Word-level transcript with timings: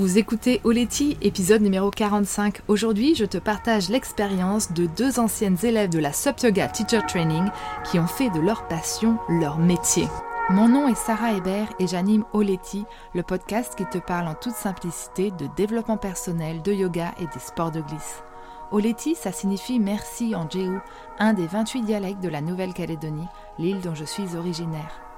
Vous 0.00 0.16
écoutez 0.16 0.62
Oleti, 0.64 1.18
épisode 1.20 1.60
numéro 1.60 1.90
45. 1.90 2.62
Aujourd'hui, 2.68 3.14
je 3.14 3.26
te 3.26 3.36
partage 3.36 3.90
l'expérience 3.90 4.72
de 4.72 4.86
deux 4.86 5.20
anciennes 5.20 5.58
élèves 5.62 5.90
de 5.90 5.98
la 5.98 6.14
Sup 6.14 6.40
Yoga 6.42 6.68
Teacher 6.68 7.02
Training 7.06 7.50
qui 7.84 7.98
ont 7.98 8.06
fait 8.06 8.30
de 8.30 8.40
leur 8.40 8.66
passion 8.66 9.18
leur 9.28 9.58
métier. 9.58 10.08
Mon 10.48 10.68
nom 10.68 10.88
est 10.88 10.94
Sarah 10.94 11.34
Hébert 11.34 11.68
et 11.78 11.86
j'anime 11.86 12.24
Oleti, 12.32 12.86
le 13.14 13.22
podcast 13.22 13.74
qui 13.76 13.84
te 13.84 13.98
parle 13.98 14.28
en 14.28 14.34
toute 14.34 14.54
simplicité 14.54 15.32
de 15.32 15.46
développement 15.54 15.98
personnel, 15.98 16.62
de 16.62 16.72
yoga 16.72 17.12
et 17.20 17.26
des 17.26 17.38
sports 17.38 17.70
de 17.70 17.82
glisse. 17.82 18.22
Oleti, 18.70 19.14
ça 19.14 19.32
signifie 19.32 19.78
merci 19.80 20.34
en 20.34 20.48
Jéhu, 20.48 20.78
un 21.18 21.34
des 21.34 21.46
28 21.46 21.82
dialectes 21.82 22.22
de 22.22 22.30
la 22.30 22.40
Nouvelle-Calédonie, 22.40 23.28
l'île 23.58 23.82
dont 23.82 23.94
je 23.94 24.06
suis 24.06 24.34
originaire. 24.34 25.09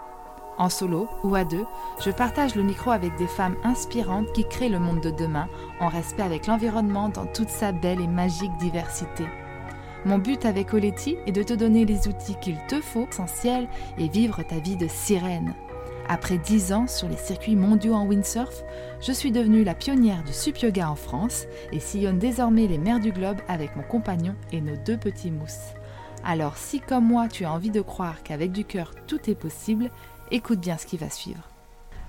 En 0.63 0.69
solo 0.69 1.09
ou 1.25 1.35
à 1.35 1.45
deux, 1.45 1.67
je 2.05 2.13
partage 2.13 2.55
le 2.55 2.63
micro 2.63 2.93
avec 2.93 3.17
des 3.17 3.27
femmes 3.27 3.57
inspirantes 3.65 4.33
qui 4.33 4.47
créent 4.47 4.69
le 4.69 4.79
monde 4.79 5.01
de 5.01 5.11
demain 5.11 5.49
en 5.81 5.89
respect 5.89 6.23
avec 6.23 6.47
l'environnement 6.47 7.09
dans 7.09 7.27
toute 7.27 7.49
sa 7.49 7.73
belle 7.73 8.01
et 8.01 8.07
magique 8.07 8.57
diversité. 8.61 9.25
Mon 10.05 10.19
but 10.19 10.45
avec 10.45 10.73
Oleti 10.73 11.17
est 11.27 11.33
de 11.33 11.43
te 11.43 11.53
donner 11.53 11.85
les 11.85 12.07
outils 12.07 12.37
qu'il 12.41 12.59
te 12.69 12.81
faut, 12.81 13.09
essentiels, 13.11 13.67
et 13.99 14.07
vivre 14.07 14.45
ta 14.45 14.61
vie 14.61 14.77
de 14.77 14.87
sirène. 14.87 15.53
Après 16.09 16.39
dix 16.39 16.73
ans 16.73 16.87
sur 16.87 17.09
les 17.09 17.17
circuits 17.17 17.57
mondiaux 17.57 17.95
en 17.95 18.07
windsurf, 18.07 18.63
je 19.01 19.11
suis 19.11 19.33
devenue 19.33 19.65
la 19.65 19.75
pionnière 19.75 20.23
du 20.23 20.33
sup 20.33 20.59
yoga 20.59 20.89
en 20.89 20.95
France 20.95 21.47
et 21.73 21.81
sillonne 21.81 22.21
désormais 22.21 22.69
les 22.69 22.79
mers 22.79 23.01
du 23.01 23.11
globe 23.11 23.39
avec 23.49 23.75
mon 23.75 23.83
compagnon 23.83 24.37
et 24.53 24.61
nos 24.61 24.77
deux 24.77 24.97
petits 24.97 25.33
mousses. 25.33 25.75
Alors 26.25 26.57
si 26.57 26.79
comme 26.79 27.07
moi 27.07 27.27
tu 27.27 27.45
as 27.45 27.53
envie 27.53 27.71
de 27.71 27.81
croire 27.81 28.23
qu'avec 28.23 28.53
du 28.53 28.65
cœur 28.65 28.95
tout 29.09 29.29
est 29.29 29.35
possible, 29.35 29.91
Écoute 30.31 30.61
bien 30.61 30.79
ce 30.79 30.87
qui 30.87 30.97
va 30.97 31.11
suivre. 31.11 31.49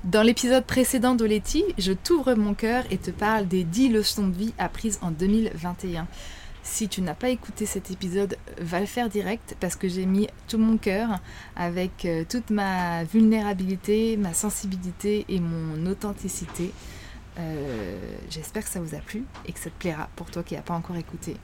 Dans 0.03 0.21
l'épisode 0.21 0.65
précédent 0.65 1.15
d'Oleti, 1.15 1.63
je 1.77 1.93
t'ouvre 1.93 2.33
mon 2.35 2.53
cœur 2.53 2.83
et 2.91 2.97
te 2.97 3.11
parle 3.11 3.47
des 3.47 3.63
10 3.63 3.89
leçons 3.89 4.27
de 4.27 4.35
vie 4.35 4.53
apprises 4.57 4.99
en 5.01 5.11
2021. 5.11 6.07
Si 6.61 6.87
tu 6.87 7.01
n'as 7.01 7.13
pas 7.13 7.29
écouté 7.29 7.65
cet 7.65 7.91
épisode, 7.91 8.37
va 8.59 8.79
le 8.79 8.85
faire 8.85 9.09
direct 9.09 9.55
parce 9.59 9.75
que 9.75 9.89
j'ai 9.89 10.05
mis 10.05 10.27
tout 10.47 10.57
mon 10.57 10.77
cœur 10.77 11.19
avec 11.55 12.05
euh, 12.05 12.23
toute 12.27 12.49
ma 12.49 13.03
vulnérabilité, 13.03 14.15
ma 14.15 14.33
sensibilité 14.33 15.25
et 15.27 15.39
mon 15.39 15.85
authenticité. 15.85 16.71
Euh, 17.39 17.97
j'espère 18.29 18.63
que 18.63 18.69
ça 18.69 18.79
vous 18.79 18.95
a 18.95 18.99
plu 18.99 19.23
et 19.45 19.51
que 19.51 19.59
ça 19.59 19.69
te 19.69 19.75
plaira 19.79 20.09
pour 20.15 20.31
toi 20.31 20.43
qui 20.43 20.55
n'as 20.55 20.61
pas 20.61 20.73
encore 20.73 20.95
écouté. 20.95 21.35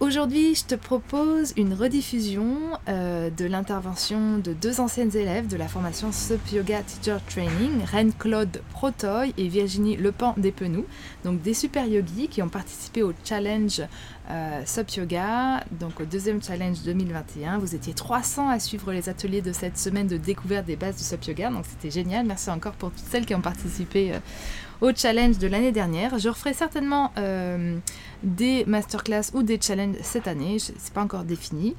Aujourd'hui, 0.00 0.54
je 0.54 0.64
te 0.64 0.76
propose 0.76 1.54
une 1.56 1.74
rediffusion 1.74 2.46
euh, 2.88 3.30
de 3.30 3.44
l'intervention 3.46 4.38
de 4.38 4.52
deux 4.52 4.78
anciennes 4.78 5.16
élèves 5.16 5.48
de 5.48 5.56
la 5.56 5.66
formation 5.66 6.12
Sup 6.12 6.38
Yoga 6.52 6.82
Teacher 6.82 7.16
Training, 7.28 7.82
Reine 7.84 8.12
Claude 8.16 8.62
Protoy 8.70 9.34
et 9.36 9.48
Virginie 9.48 9.96
Lepan 9.96 10.34
Despenou, 10.36 10.84
donc 11.24 11.42
des 11.42 11.52
super 11.52 11.84
yogis 11.84 12.28
qui 12.28 12.42
ont 12.42 12.48
participé 12.48 13.02
au 13.02 13.12
challenge 13.24 13.82
euh, 14.30 14.62
Yoga, 14.96 15.64
donc 15.80 15.98
au 15.98 16.04
deuxième 16.04 16.40
challenge 16.40 16.82
2021. 16.84 17.58
Vous 17.58 17.74
étiez 17.74 17.92
300 17.92 18.50
à 18.50 18.60
suivre 18.60 18.92
les 18.92 19.08
ateliers 19.08 19.42
de 19.42 19.52
cette 19.52 19.78
semaine 19.78 20.06
de 20.06 20.16
découverte 20.16 20.66
des 20.66 20.76
bases 20.76 20.96
du 20.96 21.02
Sup 21.02 21.24
Yoga, 21.24 21.50
donc 21.50 21.64
c'était 21.68 21.90
génial. 21.90 22.24
Merci 22.24 22.50
encore 22.50 22.74
pour 22.74 22.92
toutes 22.92 23.06
celles 23.10 23.26
qui 23.26 23.34
ont 23.34 23.40
participé 23.40 24.14
euh, 24.14 24.18
au 24.80 24.92
challenge 24.94 25.38
de 25.38 25.46
l'année 25.46 25.72
dernière. 25.72 26.18
Je 26.18 26.28
referai 26.28 26.54
certainement 26.54 27.12
euh, 27.18 27.78
des 28.22 28.64
masterclass 28.66 29.30
ou 29.34 29.42
des 29.42 29.60
challenges 29.60 29.96
cette 30.02 30.28
année, 30.28 30.58
c'est 30.58 30.92
pas 30.92 31.02
encore 31.02 31.24
défini. 31.24 31.74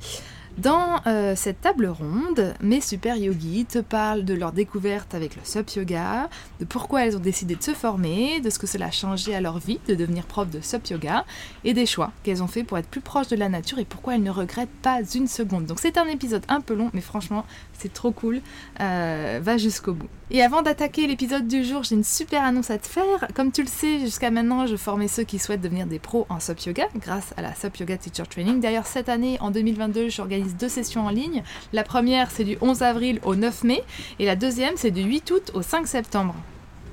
Dans 0.62 1.00
euh, 1.08 1.36
cette 1.38 1.62
table 1.62 1.88
ronde, 1.88 2.54
mes 2.60 2.82
super 2.82 3.16
yogis 3.16 3.66
te 3.66 3.80
parlent 3.80 4.26
de 4.26 4.34
leur 4.34 4.52
découverte 4.52 5.16
avec 5.16 5.38
le 5.38 5.42
SUP 5.46 5.70
Yoga, 5.78 6.30
de 6.60 6.66
pourquoi 6.66 7.06
elles 7.06 7.16
ont 7.16 7.22
décidé 7.22 7.56
de 7.56 7.64
se 7.64 7.74
former, 7.74 8.42
de 8.42 8.50
ce 8.50 8.60
que 8.60 8.68
cela 8.68 8.88
a 8.88 8.92
changé 8.92 9.34
à 9.34 9.40
leur 9.40 9.60
vie 9.60 9.80
de 9.88 9.96
devenir 9.96 10.26
prof 10.26 10.50
de 10.50 10.60
SUP 10.60 10.88
Yoga, 10.88 11.24
et 11.64 11.74
des 11.74 11.86
choix 11.86 12.12
qu'elles 12.24 12.44
ont 12.44 12.48
fait 12.48 12.66
pour 12.66 12.78
être 12.78 12.90
plus 12.90 13.00
proches 13.00 13.30
de 13.30 13.38
la 13.38 13.48
nature 13.48 13.80
et 13.80 13.86
pourquoi 13.86 14.16
elles 14.16 14.24
ne 14.24 14.32
regrettent 14.32 14.68
pas 14.82 15.00
une 15.16 15.28
seconde. 15.28 15.66
Donc 15.66 15.80
c'est 15.80 15.98
un 15.98 16.08
épisode 16.08 16.44
un 16.50 16.60
peu 16.60 16.74
long, 16.74 16.90
mais 16.94 17.00
franchement, 17.00 17.46
c'est 17.72 17.94
trop 17.94 18.12
cool. 18.12 18.42
Euh, 18.82 19.40
va 19.42 19.58
jusqu'au 19.58 19.94
bout. 19.94 20.10
Et 20.32 20.44
avant 20.44 20.62
d'attaquer 20.62 21.08
l'épisode 21.08 21.48
du 21.48 21.64
jour, 21.64 21.84
j'ai 21.84 21.96
une 21.96 22.04
super 22.04 22.44
annonce 22.44 22.70
à 22.70 22.78
te 22.78 22.86
faire. 22.86 23.28
Comme 23.34 23.52
tu 23.52 23.62
le 23.62 23.68
sais, 23.68 24.00
jusqu'à 24.00 24.30
maintenant, 24.30 24.68
je 24.68 24.76
formais 24.76 25.08
ceux 25.08 25.24
qui 25.24 25.40
souhaitent 25.40 25.62
devenir 25.62 25.88
des 25.88 26.00
pros 26.00 26.28
en 26.30 26.40
SUP 26.40 26.60
Yoga 26.66 26.88
grâce 26.98 27.34
à 27.38 27.42
la 27.42 27.56
SUP 27.56 27.78
Yoga 27.78 27.98
Teacher 27.98 28.24
Training. 28.30 28.60
D'ailleurs, 28.60 28.86
cette 28.86 29.10
année, 29.10 29.38
en 29.40 29.52
2022, 29.52 30.10
j'organise 30.10 30.49
deux 30.56 30.70
sessions 30.70 31.06
en 31.06 31.10
ligne. 31.10 31.44
La 31.74 31.84
première, 31.84 32.32
c'est 32.32 32.44
du 32.44 32.58
11 32.62 32.82
avril 32.82 33.20
au 33.24 33.36
9 33.36 33.64
mai 33.64 33.84
et 34.20 34.26
la 34.26 34.36
deuxième, 34.36 34.74
c'est 34.76 34.92
du 34.92 35.04
8 35.04 35.32
août 35.32 35.52
au 35.54 35.62
5 35.62 35.88
septembre. 35.88 36.36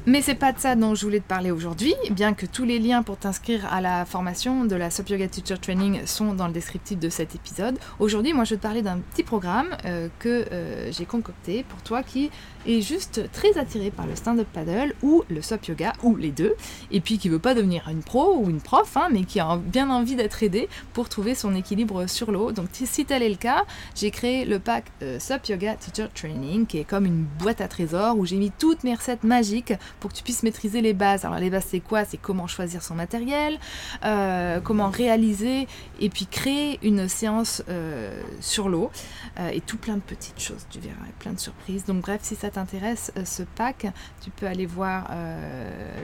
Mais 0.09 0.23
c'est 0.23 0.37
pas 0.37 0.53
de 0.53 0.61
ça 0.61 0.77
dont 0.77 0.95
je 0.95 1.05
voulais 1.05 1.19
te 1.19 1.27
parler 1.27 1.51
aujourd'hui, 1.51 1.93
bien 2.13 2.33
que 2.33 2.47
tous 2.47 2.63
les 2.63 2.79
liens 2.79 3.03
pour 3.03 3.17
t'inscrire 3.17 3.67
à 3.73 3.81
la 3.81 4.05
formation 4.05 4.65
de 4.65 4.77
la 4.77 4.89
Sup 4.89 5.09
Yoga 5.09 5.27
Teacher 5.27 5.59
Training 5.59 6.07
sont 6.07 6.33
dans 6.33 6.47
le 6.47 6.53
descriptif 6.53 6.97
de 6.97 7.09
cet 7.09 7.35
épisode. 7.35 7.77
Aujourd'hui, 7.99 8.33
moi, 8.33 8.45
je 8.45 8.51
vais 8.51 8.59
te 8.59 8.63
parler 8.63 8.83
d'un 8.83 8.99
petit 8.99 9.25
programme 9.25 9.77
euh, 9.85 10.07
que 10.21 10.47
euh, 10.53 10.93
j'ai 10.93 11.07
concocté 11.07 11.65
pour 11.69 11.83
toi 11.83 12.05
qui 12.05 12.31
est 12.69 12.81
juste 12.83 13.33
très 13.33 13.59
attiré 13.59 13.91
par 13.91 14.07
le 14.07 14.15
stand-up 14.15 14.47
paddle 14.53 14.95
ou 15.03 15.25
le 15.29 15.43
Sup 15.43 15.67
Yoga 15.67 15.93
ou 16.05 16.15
les 16.15 16.31
deux, 16.31 16.55
et 16.93 17.01
puis 17.01 17.19
qui 17.19 17.29
veut 17.29 17.41
pas 17.41 17.55
devenir 17.55 17.89
une 17.91 18.05
pro 18.05 18.37
ou 18.37 18.49
une 18.49 18.61
prof, 18.61 18.97
hein, 18.97 19.09
mais 19.11 19.25
qui 19.25 19.41
a 19.41 19.57
bien 19.57 19.91
envie 19.91 20.15
d'être 20.15 20.41
aidé 20.45 20.69
pour 20.93 21.09
trouver 21.09 21.35
son 21.35 21.53
équilibre 21.57 22.07
sur 22.07 22.31
l'eau. 22.31 22.53
Donc, 22.53 22.69
si 22.73 23.05
tel 23.07 23.25
est 23.25 23.29
le 23.29 23.35
cas, 23.35 23.65
j'ai 23.97 24.13
créé 24.13 24.45
le 24.45 24.61
pack 24.61 24.85
euh, 25.03 25.19
Sup 25.19 25.45
Yoga 25.49 25.75
Teacher 25.75 26.07
Training, 26.15 26.65
qui 26.67 26.79
est 26.79 26.85
comme 26.85 27.07
une 27.07 27.25
boîte 27.41 27.61
à 27.61 27.67
trésors 27.67 28.17
où 28.17 28.25
j'ai 28.25 28.37
mis 28.37 28.53
toutes 28.57 28.85
mes 28.85 28.95
recettes 28.95 29.25
magiques 29.25 29.73
pour 30.01 30.11
que 30.11 30.17
tu 30.17 30.23
puisses 30.23 30.43
maîtriser 30.43 30.81
les 30.81 30.95
bases. 30.95 31.25
Alors 31.25 31.39
les 31.39 31.51
bases 31.51 31.67
c'est 31.69 31.81
quoi? 31.81 32.05
C'est 32.05 32.17
comment 32.17 32.47
choisir 32.47 32.83
son 32.83 32.95
matériel, 32.95 33.59
euh, 34.05 34.61
comment 34.61 34.91
réaliser 34.91 35.67
et 36.01 36.09
puis 36.09 36.27
créer 36.27 36.79
une 36.83 37.09
séance 37.09 37.63
euh, 37.69 38.21
sur 38.41 38.69
l'eau 38.69 38.91
euh, 39.39 39.49
et 39.49 39.61
tout 39.61 39.79
plein 39.79 39.97
de 39.97 40.03
petites 40.03 40.41
choses, 40.41 40.67
tu 40.71 40.79
verras, 40.81 40.97
plein 41.19 41.33
de 41.33 41.41
surprises. 41.41 41.85
Donc 41.85 42.03
bref, 42.03 42.21
si 42.23 42.35
ça 42.35 42.51
t'intéresse 42.51 43.13
ce 43.25 43.43
pack, 43.43 43.87
tu 44.23 44.31
peux 44.31 44.47
aller 44.47 44.67
voir 44.67 45.11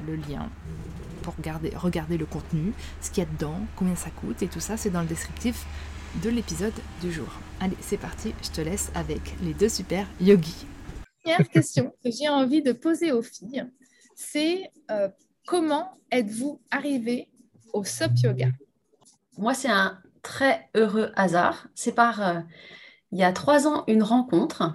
le 0.06 0.16
lien 0.16 0.48
pour 1.22 1.34
regarder, 1.36 1.72
regarder 1.74 2.18
le 2.18 2.26
contenu, 2.26 2.72
ce 3.00 3.10
qu'il 3.10 3.22
y 3.22 3.26
a 3.26 3.30
dedans, 3.30 3.60
combien 3.76 3.94
ça 3.94 4.10
coûte 4.10 4.42
et 4.42 4.48
tout 4.48 4.60
ça, 4.60 4.76
c'est 4.76 4.90
dans 4.90 5.02
le 5.02 5.06
descriptif 5.06 5.64
de 6.22 6.30
l'épisode 6.30 6.74
du 7.00 7.12
jour. 7.12 7.28
Allez, 7.60 7.76
c'est 7.80 7.96
parti, 7.96 8.34
je 8.42 8.50
te 8.50 8.60
laisse 8.60 8.90
avec 8.94 9.20
les 9.42 9.54
deux 9.54 9.68
super 9.68 10.06
yogis. 10.20 10.66
Première 11.22 11.48
question 11.48 11.94
que 12.02 12.10
j'ai 12.10 12.28
envie 12.28 12.62
de 12.62 12.72
poser 12.72 13.12
aux 13.12 13.22
filles, 13.22 13.64
c'est 14.14 14.70
euh, 14.90 15.08
comment 15.46 15.98
êtes-vous 16.10 16.60
arrivé 16.70 17.28
au 17.72 17.84
SUP 17.84 18.12
Yoga? 18.22 18.48
Moi, 19.38 19.54
c'est 19.54 19.70
un 19.70 19.98
très 20.22 20.68
heureux 20.74 21.10
hasard. 21.16 21.68
C'est 21.74 21.94
par, 21.94 22.26
euh, 22.26 22.40
il 23.10 23.18
y 23.18 23.24
a 23.24 23.32
trois 23.32 23.66
ans, 23.66 23.84
une 23.86 24.02
rencontre 24.02 24.74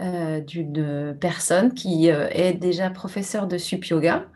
euh, 0.00 0.40
d'une 0.40 1.16
personne 1.20 1.72
qui 1.72 2.08
est 2.08 2.54
déjà 2.54 2.90
professeure 2.90 3.46
de 3.46 3.58
SUP 3.58 3.86
Yoga 3.86 4.26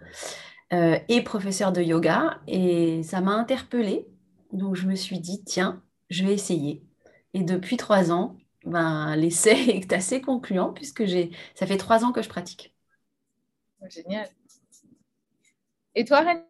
et 0.73 1.23
professeur 1.25 1.73
de 1.73 1.83
yoga. 1.83 2.39
Et 2.47 3.03
ça 3.03 3.21
m'a 3.21 3.33
interpellée. 3.33 4.07
Donc, 4.53 4.77
je 4.77 4.87
me 4.87 4.95
suis 4.95 5.19
dit, 5.19 5.43
tiens, 5.45 5.83
je 6.11 6.25
vais 6.25 6.33
essayer. 6.33 6.85
Et 7.35 7.43
depuis 7.43 7.77
trois 7.77 8.13
ans, 8.13 8.37
ben, 8.65 9.17
l'essai 9.17 9.51
est 9.69 9.93
assez 9.93 10.21
concluant 10.21 10.73
puisque 10.73 11.05
ça 11.55 11.67
fait 11.67 11.77
trois 11.77 12.05
ans 12.05 12.13
que 12.13 12.23
je 12.23 12.29
pratique. 12.29 12.75
Génial. 13.89 14.29
Et 15.95 16.05
toi, 16.05 16.21
Reine 16.21 16.45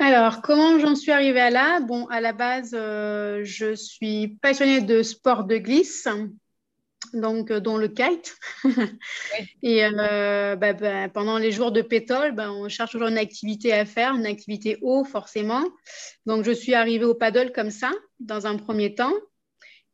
alors, 0.00 0.42
comment 0.42 0.78
j'en 0.78 0.94
suis 0.94 1.10
arrivée 1.10 1.40
à 1.40 1.50
là? 1.50 1.80
Bon, 1.80 2.06
à 2.06 2.20
la 2.20 2.32
base, 2.32 2.70
euh, 2.72 3.40
je 3.42 3.74
suis 3.74 4.38
passionnée 4.40 4.80
de 4.80 5.02
sport 5.02 5.42
de 5.42 5.56
glisse, 5.56 6.06
donc 7.14 7.50
euh, 7.50 7.58
dont 7.58 7.76
le 7.76 7.88
kite. 7.88 8.36
Et 9.64 9.84
euh, 9.84 10.54
bah, 10.54 10.72
bah, 10.72 11.08
pendant 11.08 11.36
les 11.36 11.50
jours 11.50 11.72
de 11.72 11.82
pétole, 11.82 12.30
bah, 12.30 12.52
on 12.52 12.68
cherche 12.68 12.92
toujours 12.92 13.08
une 13.08 13.18
activité 13.18 13.72
à 13.72 13.84
faire, 13.84 14.14
une 14.14 14.26
activité 14.26 14.78
eau 14.82 15.02
forcément. 15.02 15.64
Donc, 16.26 16.44
je 16.44 16.52
suis 16.52 16.74
arrivée 16.74 17.04
au 17.04 17.16
paddle 17.16 17.50
comme 17.50 17.70
ça, 17.70 17.90
dans 18.20 18.46
un 18.46 18.56
premier 18.56 18.94
temps. 18.94 19.14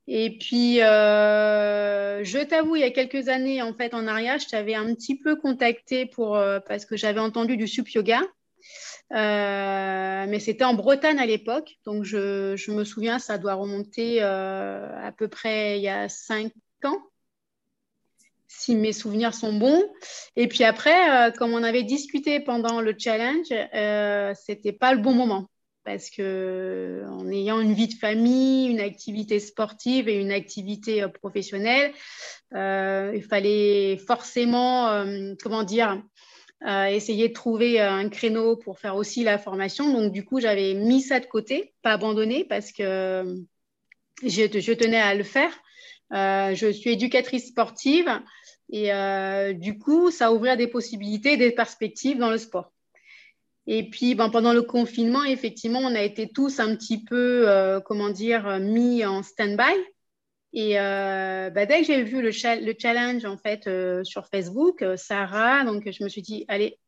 Et 0.07 0.37
puis, 0.39 0.83
euh, 0.83 2.23
je 2.25 2.39
t'avoue, 2.39 2.77
il 2.77 2.81
y 2.81 2.85
a 2.85 2.91
quelques 2.91 3.29
années, 3.29 3.63
en 3.63 3.73
fait, 3.73 3.95
en 3.95 4.07
arrière, 4.07 4.39
je 4.39 4.47
t'avais 4.47 4.75
un 4.75 4.95
petit 4.95 5.19
peu 5.19 5.37
contacté 5.37 6.05
pour, 6.05 6.37
euh, 6.37 6.61
parce 6.61 6.85
que 6.85 6.97
j'avais 6.97 7.21
entendu 7.21 7.57
du 7.57 7.67
sup 7.67 7.89
yoga. 7.89 8.21
Euh, 9.13 10.27
mais 10.29 10.41
c'était 10.41 10.65
en 10.65 10.75
Bretagne 10.75 11.19
à 11.19 11.27
l'époque. 11.27 11.77
Donc, 11.87 12.05
je, 12.05 12.55
je, 12.57 12.71
me 12.73 12.85
souviens, 12.85 13.19
ça 13.19 13.39
doit 13.39 13.55
remonter 13.55 14.21
à 14.21 15.13
peu 15.17 15.29
près 15.29 15.79
il 15.79 15.83
y 15.83 15.89
a 15.89 16.09
cinq 16.09 16.53
ans, 16.85 16.99
si 18.47 18.75
mes 18.77 18.93
souvenirs 18.93 19.35
sont 19.35 19.55
bons. 19.55 19.83
Et 20.37 20.49
puis 20.49 20.65
après, 20.65 21.33
comme 21.39 21.53
on 21.55 21.63
avait 21.63 21.83
discuté 21.83 22.41
pendant 22.41 22.81
le 22.81 22.95
challenge, 22.99 23.49
c'était 24.35 24.73
pas 24.73 24.95
le 24.95 25.01
bon 25.01 25.15
moment 25.15 25.49
parce 25.85 26.09
que 26.11 27.05
en 27.09 27.31
ayant 27.31 27.61
une 27.61 27.75
vie 27.75 27.89
de 27.89 27.95
famille, 27.95 28.69
une 28.69 28.81
activité 28.81 29.39
sportive 29.39 30.09
et 30.09 30.19
une 30.19 30.33
activité 30.33 31.03
euh, 31.03 31.09
professionnelle, 31.09 31.93
euh, 32.55 33.13
il 33.15 33.23
fallait 33.23 33.99
forcément, 33.99 34.89
euh, 34.89 35.35
comment 35.43 35.63
dire, 35.63 36.03
essayer 36.67 37.29
de 37.29 37.35
trouver 37.35 37.79
un 37.79 38.09
créneau 38.09 38.57
pour 38.57 38.79
faire 38.79 38.97
aussi 38.97 39.23
la 39.23 39.37
formation. 39.37 39.93
Donc, 39.93 40.13
du 40.13 40.25
coup, 40.25 40.41
j'avais 40.41 40.73
mis 40.73 41.03
ça 41.03 41.21
de 41.21 41.27
côté, 41.27 41.75
pas 41.83 41.93
abandonné, 41.93 42.45
parce 42.45 42.73
que 42.73 43.37
je, 44.23 44.73
tenais 44.73 45.01
à 45.01 45.15
le 45.15 45.25
faire. 45.25 45.53
je 46.11 46.73
suis 46.73 46.93
éducatrice 46.93 47.49
sportive 47.49 48.09
et 48.71 48.89
du 49.57 49.79
coup, 49.79 50.11
ça 50.11 50.33
ouvrait 50.33 50.57
des 50.57 50.69
possibilités, 50.69 51.37
des 51.37 51.51
perspectives 51.51 52.17
dans 52.17 52.31
le 52.31 52.39
sport. 52.39 52.74
Et 53.67 53.89
puis, 53.89 54.15
ben, 54.15 54.29
pendant 54.29 54.53
le 54.53 54.63
confinement, 54.63 55.25
effectivement, 55.25 55.79
on 55.81 55.95
a 55.95 56.03
été 56.03 56.29
tous 56.29 56.61
un 56.61 56.77
petit 56.77 57.03
peu, 57.03 57.49
euh, 57.49 57.81
comment 57.81 58.11
dire, 58.11 58.59
mis 58.61 59.05
en 59.07 59.23
stand-by. 59.23 59.73
Et 60.53 60.79
euh, 60.79 61.51
ben, 61.51 61.67
dès 61.67 61.81
que 61.81 61.87
j'ai 61.87 62.03
vu 62.03 62.21
le, 62.21 62.29
le, 62.29 62.75
challenge, 62.79 63.25
en 63.25 63.39
fait, 63.39 63.67
euh, 63.67 64.05
sur 64.05 64.27
Facebook, 64.27 64.85
Sarah, 64.97 65.65
donc 65.65 65.91
je 65.91 66.05
me 66.05 66.09
suis 66.09 66.23
dit, 66.23 66.45
allez, 66.49 66.79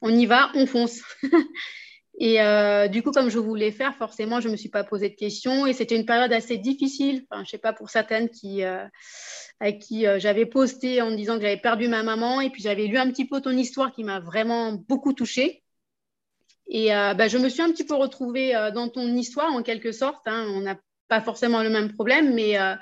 on 0.00 0.10
y 0.10 0.24
va, 0.24 0.50
on 0.54 0.66
fonce. 0.66 1.02
et 2.18 2.38
du 2.88 3.02
coup, 3.02 3.10
comme 3.10 3.28
je 3.28 3.38
voulais 3.38 3.70
faire, 3.70 3.94
forcément, 3.94 4.40
je 4.40 4.48
ne 4.48 4.52
me 4.52 4.56
suis 4.56 4.70
pas 4.70 4.82
posé 4.82 5.10
de 5.10 5.14
questions. 5.14 5.66
Et 5.66 5.74
c'était 5.74 5.96
une 5.96 6.06
période 6.06 6.32
assez 6.32 6.56
difficile. 6.56 7.26
Enfin, 7.30 7.42
je 7.42 7.48
ne 7.48 7.50
sais 7.50 7.58
pas 7.58 7.72
pour 7.74 7.90
certaines 7.90 8.30
qui, 8.30 8.62
à 8.62 9.72
qui 9.72 10.04
j'avais 10.18 10.46
posté 10.46 11.00
en 11.00 11.10
disant 11.10 11.36
que 11.36 11.42
j'avais 11.42 11.60
perdu 11.60 11.88
ma 11.88 12.02
maman. 12.02 12.40
Et 12.40 12.50
puis, 12.50 12.62
j'avais 12.62 12.86
lu 12.86 12.98
un 12.98 13.10
petit 13.10 13.26
peu 13.26 13.40
ton 13.40 13.50
histoire 13.50 13.92
qui 13.92 14.04
m'a 14.04 14.20
vraiment 14.20 14.72
beaucoup 14.72 15.12
touchée. 15.12 15.63
Et 16.66 16.94
euh, 16.94 17.14
bah, 17.14 17.28
je 17.28 17.38
me 17.38 17.48
suis 17.48 17.62
un 17.62 17.70
petit 17.70 17.84
peu 17.84 17.94
retrouvée 17.94 18.54
euh, 18.56 18.70
dans 18.70 18.88
ton 18.88 19.06
histoire 19.14 19.52
en 19.52 19.62
quelque 19.62 19.92
sorte. 19.92 20.26
Hein. 20.26 20.46
On 20.50 20.60
n'a 20.60 20.78
pas 21.08 21.20
forcément 21.20 21.62
le 21.62 21.70
même 21.70 21.92
problème, 21.92 22.34
mais 22.34 22.58
euh, 22.58 22.74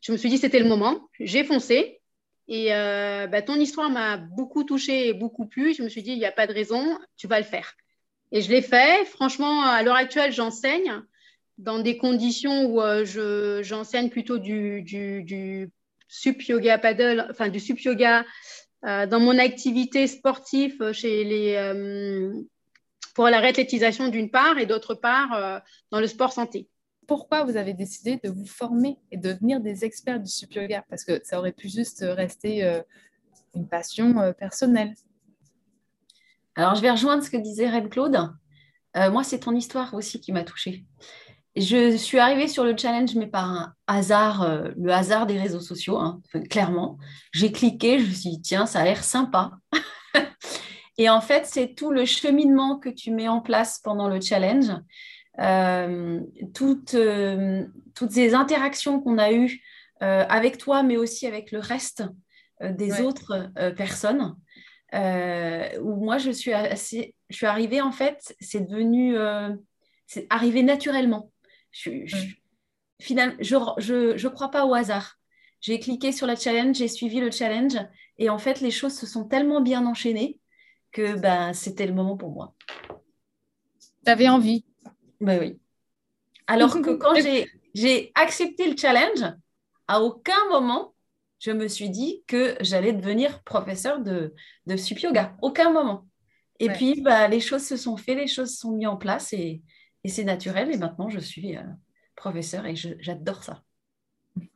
je 0.00 0.12
me 0.12 0.16
suis 0.16 0.30
dit 0.30 0.38
c'était 0.38 0.60
le 0.60 0.68
moment. 0.68 1.08
J'ai 1.20 1.44
foncé. 1.44 2.00
Et 2.50 2.70
bah, 2.70 3.42
ton 3.42 3.56
histoire 3.56 3.90
m'a 3.90 4.16
beaucoup 4.16 4.64
touchée 4.64 5.08
et 5.08 5.12
beaucoup 5.12 5.44
plu. 5.44 5.74
Je 5.74 5.82
me 5.82 5.90
suis 5.90 6.02
dit, 6.02 6.12
il 6.12 6.18
n'y 6.18 6.24
a 6.24 6.32
pas 6.32 6.46
de 6.46 6.54
raison, 6.54 6.98
tu 7.18 7.26
vas 7.26 7.38
le 7.38 7.44
faire. 7.44 7.74
Et 8.32 8.40
je 8.40 8.50
l'ai 8.50 8.62
fait. 8.62 9.04
Franchement, 9.04 9.64
à 9.64 9.82
l'heure 9.82 9.96
actuelle, 9.96 10.32
j'enseigne 10.32 11.02
dans 11.58 11.78
des 11.78 11.98
conditions 11.98 12.64
où 12.64 12.80
j'enseigne 13.04 14.08
plutôt 14.08 14.38
du, 14.38 14.80
du, 14.80 15.24
du 15.24 15.70
sup 16.08 16.40
yoga 16.48 16.78
paddle, 16.78 17.26
enfin 17.30 17.50
du 17.50 17.60
sup 17.60 17.80
yoga 17.80 18.24
dans 18.82 19.20
mon 19.20 19.38
activité 19.38 20.06
sportive 20.06 20.92
chez 20.92 21.24
les 21.24 21.54
pour 23.18 23.28
la 23.28 23.40
réathlétisation 23.40 24.06
d'une 24.06 24.30
part 24.30 24.58
et 24.58 24.66
d'autre 24.66 24.94
part 24.94 25.32
euh, 25.32 25.58
dans 25.90 25.98
le 25.98 26.06
sport 26.06 26.32
santé. 26.32 26.68
Pourquoi 27.08 27.42
vous 27.42 27.56
avez 27.56 27.74
décidé 27.74 28.20
de 28.22 28.30
vous 28.30 28.46
former 28.46 28.96
et 29.10 29.16
de 29.16 29.32
devenir 29.32 29.60
des 29.60 29.84
experts 29.84 30.20
du 30.20 30.30
sup 30.30 30.54
yoga? 30.54 30.84
Parce 30.88 31.02
que 31.02 31.20
ça 31.24 31.40
aurait 31.40 31.50
pu 31.50 31.68
juste 31.68 32.04
rester 32.06 32.62
euh, 32.62 32.80
une 33.56 33.66
passion 33.66 34.20
euh, 34.20 34.32
personnelle. 34.32 34.94
Alors, 36.54 36.76
je 36.76 36.80
vais 36.80 36.92
rejoindre 36.92 37.24
ce 37.24 37.28
que 37.28 37.36
disait 37.36 37.68
Red 37.68 37.88
Claude. 37.88 38.16
moi, 38.94 39.24
c'est 39.24 39.40
ton 39.40 39.56
histoire 39.56 39.94
aussi 39.94 40.20
qui 40.20 40.30
m'a 40.30 40.44
touchée. 40.44 40.84
Je 41.56 41.96
suis 41.96 42.20
arrivée 42.20 42.46
sur 42.46 42.62
le 42.62 42.76
challenge, 42.76 43.16
mais 43.16 43.26
par 43.26 43.50
un 43.50 43.74
hasard, 43.88 44.70
le 44.76 44.92
hasard 44.92 45.26
des 45.26 45.40
réseaux 45.40 45.58
sociaux, 45.58 45.98
hein, 45.98 46.22
clairement. 46.48 46.98
J'ai 47.32 47.50
cliqué, 47.50 47.98
je 47.98 48.06
me 48.06 48.12
suis 48.12 48.30
dit, 48.30 48.42
tiens, 48.42 48.66
ça 48.66 48.78
a 48.78 48.84
l'air 48.84 49.02
sympa. 49.02 49.58
Et 50.98 51.08
en 51.08 51.20
fait, 51.20 51.46
c'est 51.46 51.74
tout 51.74 51.92
le 51.92 52.04
cheminement 52.04 52.76
que 52.76 52.88
tu 52.88 53.12
mets 53.12 53.28
en 53.28 53.40
place 53.40 53.78
pendant 53.78 54.08
le 54.08 54.20
challenge, 54.20 54.72
euh, 55.38 56.20
toutes, 56.54 56.94
euh, 56.94 57.64
toutes 57.94 58.10
ces 58.10 58.34
interactions 58.34 59.00
qu'on 59.00 59.18
a 59.18 59.32
eues 59.32 59.62
euh, 60.02 60.24
avec 60.28 60.58
toi, 60.58 60.82
mais 60.82 60.96
aussi 60.96 61.26
avec 61.28 61.52
le 61.52 61.60
reste 61.60 62.02
des 62.60 63.00
autres 63.00 63.52
personnes. 63.76 64.34
où 64.92 65.94
moi, 66.04 66.18
je 66.18 66.32
suis, 66.32 66.52
assez, 66.52 67.14
je 67.30 67.36
suis 67.36 67.46
arrivée, 67.46 67.80
en 67.80 67.92
fait, 67.92 68.34
c'est 68.40 68.68
devenu, 68.68 69.16
c'est 70.08 70.26
arrivé 70.28 70.64
naturellement. 70.64 71.30
Je, 71.70 71.90
finalement, 73.00 73.36
je 73.78 74.20
ne 74.20 74.28
crois 74.28 74.50
pas 74.50 74.66
au 74.66 74.74
hasard. 74.74 75.14
J'ai 75.60 75.78
cliqué 75.78 76.10
sur 76.10 76.26
le 76.26 76.34
challenge, 76.34 76.76
j'ai 76.76 76.88
suivi 76.88 77.20
le 77.20 77.30
challenge, 77.30 77.78
et 78.18 78.28
en 78.28 78.38
fait, 78.38 78.60
les 78.60 78.72
choses 78.72 78.94
se 78.98 79.06
sont 79.06 79.24
tellement 79.24 79.60
bien 79.60 79.86
enchaînées 79.86 80.40
que 80.98 81.16
ben, 81.16 81.52
c'était 81.52 81.86
le 81.86 81.94
moment 81.94 82.16
pour 82.16 82.32
moi. 82.32 82.54
Tu 84.04 84.10
avais 84.10 84.28
envie 84.28 84.64
Ben 85.20 85.38
oui. 85.38 85.60
Alors 86.48 86.72
que 86.80 86.90
quand 86.96 87.14
j'ai 87.74 88.12
accepté 88.16 88.68
le 88.68 88.76
challenge, 88.76 89.24
à 89.86 90.02
aucun 90.02 90.48
moment, 90.50 90.94
je 91.38 91.52
me 91.52 91.68
suis 91.68 91.88
dit 91.88 92.24
que 92.26 92.56
j'allais 92.60 92.92
devenir 92.92 93.44
professeur 93.44 94.00
de, 94.00 94.34
de 94.66 94.76
sup 94.76 94.98
yoga. 94.98 95.36
Aucun 95.40 95.70
moment. 95.70 96.08
Et 96.58 96.68
puis, 96.68 97.00
bah, 97.00 97.28
les 97.28 97.38
choses 97.38 97.64
se 97.64 97.76
sont 97.76 97.96
faites, 97.96 98.18
les 98.18 98.26
choses 98.26 98.50
se 98.50 98.58
sont 98.58 98.72
mises 98.72 98.88
en 98.88 98.96
place 98.96 99.32
et, 99.32 99.62
et 100.02 100.08
c'est 100.08 100.24
naturel. 100.24 100.72
Et 100.72 100.78
maintenant, 100.78 101.08
je 101.08 101.20
suis 101.20 101.56
euh, 101.56 101.62
professeur 102.16 102.66
et 102.66 102.74
j'adore 102.74 103.44
ça. 103.44 103.62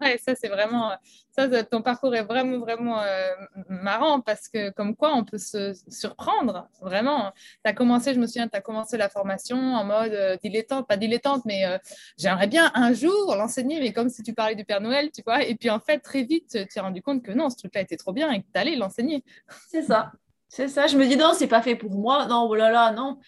Ouais, 0.01 0.19
ça 0.19 0.35
c'est 0.35 0.49
vraiment, 0.49 0.93
ça, 1.31 1.65
ton 1.65 1.81
parcours 1.83 2.15
est 2.15 2.23
vraiment 2.23 2.59
vraiment 2.59 3.01
euh, 3.01 3.31
marrant 3.69 4.21
parce 4.21 4.49
que 4.49 4.71
comme 4.71 4.95
quoi 4.95 5.15
on 5.15 5.25
peut 5.25 5.39
se 5.39 5.73
surprendre 5.89 6.69
vraiment. 6.81 7.33
Tu 7.65 7.71
as 7.71 7.73
commencé, 7.73 8.13
je 8.15 8.21
me 8.21 8.27
souviens, 8.27 8.49
tu 8.49 8.57
as 8.57 8.61
commencé 8.61 8.97
la 8.97 9.09
formation 9.09 9.57
en 9.57 9.85
mode 9.85 10.13
euh, 10.13 10.37
dilettante, 10.43 10.87
pas 10.87 10.97
dilettante, 10.97 11.43
mais 11.45 11.65
euh, 11.65 11.79
j'aimerais 12.19 12.49
bien 12.49 12.71
un 12.75 12.93
jour 12.93 13.35
l'enseigner, 13.37 13.81
mais 13.81 13.93
comme 13.93 14.09
si 14.09 14.23
tu 14.23 14.35
parlais 14.35 14.55
du 14.55 14.65
Père 14.65 14.81
Noël, 14.81 15.11
tu 15.11 15.23
vois. 15.25 15.43
Et 15.43 15.55
puis 15.55 15.71
en 15.71 15.81
fait, 15.81 16.01
très 16.01 16.23
vite, 16.23 16.51
tu 16.51 16.67
t'es 16.67 16.81
rendu 16.81 17.01
compte 17.01 17.23
que 17.23 17.33
non, 17.33 17.49
ce 17.49 17.57
truc-là 17.57 17.81
était 17.81 17.97
trop 17.97 18.13
bien 18.13 18.31
et 18.31 18.41
que 18.41 18.47
tu 18.53 18.61
allais 18.61 18.77
l'enseigner. 18.77 19.25
C'est 19.69 19.83
ça. 19.83 20.13
C'est 20.49 20.69
ça, 20.69 20.87
je 20.87 20.99
me 20.99 21.07
dis 21.07 21.17
non, 21.17 21.33
c'est 21.35 21.47
pas 21.47 21.63
fait 21.63 21.77
pour 21.77 21.93
moi. 21.93 22.27
Non, 22.27 22.47
oh 22.47 22.55
là 22.55 22.71
là, 22.71 22.93
non. 22.93 23.19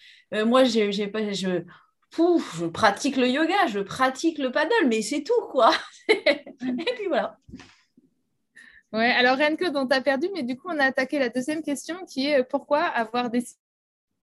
moi, 0.45 0.63
j'ai 0.63 1.07
pas, 1.07 1.31
je, 1.31 1.63
pouf, 2.11 2.57
je 2.57 2.65
pratique 2.65 3.17
le 3.17 3.27
yoga, 3.27 3.67
je 3.67 3.79
pratique 3.79 4.37
le 4.37 4.51
paddle, 4.51 4.87
mais 4.87 5.01
c'est 5.01 5.23
tout, 5.23 5.47
quoi. 5.51 5.71
et 6.07 6.45
puis 6.95 7.07
voilà. 7.07 7.37
Ouais, 8.93 9.11
alors 9.11 9.37
Renke, 9.37 9.71
dont 9.71 9.87
tu 9.87 9.93
as 9.95 10.01
perdu, 10.01 10.27
mais 10.33 10.43
du 10.43 10.55
coup, 10.55 10.69
on 10.69 10.79
a 10.79 10.85
attaqué 10.85 11.19
la 11.19 11.29
deuxième 11.29 11.61
question 11.61 12.05
qui 12.05 12.27
est 12.27 12.43
pourquoi 12.43 12.83
avoir 12.83 13.29
décidé 13.29 13.59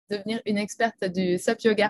de 0.09 0.17
devenir 0.17 0.41
une 0.45 0.57
experte 0.57 1.05
du 1.05 1.37
SUP 1.37 1.61
yoga? 1.63 1.89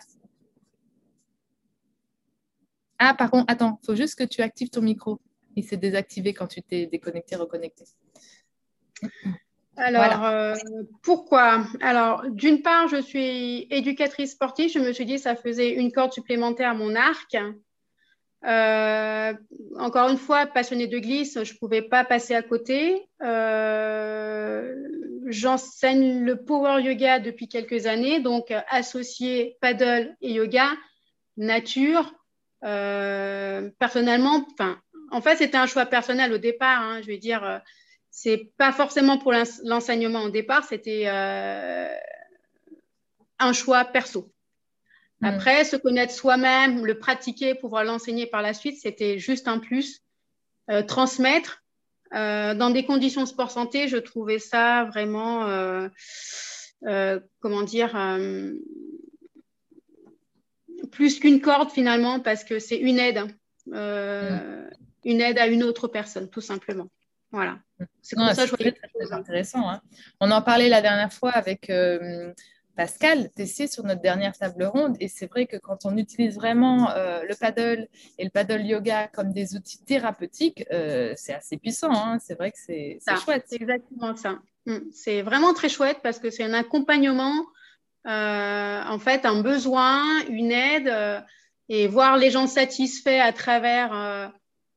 Ah, 2.99 3.13
par 3.13 3.31
contre, 3.31 3.45
attends, 3.47 3.79
il 3.81 3.85
faut 3.85 3.95
juste 3.95 4.15
que 4.15 4.23
tu 4.23 4.41
actives 4.41 4.69
ton 4.69 4.81
micro. 4.81 5.19
Il 5.55 5.63
s'est 5.63 5.77
désactivé 5.77 6.33
quand 6.33 6.47
tu 6.47 6.61
t'es 6.61 6.87
déconnecté, 6.87 7.35
reconnecté. 7.35 7.85
Alors, 9.77 10.25
euh, 10.25 10.55
pourquoi? 11.03 11.65
Alors, 11.81 12.23
d'une 12.29 12.63
part, 12.63 12.87
je 12.87 12.99
suis 12.99 13.67
éducatrice 13.69 14.31
sportive. 14.31 14.71
Je 14.71 14.79
me 14.79 14.91
suis 14.91 15.05
dit 15.05 15.19
ça 15.19 15.35
faisait 15.35 15.69
une 15.69 15.91
corde 15.91 16.13
supplémentaire 16.13 16.71
à 16.71 16.73
mon 16.73 16.95
arc. 16.95 17.37
Euh, 18.45 19.33
encore 19.77 20.09
une 20.09 20.17
fois, 20.17 20.47
passionnée 20.47 20.87
de 20.87 20.97
glisse, 20.97 21.43
je 21.43 21.53
ne 21.53 21.57
pouvais 21.59 21.83
pas 21.83 22.03
passer 22.05 22.33
à 22.33 22.41
côté. 22.41 23.07
Euh, 23.21 24.73
j'enseigne 25.27 26.23
le 26.23 26.43
power 26.43 26.81
yoga 26.81 27.19
depuis 27.19 27.47
quelques 27.47 27.85
années, 27.85 28.19
donc 28.19 28.51
associé 28.69 29.57
paddle 29.61 30.15
et 30.21 30.33
yoga, 30.33 30.69
nature. 31.35 32.15
personnellement, 32.61 34.47
en 35.11 35.21
fait, 35.21 35.35
c'était 35.35 35.57
un 35.57 35.67
choix 35.67 35.85
personnel 35.85 36.33
au 36.33 36.39
départ. 36.39 36.81
Hein, 36.81 37.01
je 37.01 37.07
vais 37.07 37.17
dire 37.17 37.61
c'est 38.19 38.49
pas 38.57 38.71
forcément 38.71 39.19
pour 39.19 39.31
l'enseignement 39.63 40.23
au 40.23 40.31
départ, 40.31 40.63
c'était 40.63 41.03
euh, 41.05 41.87
un 43.37 43.53
choix 43.53 43.85
perso. 43.85 44.33
Hmm. 45.21 45.25
Après, 45.25 45.63
se 45.65 45.75
connaître 45.75 46.11
soi-même, 46.11 46.83
le 46.83 46.97
pratiquer, 46.97 47.53
pouvoir 47.53 47.83
l'enseigner 47.83 48.25
par 48.25 48.41
la 48.41 48.55
suite, 48.55 48.79
c'était 48.81 49.19
juste 49.19 49.47
un 49.47 49.59
plus. 49.59 50.01
Euh, 50.71 50.81
transmettre 50.81 51.63
euh, 52.15 52.55
dans 52.55 52.71
des 52.71 52.85
conditions 52.85 53.27
sport 53.27 53.51
santé, 53.51 53.87
je 53.87 53.97
trouvais 53.97 54.39
ça 54.39 54.85
vraiment, 54.85 55.87
comment 57.39 57.61
dire, 57.61 58.19
plus 60.91 61.19
qu'une 61.19 61.39
corde 61.39 61.69
finalement, 61.69 62.19
parce 62.19 62.43
que 62.43 62.57
c'est 62.57 62.79
une 62.79 62.97
aide, 62.97 63.25
hmm. 63.67 64.69
une 65.05 65.21
aide 65.21 65.37
à 65.37 65.45
une 65.45 65.63
autre 65.63 65.87
personne, 65.87 66.31
tout 66.31 66.41
simplement. 66.41 66.89
Voilà. 67.31 67.59
C'est 68.01 68.15
comme 68.15 68.33
ça 68.33 68.47
très, 68.47 68.71
très, 68.71 69.11
intéressant. 69.11 69.69
Hein. 69.69 69.81
On 70.19 70.31
en 70.31 70.41
parlait 70.41 70.69
la 70.69 70.81
dernière 70.81 71.11
fois 71.11 71.31
avec 71.31 71.69
euh, 71.69 72.33
Pascal 72.75 73.29
Tessier 73.31 73.67
sur 73.67 73.83
notre 73.83 74.01
dernière 74.01 74.35
table 74.37 74.63
ronde. 74.65 74.95
Et 74.99 75.07
c'est 75.07 75.27
vrai 75.27 75.45
que 75.45 75.57
quand 75.57 75.85
on 75.85 75.97
utilise 75.97 76.35
vraiment 76.35 76.89
euh, 76.91 77.21
le 77.27 77.35
paddle 77.35 77.87
et 78.17 78.23
le 78.23 78.29
paddle 78.29 78.65
yoga 78.65 79.07
comme 79.09 79.33
des 79.33 79.55
outils 79.55 79.83
thérapeutiques, 79.83 80.65
euh, 80.71 81.13
c'est 81.17 81.33
assez 81.33 81.57
puissant. 81.57 81.91
Hein. 81.91 82.17
C'est 82.19 82.35
vrai 82.35 82.51
que 82.51 82.57
c'est 82.57 82.99
chouette. 83.23 83.45
C'est 83.47 83.57
exactement 83.57 84.15
ça. 84.15 84.39
Mm. 84.65 84.77
C'est 84.93 85.21
vraiment 85.21 85.53
très 85.53 85.69
chouette 85.69 85.99
parce 86.01 86.19
que 86.19 86.29
c'est 86.29 86.43
un 86.43 86.53
accompagnement, 86.53 87.45
en 88.05 88.99
fait, 88.99 89.25
un 89.25 89.41
besoin, 89.41 90.03
une 90.29 90.53
aide 90.53 91.23
et 91.67 91.89
voir 91.89 92.15
les 92.15 92.31
gens 92.31 92.47
satisfaits 92.47 93.19
à 93.21 93.33
travers 93.33 94.31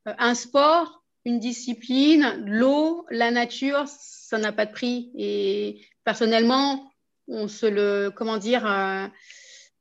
un 0.05 0.35
sport 0.35 1.00
une 1.25 1.39
discipline, 1.39 2.43
l'eau, 2.45 3.05
la 3.09 3.31
nature, 3.31 3.85
ça 3.87 4.37
n'a 4.37 4.51
pas 4.51 4.65
de 4.65 4.71
prix. 4.71 5.11
Et 5.15 5.81
personnellement, 6.03 6.91
on 7.27 7.47
se 7.47 7.65
le, 7.65 8.11
comment 8.15 8.37
dire, 8.37 8.65
euh, 8.65 9.07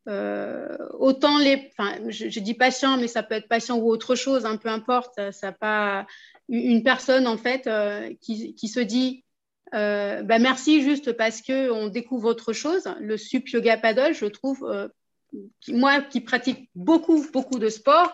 euh, 0.09 0.77
autant 0.99 1.39
les, 1.39 1.71
enfin, 1.79 1.97
je, 2.09 2.41
dis 2.41 2.55
patient, 2.55 2.97
mais 2.97 3.09
ça 3.09 3.23
peut 3.23 3.35
être 3.35 3.49
patient 3.49 3.79
ou 3.79 3.89
autre 3.91 4.15
chose, 4.15 4.45
hein, 4.45 4.57
peu 4.57 4.69
importe. 4.69 5.19
Ça, 5.33 5.53
pas 5.53 6.07
une 6.49 6.83
personne 6.83 7.27
en 7.27 7.37
fait 7.37 7.67
euh, 7.67 8.13
qui, 8.21 8.55
qui, 8.55 8.69
se 8.69 8.81
dit, 8.81 9.25
bah 9.73 10.39
merci 10.39 10.83
juste 10.83 11.13
parce 11.13 11.43
que 11.43 11.71
on 11.71 11.89
découvre 11.89 12.29
autre 12.29 12.53
chose. 12.53 12.85
Le 13.01 13.17
sup 13.17 13.49
yoga 13.49 13.77
paddle, 13.77 14.15
je 14.15 14.27
trouve, 14.27 14.69
moi 15.69 16.01
qui 16.01 16.21
pratique 16.21 16.71
beaucoup 16.75 17.25
beaucoup 17.33 17.61
de 17.61 17.69
sport, 17.69 18.13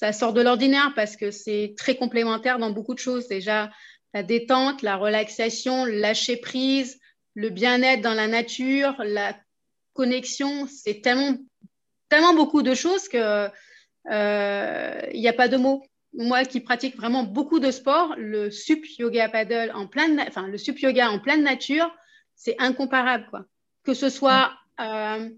ça 0.00 0.14
sort 0.14 0.32
de 0.32 0.40
l'ordinaire 0.40 0.94
parce 0.96 1.14
que 1.14 1.30
c'est 1.30 1.74
très 1.76 1.94
complémentaire 1.94 2.58
dans 2.58 2.70
beaucoup 2.70 2.94
de 2.94 2.98
choses. 2.98 3.28
Déjà, 3.28 3.70
la 4.14 4.22
détente, 4.22 4.80
la 4.80 4.96
relaxation, 4.96 5.84
lâcher 5.84 6.38
prise, 6.38 6.98
le 7.34 7.50
bien-être 7.50 8.00
dans 8.00 8.14
la 8.14 8.26
nature, 8.26 8.94
la 9.04 9.36
connexion, 9.92 10.66
c'est 10.66 11.02
tellement, 11.02 11.36
tellement 12.08 12.32
beaucoup 12.32 12.62
de 12.62 12.72
choses 12.72 13.08
que 13.08 13.50
euh, 14.10 15.00
il 15.12 15.20
n'y 15.20 15.28
a 15.28 15.34
pas 15.34 15.48
de 15.48 15.58
mots. 15.58 15.82
Moi 16.14 16.46
qui 16.46 16.60
pratique 16.60 16.96
vraiment 16.96 17.24
beaucoup 17.24 17.60
de 17.60 17.70
sport, 17.70 18.14
le 18.16 18.50
sup 18.50 18.82
yoga 18.98 19.28
paddle 19.28 19.70
en 19.74 19.86
pleine, 19.86 20.24
enfin 20.26 20.46
le 20.46 20.56
sup 20.56 20.78
yoga 20.78 21.10
en 21.10 21.18
pleine 21.18 21.44
nature, 21.44 21.94
c'est 22.36 22.56
incomparable 22.58 23.26
quoi. 23.28 23.44
Que 23.84 23.92
ce 23.92 24.08
soit 24.08 24.50
euh, 24.80 25.28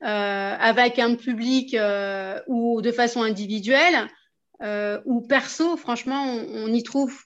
avec 0.00 0.98
un 0.98 1.14
public 1.14 1.74
euh, 1.74 2.40
ou 2.46 2.80
de 2.82 2.92
façon 2.92 3.22
individuelle 3.22 4.08
euh, 4.62 5.00
ou 5.04 5.20
perso, 5.20 5.76
franchement, 5.76 6.24
on, 6.24 6.72
y 6.72 6.82
trouve, 6.82 7.16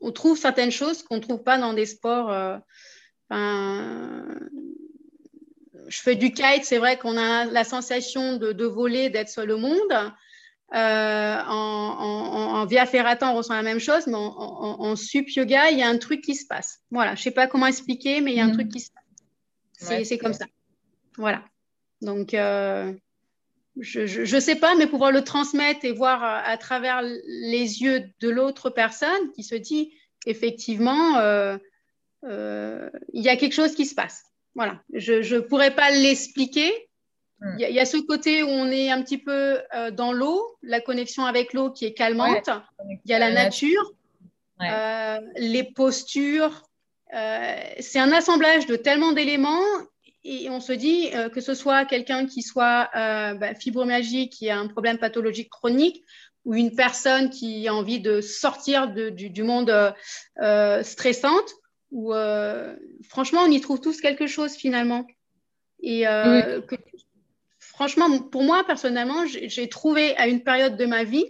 on, 0.00 0.12
trouve 0.12 0.38
certaines 0.38 0.70
choses 0.70 1.02
qu'on 1.02 1.16
ne 1.16 1.20
trouve 1.20 1.42
pas 1.42 1.58
dans 1.58 1.72
des 1.72 1.86
sports. 1.86 2.60
je 3.30 3.38
fais 5.88 6.14
du 6.14 6.32
kite, 6.32 6.64
c'est 6.64 6.78
vrai 6.78 6.98
qu'on 6.98 7.16
a 7.16 7.46
la 7.46 7.64
sensation 7.64 8.36
de, 8.36 8.64
voler, 8.64 9.10
d'être 9.10 9.28
sur 9.28 9.44
le 9.44 9.56
monde. 9.56 10.12
en, 10.72 12.66
via 12.66 12.86
ferrata, 12.86 13.30
on 13.30 13.36
ressent 13.36 13.54
la 13.54 13.62
même 13.62 13.80
chose, 13.80 14.06
mais 14.06 14.16
en, 14.16 14.94
sup 14.94 15.28
yoga, 15.30 15.70
il 15.70 15.78
y 15.78 15.82
a 15.82 15.88
un 15.88 15.98
truc 15.98 16.20
qui 16.20 16.36
se 16.36 16.46
passe. 16.46 16.78
Voilà, 16.92 17.16
je 17.16 17.20
ne 17.20 17.24
sais 17.24 17.30
pas 17.32 17.48
comment 17.48 17.66
expliquer, 17.66 18.20
mais 18.20 18.32
il 18.32 18.36
y 18.36 18.40
a 18.40 18.44
un 18.44 18.48
mm. 18.48 18.52
truc 18.52 18.68
qui 18.68 18.80
se 18.80 18.90
passe. 18.92 20.04
C'est 20.04 20.18
comme 20.18 20.32
ça. 20.32 20.46
Voilà. 21.16 21.44
Donc, 22.00 22.34
euh, 22.34 22.92
je 23.80 24.34
ne 24.34 24.40
sais 24.40 24.56
pas, 24.56 24.74
mais 24.76 24.86
pouvoir 24.86 25.10
le 25.10 25.22
transmettre 25.22 25.84
et 25.84 25.92
voir 25.92 26.22
à, 26.22 26.56
travers 26.56 27.02
les 27.02 27.82
yeux 27.82 28.04
de 28.20 28.28
l'autre 28.28 28.70
personne 28.70 29.32
qui 29.34 29.42
se 29.42 29.54
dit, 29.54 29.92
effectivement, 30.26 31.18
euh, 31.18 31.56
euh, 32.24 32.88
il 33.12 33.22
y 33.22 33.28
a 33.28 33.36
quelque 33.36 33.54
chose 33.54 33.74
qui 33.74 33.86
se 33.86 33.94
passe. 33.94 34.24
Voilà, 34.54 34.80
je 34.92 35.34
ne 35.34 35.40
pourrais 35.40 35.74
pas 35.74 35.90
l'expliquer. 35.90 36.70
Hmm. 37.40 37.56
Il 37.58 37.68
y, 37.68 37.80
a 37.80 37.84
ce 37.84 37.96
côté 37.96 38.44
où 38.44 38.48
on 38.48 38.70
est 38.70 38.90
un 38.90 39.02
petit 39.02 39.18
peu 39.18 39.58
dans 39.92 40.12
l'eau, 40.12 40.56
la 40.62 40.80
connexion 40.80 41.24
avec 41.24 41.52
l'eau 41.52 41.70
qui 41.70 41.84
est 41.84 41.94
calmante. 41.94 42.48
Il 43.04 43.10
y 43.10 43.14
a 43.14 43.18
la 43.18 43.32
nature, 43.32 43.92
les 45.36 45.64
postures. 45.74 46.62
c'est 47.10 47.98
un 47.98 48.12
assemblage 48.12 48.66
de 48.66 48.76
tellement 48.76 49.12
d'éléments 49.12 49.64
et 50.24 50.48
on 50.48 50.60
se 50.60 50.72
dit 50.72 51.10
euh, 51.14 51.28
que 51.28 51.40
ce 51.40 51.54
soit 51.54 51.84
quelqu'un 51.84 52.26
qui 52.26 52.42
soit 52.42 52.88
euh, 52.96 53.34
bah, 53.34 53.54
fibromyalgie, 53.54 54.30
qui 54.30 54.48
a 54.48 54.58
un 54.58 54.68
problème 54.68 54.98
pathologique 54.98 55.50
chronique, 55.50 56.02
ou 56.46 56.54
une 56.54 56.74
personne 56.74 57.30
qui 57.30 57.68
a 57.68 57.74
envie 57.74 58.00
de 58.00 58.20
sortir 58.20 58.88
du, 58.88 59.42
monde 59.42 59.94
euh, 60.42 60.82
stressante, 60.82 61.54
ou 61.90 62.12
franchement, 63.08 63.40
on 63.44 63.50
y 63.50 63.60
trouve 63.62 63.80
tous 63.80 64.00
quelque 64.00 64.26
chose 64.26 64.52
finalement. 64.52 65.06
Et 65.80 66.04
franchement, 67.58 68.18
pour 68.18 68.42
moi, 68.42 68.62
personnellement, 68.66 69.24
j'ai 69.26 69.68
trouvé 69.70 70.14
à 70.18 70.26
une 70.26 70.42
période 70.42 70.76
de 70.76 70.84
ma 70.84 71.04
vie, 71.04 71.24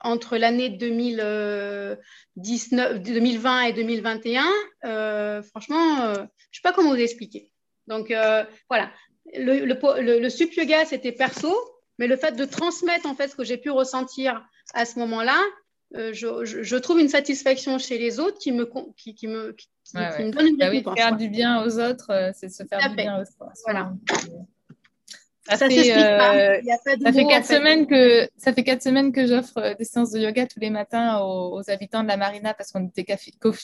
entre 0.00 0.36
l'année 0.36 0.70
2019, 0.70 3.02
2020 3.02 3.62
et 3.62 3.72
2021, 3.72 4.44
euh, 4.84 5.42
franchement, 5.42 6.02
euh, 6.02 6.14
je 6.14 6.20
ne 6.20 6.26
sais 6.52 6.62
pas 6.62 6.72
comment 6.72 6.90
vous 6.90 6.96
expliquer. 6.96 7.50
Donc 7.86 8.10
euh, 8.10 8.44
voilà, 8.68 8.90
le, 9.34 9.64
le, 9.64 10.30
sup 10.30 10.52
yoga, 10.54 10.84
c'était 10.84 11.12
perso, 11.12 11.54
mais 11.98 12.06
le 12.06 12.16
fait 12.16 12.32
de 12.32 12.44
transmettre 12.44 13.06
en 13.06 13.14
fait 13.14 13.28
ce 13.28 13.36
que 13.36 13.44
j'ai 13.44 13.58
pu 13.58 13.70
ressentir 13.70 14.44
à 14.74 14.84
ce 14.84 14.98
moment-là, 15.00 15.40
je, 15.92 16.76
trouve 16.76 17.00
une 17.00 17.08
satisfaction 17.08 17.78
chez 17.78 17.98
les 17.98 18.20
autres 18.20 18.38
qui 18.38 18.52
me, 18.52 18.70
qui, 18.96 19.26
me, 19.26 19.56
me 19.94 20.30
donne 20.30 20.46
une 20.46 20.56
bah 20.56 20.70
oui, 20.70 20.84
Faire 20.96 21.16
du 21.16 21.28
bien 21.28 21.64
aux 21.64 21.80
autres, 21.80 22.30
c'est 22.34 22.48
se 22.48 22.62
faire 22.64 22.90
du 22.90 22.96
bien 22.96 23.18
aux 23.18 23.22
autres. 23.22 23.52
Voilà. 23.64 23.92
Ça, 25.50 25.68
fait, 25.68 25.96
euh, 25.96 26.60
ça 27.02 27.12
fait 27.12 27.26
quatre 27.26 27.46
semaines 27.46 27.86
que 27.86 28.28
ça 28.36 28.52
fait 28.52 28.62
quatre 28.62 28.82
semaines 28.82 29.12
que 29.12 29.26
j'offre 29.26 29.58
euh, 29.58 29.74
des 29.74 29.84
séances 29.84 30.12
de 30.12 30.20
yoga 30.20 30.46
tous 30.46 30.60
les 30.60 30.70
matins 30.70 31.18
aux, 31.20 31.68
habitants 31.68 32.02
de 32.02 32.08
la 32.08 32.16
marina 32.16 32.54
parce 32.54 32.70
qu'on 32.70 32.86
était 32.86 33.04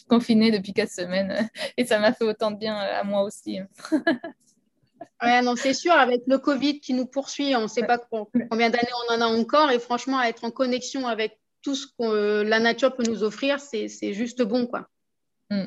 confinés 0.09 0.51
depuis 0.51 0.73
quatre 0.73 0.91
semaines 0.91 1.49
et 1.77 1.85
ça 1.85 1.99
m'a 1.99 2.13
fait 2.13 2.25
autant 2.25 2.51
de 2.51 2.57
bien 2.57 2.77
euh, 2.77 3.01
à 3.01 3.05
moi 3.05 3.23
aussi. 3.23 3.61
ouais, 5.23 5.43
non, 5.43 5.55
c'est 5.55 5.75
sûr. 5.75 5.93
Avec 5.93 6.23
le 6.27 6.39
Covid 6.39 6.81
qui 6.81 6.93
nous 6.93 7.07
poursuit, 7.07 7.55
on 7.55 7.63
ne 7.63 7.69
sait 7.69 7.87
pas 7.87 7.99
combien 7.99 8.71
d'années 8.71 8.89
on 9.09 9.15
en 9.15 9.21
a 9.21 9.27
encore 9.27 9.71
et 9.71 9.79
franchement, 9.79 10.21
être 10.23 10.45
en 10.45 10.51
connexion 10.51 11.07
avec 11.07 11.39
tout 11.63 11.75
ce 11.75 11.87
que 11.87 12.43
la 12.43 12.59
nature 12.59 12.95
peut 12.95 13.05
nous 13.07 13.23
offrir, 13.23 13.61
c'est 13.61 14.13
juste 14.13 14.43
bon, 14.43 14.67
quoi. 14.67 14.89
Mm. 15.51 15.67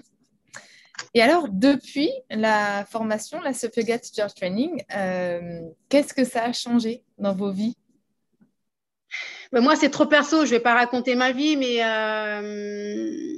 Et 1.13 1.21
alors, 1.21 1.47
depuis 1.49 2.11
la 2.29 2.85
formation, 2.85 3.41
la 3.41 3.53
Sophia 3.53 3.97
Teacher 3.97 4.27
Training, 4.35 4.83
euh, 4.95 5.61
qu'est-ce 5.89 6.13
que 6.13 6.23
ça 6.23 6.43
a 6.43 6.53
changé 6.53 7.03
dans 7.17 7.33
vos 7.33 7.51
vies? 7.51 7.75
Ben, 9.51 9.61
Moi, 9.61 9.75
c'est 9.75 9.89
trop 9.89 10.05
perso, 10.05 10.45
je 10.45 10.51
ne 10.51 10.57
vais 10.57 10.59
pas 10.59 10.75
raconter 10.75 11.15
ma 11.15 11.31
vie, 11.31 11.57
mais 11.57 11.83
euh, 11.83 13.37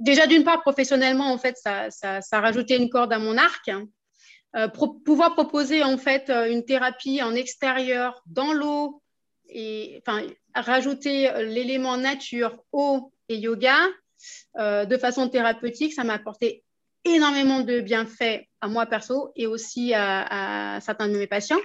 déjà, 0.00 0.26
d'une 0.26 0.44
part, 0.44 0.62
professionnellement, 0.62 1.32
en 1.32 1.38
fait, 1.38 1.56
ça, 1.56 1.90
ça, 1.90 2.20
a 2.30 2.40
rajouté 2.40 2.76
une 2.76 2.90
corde 2.90 3.12
à 3.12 3.18
mon 3.18 3.36
arc. 3.36 3.70
Euh, 4.54 4.68
pouvoir 5.04 5.32
proposer, 5.34 5.82
en 5.82 5.96
fait, 5.96 6.30
une 6.30 6.64
thérapie 6.64 7.22
en 7.22 7.34
extérieur, 7.34 8.22
dans 8.26 8.52
l'eau, 8.52 9.02
et 9.48 10.02
enfin, 10.04 10.26
rajouter 10.54 11.30
l'élément 11.44 11.96
nature, 11.96 12.62
eau 12.72 13.12
et 13.28 13.36
yoga, 13.36 13.76
de 14.56 14.96
façon 14.98 15.28
thérapeutique, 15.28 15.92
ça 15.92 16.04
m'a 16.04 16.14
apporté 16.14 16.64
énormément 17.04 17.60
de 17.60 17.80
bienfaits 17.80 18.46
à 18.60 18.68
moi 18.68 18.86
perso 18.86 19.32
et 19.36 19.46
aussi 19.46 19.92
à, 19.94 20.78
certains 20.80 21.08
de 21.08 21.16
mes 21.16 21.26
patients. 21.26 21.60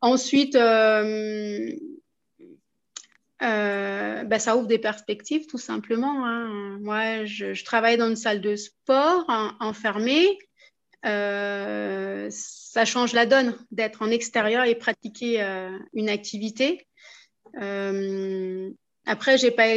Ensuite, 0.00 0.54
euh, 0.54 1.72
euh, 3.42 4.24
ben, 4.24 4.38
ça 4.38 4.56
ouvre 4.56 4.66
des 4.66 4.78
perspectives 4.78 5.46
tout 5.46 5.58
simplement. 5.58 6.26
Hein. 6.26 6.78
Moi, 6.80 7.24
je, 7.24 7.64
travaille 7.64 7.96
dans 7.96 8.08
une 8.08 8.16
salle 8.16 8.40
de 8.40 8.56
sport 8.56 9.24
enfermée. 9.60 10.38
Euh, 11.06 12.28
ça 12.30 12.84
change 12.84 13.12
la 13.12 13.26
donne 13.26 13.56
d'être 13.70 14.02
en 14.02 14.10
extérieur 14.10 14.64
et 14.64 14.74
pratiquer 14.74 15.40
une 15.94 16.08
activité. 16.08 16.86
après, 19.06 19.38
j'ai 19.38 19.50
pas, 19.50 19.68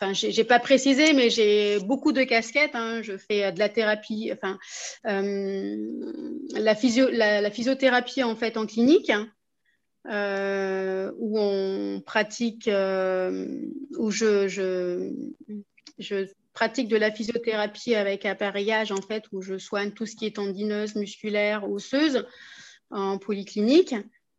enfin, 0.00 0.12
j'ai 0.14 0.44
pas 0.44 0.58
précisé, 0.58 1.12
mais 1.12 1.30
j'ai 1.30 1.78
beaucoup 1.80 2.12
de 2.12 2.22
casquettes. 2.22 2.74
Hein. 2.74 3.02
Je 3.02 3.16
fais 3.16 3.44
euh, 3.44 3.50
de 3.50 3.58
la 3.58 3.68
thérapie, 3.68 4.30
enfin, 4.32 4.58
euh, 5.06 5.76
la, 6.54 6.74
physio, 6.74 7.08
la, 7.10 7.50
physiothérapie 7.50 8.22
en 8.22 8.36
fait 8.36 8.56
en 8.56 8.66
clinique, 8.66 9.10
hein, 9.10 9.28
euh, 10.10 11.12
où 11.18 11.38
on 11.38 12.00
pratique, 12.00 12.66
où 12.66 14.10
je, 14.10 14.48
je, 14.48 16.26
pratique 16.52 16.88
de 16.88 16.96
la 16.96 17.12
physiothérapie 17.12 17.94
avec 17.94 18.26
appareillage 18.26 18.92
en 18.92 19.02
fait, 19.02 19.24
où 19.32 19.42
je 19.42 19.58
soigne 19.58 19.92
tout 19.92 20.06
ce 20.06 20.16
qui 20.16 20.26
est 20.26 20.36
tendineuse, 20.36 20.96
musculaire, 20.96 21.70
osseuse 21.70 22.26
en 22.90 23.18
polyclinique. 23.18 23.94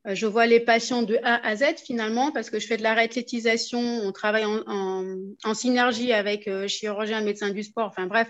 Euh, 0.08 0.16
je 0.16 0.26
vois 0.26 0.48
les 0.48 0.60
patients 0.60 1.04
de 1.04 1.20
A 1.24 1.46
à 1.48 1.56
Z 1.56 1.78
finalement 1.86 2.32
parce 2.32 2.50
que 2.50 2.60
je 2.60 2.68
fais 2.68 2.78
de 2.78 2.84
la 2.84 2.94
réathlétisation, 2.94 3.80
on 3.80 4.12
travaille 4.12 4.46
en, 4.46 5.54
synergie 5.54 6.12
avec 6.12 6.48
euh, 6.48 6.68
chirurgien, 6.68 7.22
médecin 7.22 7.50
du 7.50 7.64
sport, 7.64 7.88
enfin 7.88 8.08
bref, 8.08 8.28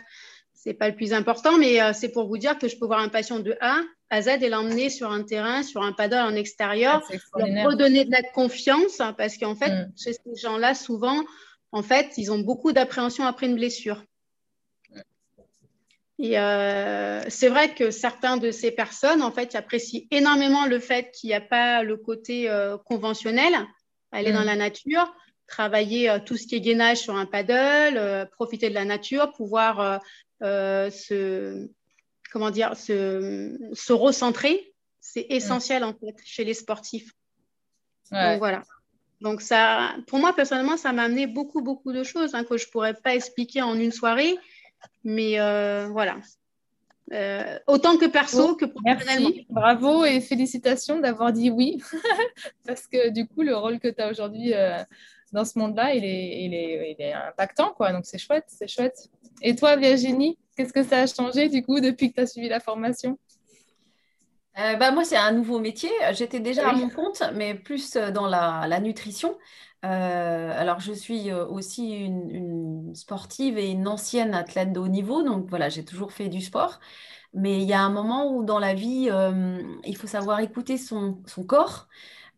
c'est 0.53 0.73
pas 0.73 0.89
le 0.89 0.95
plus 0.95 1.13
important, 1.13 1.57
mais 1.57 1.81
euh, 1.81 1.93
c'est 1.93 2.09
pour 2.09 2.27
vous 2.27 2.37
dire 2.37 2.57
que 2.57 2.67
je 2.67 2.77
peux 2.77 2.85
voir 2.85 2.99
un 2.99 3.09
patient 3.09 3.39
de 3.39 3.55
A 3.61 3.79
à 4.09 4.21
Z 4.21 4.27
et 4.41 4.49
l'emmener 4.49 4.89
sur 4.89 5.11
un 5.11 5.23
terrain, 5.23 5.63
sur 5.63 5.81
un 5.81 5.93
paddle 5.93 6.19
en 6.19 6.35
extérieur, 6.35 7.01
ah, 7.09 7.47
leur 7.47 7.71
redonner 7.71 8.03
de 8.03 8.11
la 8.11 8.21
confiance 8.21 8.99
hein, 8.99 9.13
parce 9.13 9.37
qu'en 9.37 9.55
fait, 9.55 9.69
mm. 9.69 9.93
chez 9.97 10.13
ces 10.13 10.35
gens-là, 10.41 10.75
souvent, 10.75 11.23
en 11.71 11.83
fait, 11.83 12.11
ils 12.17 12.31
ont 12.33 12.39
beaucoup 12.39 12.73
d'appréhension 12.73 13.25
après 13.25 13.47
une 13.47 13.55
blessure. 13.55 14.03
Et 16.21 16.37
euh, 16.37 17.23
c'est 17.29 17.49
vrai 17.49 17.73
que 17.73 17.89
certains 17.89 18.37
de 18.37 18.51
ces 18.51 18.69
personnes, 18.69 19.23
en 19.23 19.31
fait, 19.31 19.55
apprécient 19.55 20.01
énormément 20.11 20.67
le 20.67 20.79
fait 20.79 21.11
qu'il 21.11 21.29
n'y 21.29 21.33
a 21.33 21.41
pas 21.41 21.81
le 21.81 21.97
côté 21.97 22.47
euh, 22.47 22.77
conventionnel, 22.77 23.53
aller 24.11 24.31
dans 24.31 24.43
mm. 24.43 24.45
la 24.45 24.55
nature, 24.55 25.15
travailler 25.47 26.15
tout 26.25 26.37
ce 26.37 26.45
qui 26.45 26.55
est 26.55 26.61
gainage 26.61 26.99
sur 26.99 27.15
un 27.15 27.25
paddle, 27.25 28.29
profiter 28.33 28.69
de 28.69 28.75
la 28.75 28.85
nature, 28.85 29.33
pouvoir 29.33 29.99
se, 30.41 31.67
comment 32.31 32.51
dire, 32.51 32.77
se, 32.77 33.57
se 33.73 33.91
recentrer. 33.91 34.73
C'est 35.01 35.25
essentiel 35.29 35.83
en 35.83 35.93
fait 35.93 36.15
chez 36.23 36.45
les 36.45 36.53
sportifs. 36.53 37.11
Donc 38.11 38.37
voilà. 38.37 38.63
Donc 39.21 39.41
ça, 39.41 39.95
pour 40.07 40.19
moi 40.19 40.33
personnellement, 40.33 40.77
ça 40.77 40.93
m'a 40.93 41.03
amené 41.03 41.27
beaucoup, 41.27 41.61
beaucoup 41.61 41.93
de 41.93 42.03
choses 42.03 42.33
hein, 42.33 42.43
que 42.43 42.57
je 42.57 42.65
ne 42.65 42.71
pourrais 42.71 42.93
pas 42.93 43.15
expliquer 43.15 43.61
en 43.61 43.75
une 43.75 43.91
soirée. 43.91 44.37
Mais 45.03 45.39
euh, 45.39 45.88
voilà. 45.89 46.17
Euh, 47.11 47.59
autant 47.67 47.97
que 47.97 48.05
perso 48.05 48.55
que 48.55 48.65
professionnellement. 48.65 49.29
Merci, 49.29 49.47
bravo 49.50 50.05
et 50.05 50.21
félicitations 50.21 51.00
d'avoir 51.00 51.33
dit 51.33 51.50
oui. 51.50 51.81
Parce 52.65 52.88
que 52.88 53.09
du 53.09 53.27
coup, 53.27 53.41
le 53.41 53.55
rôle 53.55 53.79
que 53.79 53.89
tu 53.89 54.01
as 54.01 54.09
aujourd'hui 54.09 54.53
euh, 54.53 54.81
dans 55.33 55.43
ce 55.43 55.59
monde-là, 55.59 55.93
il 55.93 56.05
est, 56.05 56.43
il, 56.43 56.53
est, 56.53 56.95
il 56.97 57.03
est, 57.03 57.13
impactant. 57.13 57.73
Quoi. 57.75 57.91
Donc 57.91 58.05
c'est 58.05 58.17
chouette, 58.17 58.45
c'est 58.47 58.69
chouette. 58.69 59.09
Et 59.41 59.55
toi, 59.55 59.75
Virginie, 59.75 60.38
qu'est-ce 60.55 60.73
que 60.73 60.83
ça 60.83 61.00
a 61.00 61.07
changé 61.07 61.50
du 61.50 61.63
coup 61.63 61.79
depuis 61.79 62.11
que 62.11 62.15
tu 62.15 62.21
as 62.21 62.27
suivi 62.27 62.47
la 62.47 62.59
formation? 62.59 63.17
Euh, 64.59 64.75
bah, 64.75 64.91
moi, 64.91 65.05
c'est 65.05 65.17
un 65.17 65.31
nouveau 65.31 65.59
métier. 65.59 65.89
J'étais 66.11 66.39
déjà 66.39 66.69
à 66.69 66.73
mon 66.73 66.89
compte, 66.89 67.23
mais 67.33 67.55
plus 67.55 67.93
dans 67.93 68.27
la, 68.27 68.79
nutrition. 68.79 69.38
Euh, 69.83 70.53
alors, 70.55 70.79
je 70.79 70.93
suis 70.93 71.31
aussi 71.31 71.91
une, 71.91 72.93
sportive 72.93 73.57
et 73.57 73.71
une 73.71 73.88
ancienne 73.88 74.33
athlète 74.33 74.73
de 74.73 74.79
haut 74.79 74.88
niveau. 74.88 75.23
Donc, 75.23 75.47
voilà, 75.50 75.69
j'ai 75.69 75.85
toujours 75.85 76.11
fait 76.11 76.29
du 76.29 76.41
sport. 76.41 76.79
Mais 77.33 77.61
il 77.61 77.67
y 77.67 77.73
a 77.73 77.81
un 77.81 77.89
moment 77.89 78.31
où 78.33 78.43
dans 78.43 78.59
la 78.59 78.73
vie, 78.73 79.09
il 79.85 79.97
faut 79.97 80.07
savoir 80.07 80.39
écouter 80.41 80.77
son, 80.77 81.23
corps. 81.47 81.88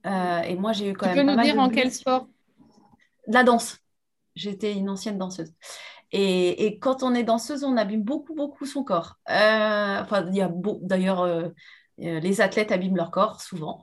et 0.05 0.55
moi, 0.55 0.71
j'ai 0.73 0.89
eu 0.89 0.93
quand 0.93 1.09
tu 1.09 1.15
même. 1.15 1.27
Tu 1.27 1.33
peux 1.33 1.37
nous 1.37 1.43
dire 1.43 1.59
en 1.59 1.69
quel 1.69 1.91
sport? 1.91 2.27
La 3.27 3.43
danse. 3.43 3.79
J'étais 4.35 4.73
une 4.73 4.89
ancienne 4.89 5.17
danseuse. 5.17 5.53
Et, 6.11 6.65
et, 6.65 6.77
quand 6.77 7.01
on 7.01 7.15
est 7.15 7.23
danseuse, 7.23 7.63
on 7.63 7.75
abîme 7.75 8.03
beaucoup, 8.03 8.35
beaucoup 8.35 8.67
son 8.67 8.83
corps. 8.83 9.17
enfin, 9.25 10.25
il 10.29 10.35
y 10.35 10.41
a 10.41 10.51
d'ailleurs 10.81 11.21
euh, 11.21 11.49
les 11.97 12.41
athlètes 12.41 12.71
abîment 12.71 12.97
leur 12.97 13.11
corps 13.11 13.41
souvent. 13.41 13.81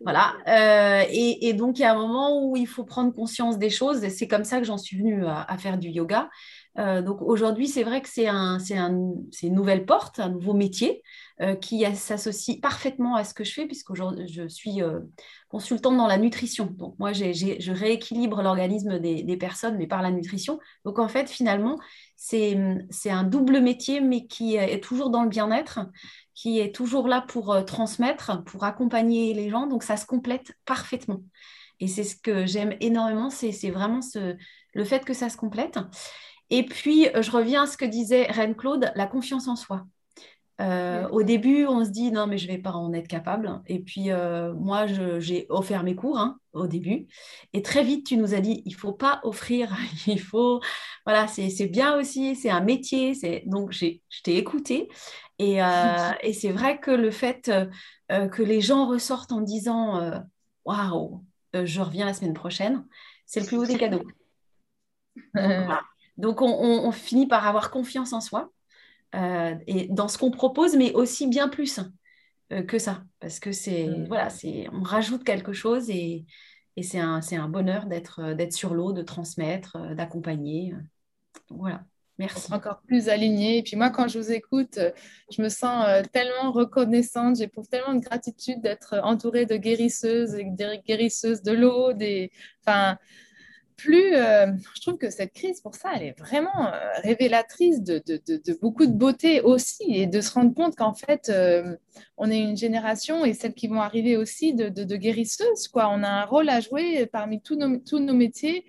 Voilà. 0.00 0.34
Euh, 0.46 1.04
et, 1.10 1.52
donc, 1.54 1.78
il 1.78 1.82
y 1.82 1.84
a 1.84 1.92
un 1.92 1.98
moment 1.98 2.40
où 2.40 2.56
il 2.56 2.66
faut 2.66 2.84
prendre 2.84 3.12
conscience 3.12 3.58
des 3.58 3.70
choses. 3.70 4.04
Et 4.04 4.10
c'est 4.10 4.28
comme 4.28 4.44
ça 4.44 4.58
que 4.58 4.64
j'en 4.64 4.78
suis 4.78 4.96
venue 4.96 5.26
à, 5.26 5.56
faire 5.58 5.78
du 5.78 5.88
yoga. 5.88 6.28
Euh, 6.78 7.02
donc, 7.02 7.22
aujourd'hui, 7.22 7.66
c'est 7.66 7.82
vrai 7.82 8.00
que 8.00 8.08
c'est 8.08 8.28
un, 8.28 8.58
une 8.58 9.54
nouvelle 9.54 9.84
porte, 9.84 10.20
un 10.20 10.28
nouveau 10.30 10.54
métier 10.54 11.02
qui 11.60 11.84
s'associe 11.94 12.60
parfaitement 12.60 13.14
à 13.14 13.22
ce 13.22 13.32
que 13.32 13.44
je 13.44 13.52
fais, 13.52 13.66
puisqu'aujourd'hui, 13.66 14.26
je 14.26 14.48
suis 14.48 14.80
consultante 15.48 15.96
dans 15.96 16.08
la 16.08 16.18
nutrition. 16.18 16.66
Donc, 16.66 16.98
moi, 16.98 17.12
je 17.12 17.70
rééquilibre 17.70 18.42
l'organisme 18.42 18.98
des, 18.98 19.22
des, 19.22 19.36
personnes, 19.36 19.76
mais 19.76 19.86
par 19.86 20.02
la 20.02 20.10
nutrition. 20.10 20.58
Donc, 20.84 20.98
en 20.98 21.06
fait, 21.06 21.30
finalement, 21.30 21.78
c'est 22.16 22.56
un 23.06 23.22
double 23.22 23.60
métier, 23.60 24.00
mais 24.00 24.26
qui 24.26 24.56
est 24.56 24.82
toujours 24.82 25.10
dans 25.10 25.22
le 25.22 25.28
bien-être 25.28 25.78
qui 26.38 26.60
est 26.60 26.72
toujours 26.72 27.08
là 27.08 27.20
pour 27.26 27.52
euh, 27.52 27.62
transmettre, 27.62 28.44
pour 28.44 28.62
accompagner 28.62 29.34
les 29.34 29.50
gens. 29.50 29.66
Donc 29.66 29.82
ça 29.82 29.96
se 29.96 30.06
complète 30.06 30.52
parfaitement. 30.64 31.20
Et 31.80 31.88
c'est 31.88 32.04
ce 32.04 32.14
que 32.14 32.46
j'aime 32.46 32.76
énormément, 32.80 33.28
c'est 33.30 33.70
vraiment 33.70 34.02
ce, 34.02 34.36
le 34.72 34.84
fait 34.84 35.04
que 35.04 35.14
ça 35.14 35.30
se 35.30 35.36
complète. 35.36 35.78
Et 36.50 36.64
puis, 36.64 37.08
euh, 37.08 37.22
je 37.22 37.30
reviens 37.30 37.64
à 37.64 37.66
ce 37.66 37.76
que 37.76 37.84
disait 37.84 38.24
Reine 38.24 38.54
Claude, 38.54 38.92
la 38.94 39.06
confiance 39.06 39.48
en 39.48 39.56
soi. 39.56 39.86
Euh, 40.60 41.06
au 41.10 41.22
début, 41.22 41.66
on 41.66 41.84
se 41.84 41.90
dit 41.90 42.10
non, 42.10 42.26
mais 42.26 42.36
je 42.36 42.48
ne 42.48 42.52
vais 42.52 42.58
pas 42.58 42.72
en 42.72 42.92
être 42.92 43.06
capable. 43.06 43.62
Et 43.66 43.78
puis, 43.78 44.08
moi, 44.56 44.86
j'ai 44.86 45.46
offert 45.50 45.84
mes 45.84 45.94
cours 45.94 46.18
hein, 46.18 46.40
au 46.52 46.66
début. 46.66 47.06
Et 47.52 47.62
très 47.62 47.84
vite, 47.84 48.06
tu 48.06 48.16
nous 48.16 48.34
as 48.34 48.40
dit 48.40 48.62
il 48.64 48.72
ne 48.72 48.76
faut 48.76 48.92
pas 48.92 49.20
offrir, 49.22 49.76
il 50.08 50.20
faut. 50.20 50.60
Voilà, 51.06 51.28
c'est 51.28 51.68
bien 51.68 51.96
aussi, 51.96 52.34
c'est 52.34 52.50
un 52.50 52.60
métier. 52.60 53.12
Donc, 53.46 53.70
je 53.70 54.22
t'ai 54.24 54.36
écouté. 54.36 54.88
Euh, 55.40 56.10
et, 56.22 56.32
c'est 56.32 56.52
vrai 56.52 56.78
que 56.78 56.90
le 56.90 57.10
fait 57.10 57.50
euh, 58.10 58.28
que 58.28 58.42
les 58.42 58.60
gens 58.60 58.86
ressortent 58.86 59.32
en 59.32 59.40
disant 59.40 60.00
euh, 60.00 60.18
Waouh, 60.64 61.24
je 61.54 61.80
reviens 61.80 62.06
la 62.06 62.14
semaine 62.14 62.34
prochaine, 62.34 62.84
c'est 63.26 63.40
le 63.40 63.46
plus 63.46 63.56
haut 63.56 63.66
des 63.66 63.78
cadeaux. 63.78 64.04
Donc, 65.34 65.72
on, 66.22 66.92
finit 66.92 67.26
par 67.26 67.46
avoir 67.46 67.70
confiance 67.70 68.12
en 68.12 68.20
soi 68.20 68.50
et 69.14 69.88
dans 69.90 70.08
ce 70.08 70.18
qu'on 70.18 70.30
propose, 70.30 70.76
mais 70.76 70.92
aussi 70.92 71.26
bien 71.26 71.48
plus 71.48 71.80
que 72.66 72.78
ça. 72.78 73.04
Parce 73.20 73.40
que 73.40 73.52
c'est, 73.52 73.88
voilà, 74.06 74.30
c'est, 74.30 74.68
on 74.72 74.82
rajoute 74.82 75.24
quelque 75.24 75.52
chose 75.52 75.90
et, 75.90 76.26
et 76.76 76.82
c'est 76.82 76.98
un, 77.00 77.20
un, 77.32 77.48
bonheur 77.48 77.86
d'être, 77.86 78.34
d'être 78.34 78.52
sur 78.52 78.74
l'eau, 78.74 78.92
de 78.92 79.02
transmettre, 79.02 79.94
d'accompagner. 79.94 80.74
Voilà. 81.50 81.84
Merci. 82.18 82.52
Encore 82.52 82.80
plus 82.86 83.08
aligné. 83.08 83.58
Et 83.58 83.62
puis 83.62 83.76
moi, 83.76 83.90
quand 83.90 84.08
je 84.08 84.18
vous 84.18 84.32
écoute, 84.32 84.78
euh, 84.78 84.90
je 85.30 85.40
me 85.40 85.48
sens 85.48 85.86
euh, 85.86 86.02
tellement 86.12 86.50
reconnaissante, 86.50 87.36
j'éprouve 87.36 87.68
tellement 87.68 87.94
de 87.94 88.00
gratitude 88.00 88.60
d'être 88.60 88.98
entourée 89.04 89.46
de 89.46 89.56
guérisseuses 89.56 90.34
et 90.34 90.44
des 90.44 90.80
guérisseuses 90.84 91.42
de 91.42 91.52
l'eau. 91.52 91.92
Des... 91.92 92.32
Enfin, 92.66 92.98
plus, 93.78 94.14
euh, 94.14 94.48
je 94.74 94.80
trouve 94.82 94.98
que 94.98 95.08
cette 95.08 95.32
crise, 95.32 95.62
pour 95.62 95.74
ça, 95.74 95.92
elle 95.96 96.02
est 96.02 96.18
vraiment 96.18 96.70
révélatrice 97.02 97.82
de, 97.82 98.02
de, 98.06 98.20
de, 98.26 98.58
beaucoup 98.60 98.84
de 98.84 98.92
beauté 98.92 99.40
aussi 99.40 99.84
et 99.94 100.06
de 100.06 100.20
se 100.20 100.32
rendre 100.32 100.54
compte 100.54 100.76
qu'en 100.76 100.94
fait, 100.94 101.32
on 102.16 102.30
est 102.30 102.38
une 102.38 102.56
génération 102.56 103.24
et 103.24 103.32
celles 103.32 103.54
qui 103.54 103.68
vont 103.68 103.80
arriver 103.80 104.16
aussi 104.16 104.52
de, 104.52 104.96
guérisseuses. 104.96 105.68
Quoi. 105.68 105.88
On 105.88 106.02
a 106.02 106.08
un 106.08 106.24
rôle 106.24 106.50
à 106.50 106.60
jouer 106.60 107.06
parmi 107.06 107.40
tous 107.40 107.56
nos, 107.56 107.78
tous 107.78 108.00
nos 108.00 108.14
métiers 108.14 108.66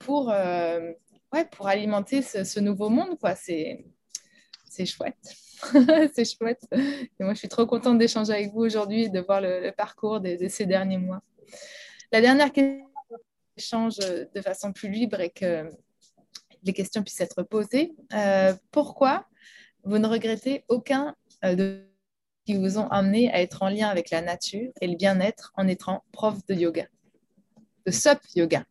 pour 0.00 0.32
ouais, 1.32 1.44
pour 1.44 1.68
alimenter 1.68 2.22
ce, 2.22 2.60
nouveau 2.60 2.88
monde, 2.88 3.18
quoi. 3.18 3.34
C'est, 3.34 3.84
chouette. 4.86 5.16
c'est 6.14 6.24
chouette. 6.24 6.62
Et 6.72 7.24
moi, 7.24 7.34
je 7.34 7.38
suis 7.38 7.48
trop 7.48 7.66
contente 7.66 7.98
d'échanger 7.98 8.32
avec 8.32 8.52
vous 8.52 8.62
aujourd'hui 8.62 9.04
et 9.04 9.08
de 9.08 9.20
voir 9.20 9.40
le, 9.40 9.70
parcours 9.70 10.20
de, 10.20 10.48
ces 10.48 10.66
derniers 10.66 10.98
mois. 10.98 11.20
La 12.12 12.20
dernière 12.20 12.52
question, 12.52 12.89
échange 13.60 13.96
de 13.98 14.40
façon 14.40 14.72
plus 14.72 14.90
libre 14.90 15.20
et 15.20 15.30
que 15.30 15.68
les 16.62 16.72
questions 16.72 17.02
puissent 17.02 17.20
être 17.20 17.42
posées. 17.42 17.92
Euh, 18.14 18.54
pourquoi 18.70 19.26
vous 19.84 19.98
ne 19.98 20.06
regrettez 20.06 20.64
aucun 20.68 21.14
euh, 21.44 21.54
de 21.54 21.86
qui 22.46 22.56
vous 22.56 22.78
ont 22.78 22.88
amené 22.88 23.30
à 23.32 23.42
être 23.42 23.62
en 23.62 23.68
lien 23.68 23.88
avec 23.88 24.10
la 24.10 24.22
nature 24.22 24.70
et 24.80 24.86
le 24.86 24.96
bien-être 24.96 25.52
en 25.56 25.68
étant 25.68 26.02
prof 26.10 26.38
de 26.48 26.54
yoga, 26.54 26.86
de 27.86 27.92
SUP 27.92 28.18
yoga? 28.34 28.64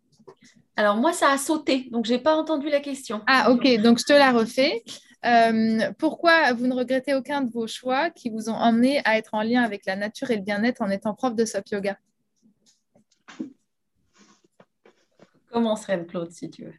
Alors 0.75 0.97
moi, 0.97 1.13
ça 1.13 1.29
a 1.29 1.37
sauté, 1.37 1.87
donc 1.91 2.05
je 2.05 2.13
n'ai 2.13 2.19
pas 2.19 2.35
entendu 2.35 2.69
la 2.69 2.79
question. 2.79 3.21
Ah 3.27 3.51
ok, 3.51 3.81
donc 3.81 3.99
je 3.99 4.05
te 4.05 4.13
la 4.13 4.31
refais. 4.31 4.83
Euh, 5.25 5.91
pourquoi 5.97 6.53
vous 6.53 6.67
ne 6.67 6.73
regrettez 6.73 7.13
aucun 7.13 7.41
de 7.41 7.51
vos 7.51 7.67
choix 7.67 8.09
qui 8.09 8.29
vous 8.29 8.49
ont 8.49 8.55
emmené 8.55 9.01
à 9.05 9.17
être 9.17 9.33
en 9.33 9.43
lien 9.43 9.61
avec 9.61 9.85
la 9.85 9.95
nature 9.95 10.31
et 10.31 10.37
le 10.37 10.41
bien-être 10.41 10.81
en 10.81 10.89
étant 10.89 11.13
prof 11.13 11.35
de 11.35 11.45
SUP 11.45 11.67
Yoga? 11.71 11.97
Comment 15.51 15.75
serait 15.75 16.05
Claude, 16.05 16.31
si 16.31 16.49
tu 16.49 16.65
veux. 16.65 16.73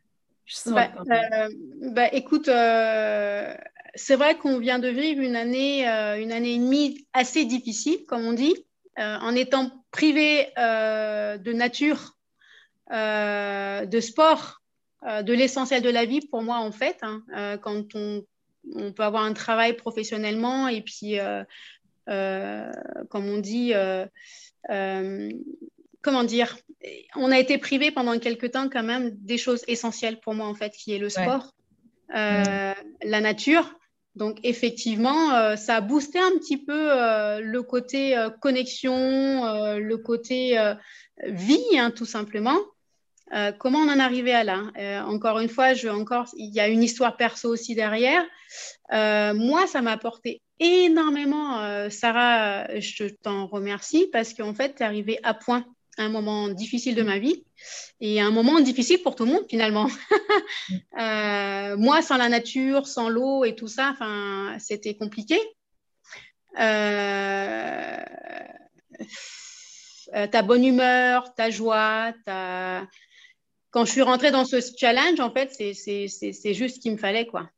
Bah, 0.66 0.90
euh, 0.98 1.48
bah, 1.92 2.08
écoute, 2.12 2.48
euh, 2.48 3.54
c'est 3.94 4.16
vrai 4.16 4.36
qu'on 4.36 4.58
vient 4.58 4.78
de 4.78 4.88
vivre 4.88 5.22
une 5.22 5.36
année, 5.36 5.86
une 5.86 6.32
année 6.32 6.54
et 6.54 6.58
demie 6.58 7.06
assez 7.12 7.44
difficile, 7.44 8.04
comme 8.06 8.24
on 8.24 8.32
dit, 8.32 8.54
en 8.96 9.34
étant 9.34 9.70
privé 9.92 10.48
de 10.56 11.52
nature 11.52 12.16
euh, 12.92 13.86
de 13.86 14.00
sport, 14.00 14.62
euh, 15.06 15.22
de 15.22 15.32
l'essentiel 15.32 15.80
de 15.80 15.90
la 15.90 16.06
vie 16.06 16.26
pour 16.26 16.42
moi 16.42 16.56
en 16.56 16.72
fait, 16.72 16.98
hein, 17.02 17.22
euh, 17.36 17.56
quand 17.56 17.94
on, 17.94 18.24
peut 18.96 19.04
avoir 19.04 19.22
un 19.22 19.32
travail 19.32 19.74
professionnellement 19.74 20.68
et 20.68 20.82
puis, 20.82 21.16
comme 22.06 23.24
on 23.28 23.38
dit, 23.38 23.72
comment 26.02 26.24
dire, 26.24 26.56
on 27.16 27.30
a 27.30 27.38
été 27.38 27.58
privé 27.58 27.90
pendant 27.90 28.18
quelques 28.18 28.52
temps 28.52 28.68
quand 28.68 28.82
même 28.82 29.10
des 29.16 29.38
choses 29.38 29.62
essentielles 29.68 30.20
pour 30.20 30.34
moi 30.34 30.46
en 30.46 30.54
fait, 30.54 30.70
qui 30.70 30.94
est 30.94 30.98
le 30.98 31.08
sport, 31.08 31.54
la 32.08 32.74
nature. 33.20 33.74
Donc 34.16 34.38
effectivement, 34.42 35.56
ça 35.56 35.76
a 35.76 35.80
boosté 35.80 36.18
un 36.18 36.32
petit 36.38 36.56
peu 36.56 36.88
le 37.40 37.60
côté 37.62 38.16
connexion, 38.40 38.94
le 39.76 39.96
côté 39.96 40.58
vie, 41.24 41.78
hein, 41.78 41.90
tout 41.90 42.06
simplement. 42.06 42.58
Euh, 43.32 43.52
comment 43.52 43.78
on 43.78 43.88
en 43.88 43.98
est 43.98 44.02
arrivé 44.02 44.32
à 44.32 44.44
là 44.44 44.64
euh, 44.76 45.00
Encore 45.02 45.38
une 45.38 45.48
fois, 45.48 45.74
je, 45.74 45.88
encore, 45.88 46.26
il 46.36 46.52
y 46.52 46.60
a 46.60 46.68
une 46.68 46.82
histoire 46.82 47.16
perso 47.16 47.48
aussi 47.48 47.74
derrière. 47.74 48.24
Euh, 48.92 49.34
moi, 49.34 49.66
ça 49.66 49.82
m'a 49.82 49.92
apporté 49.92 50.42
énormément. 50.58 51.88
Sarah, 51.90 52.66
je 52.80 53.06
t'en 53.22 53.46
remercie 53.46 54.08
parce 54.12 54.34
qu'en 54.34 54.52
fait, 54.52 54.74
tu 54.74 54.82
es 54.82 54.86
arrivée 54.86 55.18
à 55.22 55.32
point 55.34 55.64
un 55.98 56.08
moment 56.08 56.48
difficile 56.48 56.94
de 56.94 57.02
ma 57.02 57.18
vie 57.18 57.44
et 58.00 58.20
un 58.20 58.30
moment 58.30 58.60
difficile 58.60 59.02
pour 59.02 59.16
tout 59.16 59.24
le 59.24 59.32
monde 59.32 59.44
finalement. 59.48 59.88
moi, 61.78 62.02
sans 62.02 62.16
la 62.16 62.28
nature, 62.28 62.86
sans 62.86 63.08
l'eau 63.08 63.44
et 63.44 63.54
tout 63.54 63.68
ça, 63.68 63.94
c'était 64.58 64.94
compliqué 64.94 65.38
ta 70.30 70.42
bonne 70.42 70.64
humeur, 70.64 71.34
ta 71.34 71.50
joie, 71.50 72.12
ta... 72.24 72.86
Quand 73.70 73.84
je 73.84 73.92
suis 73.92 74.02
rentrée 74.02 74.32
dans 74.32 74.44
ce 74.44 74.56
challenge, 74.76 75.20
en 75.20 75.30
fait, 75.30 75.52
c'est 75.52 76.54
juste 76.54 76.76
ce 76.76 76.80
qu'il 76.80 76.92
me 76.92 76.96
fallait, 76.96 77.26
quoi, 77.26 77.48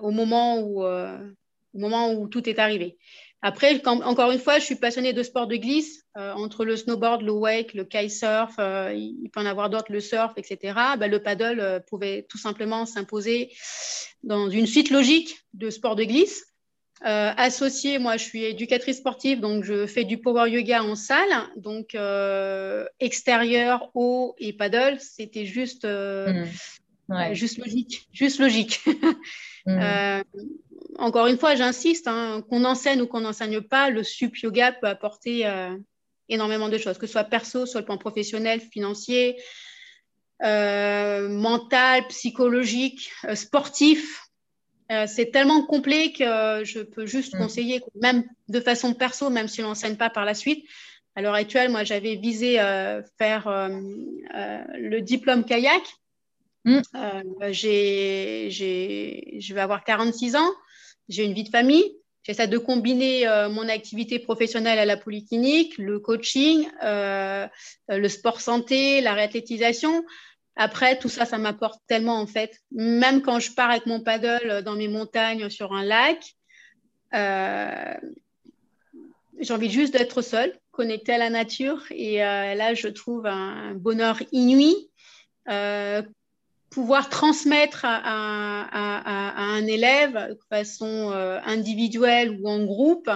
au, 0.00 0.10
moment 0.10 0.58
où, 0.60 0.82
au 0.82 1.78
moment 1.78 2.12
où 2.12 2.28
tout 2.28 2.48
est 2.48 2.58
arrivé. 2.58 2.96
Après, 3.42 3.80
encore 3.86 4.32
une 4.32 4.38
fois, 4.38 4.58
je 4.58 4.64
suis 4.64 4.74
passionnée 4.74 5.14
de 5.14 5.22
sport 5.22 5.46
de 5.46 5.56
glisse, 5.56 6.04
euh, 6.18 6.32
entre 6.32 6.66
le 6.66 6.76
snowboard, 6.76 7.22
le 7.22 7.32
wake, 7.32 7.72
le 7.72 7.84
kitesurf, 7.84 8.56
euh, 8.58 8.92
il 8.94 9.30
peut 9.30 9.40
en 9.40 9.46
avoir 9.46 9.70
d'autres, 9.70 9.90
le 9.90 10.00
surf, 10.00 10.32
etc. 10.36 10.74
Bah, 10.98 11.08
le 11.08 11.22
paddle 11.22 11.60
euh, 11.60 11.80
pouvait 11.80 12.26
tout 12.28 12.36
simplement 12.36 12.84
s'imposer 12.84 13.50
dans 14.22 14.50
une 14.50 14.66
suite 14.66 14.90
logique 14.90 15.38
de 15.54 15.70
sport 15.70 15.96
de 15.96 16.04
glisse. 16.04 16.44
associée, 17.02 17.98
moi, 17.98 18.18
je 18.18 18.24
suis 18.24 18.44
éducatrice 18.44 18.98
sportive, 18.98 19.40
donc 19.40 19.64
je 19.64 19.86
fais 19.86 20.04
du 20.04 20.18
power 20.18 20.50
yoga 20.50 20.82
en 20.82 20.94
salle, 20.94 21.32
donc 21.56 21.96
extérieur, 23.00 23.90
eau 23.94 24.34
et 24.38 24.52
paddle, 24.52 24.98
c'était 25.00 25.46
juste, 25.46 25.86
mmh. 25.86 27.32
juste 27.32 27.56
logique, 27.56 28.06
juste 28.12 28.38
logique. 28.38 28.80
Mmh 29.66 30.22
encore 31.00 31.26
une 31.26 31.38
fois, 31.38 31.54
j'insiste, 31.54 32.08
hein, 32.08 32.44
qu'on 32.48 32.64
enseigne 32.64 33.02
ou 33.02 33.06
qu'on 33.06 33.20
n'enseigne 33.20 33.60
pas, 33.60 33.90
le 33.90 34.02
sup 34.02 34.36
yoga 34.38 34.72
peut 34.72 34.86
apporter 34.86 35.46
euh, 35.46 35.76
énormément 36.28 36.68
de 36.68 36.78
choses, 36.78 36.98
que 36.98 37.06
ce 37.06 37.12
soit 37.12 37.24
perso, 37.24 37.66
soit 37.66 37.80
le 37.80 37.86
plan 37.86 37.98
professionnel, 37.98 38.60
financier, 38.60 39.40
euh, 40.42 41.28
mental, 41.28 42.06
psychologique, 42.08 43.10
euh, 43.24 43.34
sportif. 43.34 44.26
c'est 45.06 45.30
tellement 45.30 45.62
complet 45.64 46.12
que 46.12 46.64
je 46.64 46.80
peux 46.80 47.06
juste 47.06 47.34
mm. 47.34 47.38
conseiller, 47.38 47.80
même 48.00 48.24
de 48.48 48.60
façon 48.60 48.92
perso, 48.92 49.30
même 49.30 49.48
si 49.48 49.62
on 49.62 49.68
n'enseigne 49.68 49.96
pas 49.96 50.10
par 50.10 50.24
la 50.24 50.34
suite. 50.34 50.66
À 51.16 51.22
l'heure 51.22 51.34
actuelle, 51.34 51.70
moi, 51.70 51.84
j'avais 51.84 52.16
visé 52.16 52.54
faire 53.18 53.42
le 53.46 55.00
diplôme 55.00 55.44
kayak. 55.44 55.82
Mm. 56.64 56.80
je 57.52 58.44
vais 59.54 59.60
avoir 59.60 59.82
46 59.84 60.36
ans 60.36 60.52
j'ai 61.10 61.24
une 61.24 61.34
vie 61.34 61.44
de 61.44 61.50
famille. 61.50 61.96
J'essaie 62.22 62.48
de 62.48 62.58
combiner 62.58 63.26
euh, 63.26 63.48
mon 63.48 63.68
activité 63.68 64.18
professionnelle 64.18 64.78
à 64.78 64.84
la 64.84 64.96
polyclinique, 64.96 65.76
le 65.78 65.98
coaching, 65.98 66.68
euh, 66.82 67.46
le 67.88 68.08
sport 68.08 68.40
santé, 68.40 69.00
la 69.00 69.14
réathlétisation. 69.14 70.04
Après, 70.56 70.98
tout 70.98 71.08
ça, 71.08 71.24
ça 71.24 71.38
m'apporte 71.38 71.80
tellement 71.86 72.20
en 72.20 72.26
fait. 72.26 72.58
Même 72.70 73.22
quand 73.22 73.40
je 73.40 73.52
pars 73.52 73.70
avec 73.70 73.86
mon 73.86 74.00
paddle 74.00 74.62
dans 74.62 74.76
mes 74.76 74.88
montagnes 74.88 75.48
sur 75.48 75.72
un 75.72 75.82
lac, 75.82 76.36
euh, 77.14 77.94
j'ai 79.38 79.54
envie 79.54 79.70
juste 79.70 79.94
d'être 79.94 80.22
seule, 80.22 80.52
connectée 80.70 81.14
à 81.14 81.18
la 81.18 81.30
nature. 81.30 81.82
Et 81.90 82.18
là, 82.18 82.74
je 82.74 82.88
trouve 82.88 83.26
un 83.26 83.74
bonheur 83.74 84.18
inouï 84.32 84.90
pouvoir 86.70 87.08
transmettre 87.08 87.84
à, 87.84 89.36
un 89.36 89.66
élève 89.66 90.14
de 90.30 90.38
façon 90.48 91.10
euh, 91.12 91.40
individuelle 91.44 92.38
ou 92.40 92.48
en 92.48 92.64
groupe, 92.64 93.10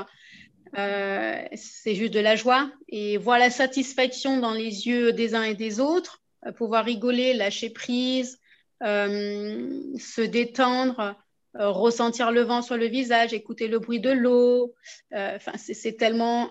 euh, 0.77 1.43
c'est 1.55 1.95
juste 1.95 2.13
de 2.13 2.21
la 2.21 2.35
joie. 2.35 2.71
Et 2.89 3.17
voir 3.17 3.39
la 3.39 3.51
satisfaction 3.51 4.39
dans 4.39 4.53
les 4.53 4.89
yeux 4.89 5.13
des 5.13 5.35
uns 5.35 5.45
et 5.45 5.55
des 5.55 5.79
autres, 5.81 6.21
euh, 6.47 6.53
pouvoir 6.53 6.85
rigoler, 6.85 7.33
lâcher 7.33 7.71
prise, 7.71 8.41
se 8.83 10.21
détendre, 10.21 11.15
ressentir 11.55 12.33
le 12.33 12.43
vent 12.43 12.61
sur 12.61 12.77
le 12.77 12.87
visage, 12.87 13.33
écouter 13.33 13.67
le 13.69 13.79
bruit 13.79 14.01
de 14.01 14.11
l'eau. 14.11 14.75
Enfin, 15.13 15.53
c'est 15.57 15.97
tellement 15.97 16.51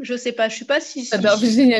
je 0.00 0.16
sais 0.16 0.32
pas, 0.32 0.48
je 0.48 0.56
suis 0.56 0.64
pas 0.64 0.80
si. 0.80 1.04
J'adore 1.06 1.38
Virginie 1.38 1.74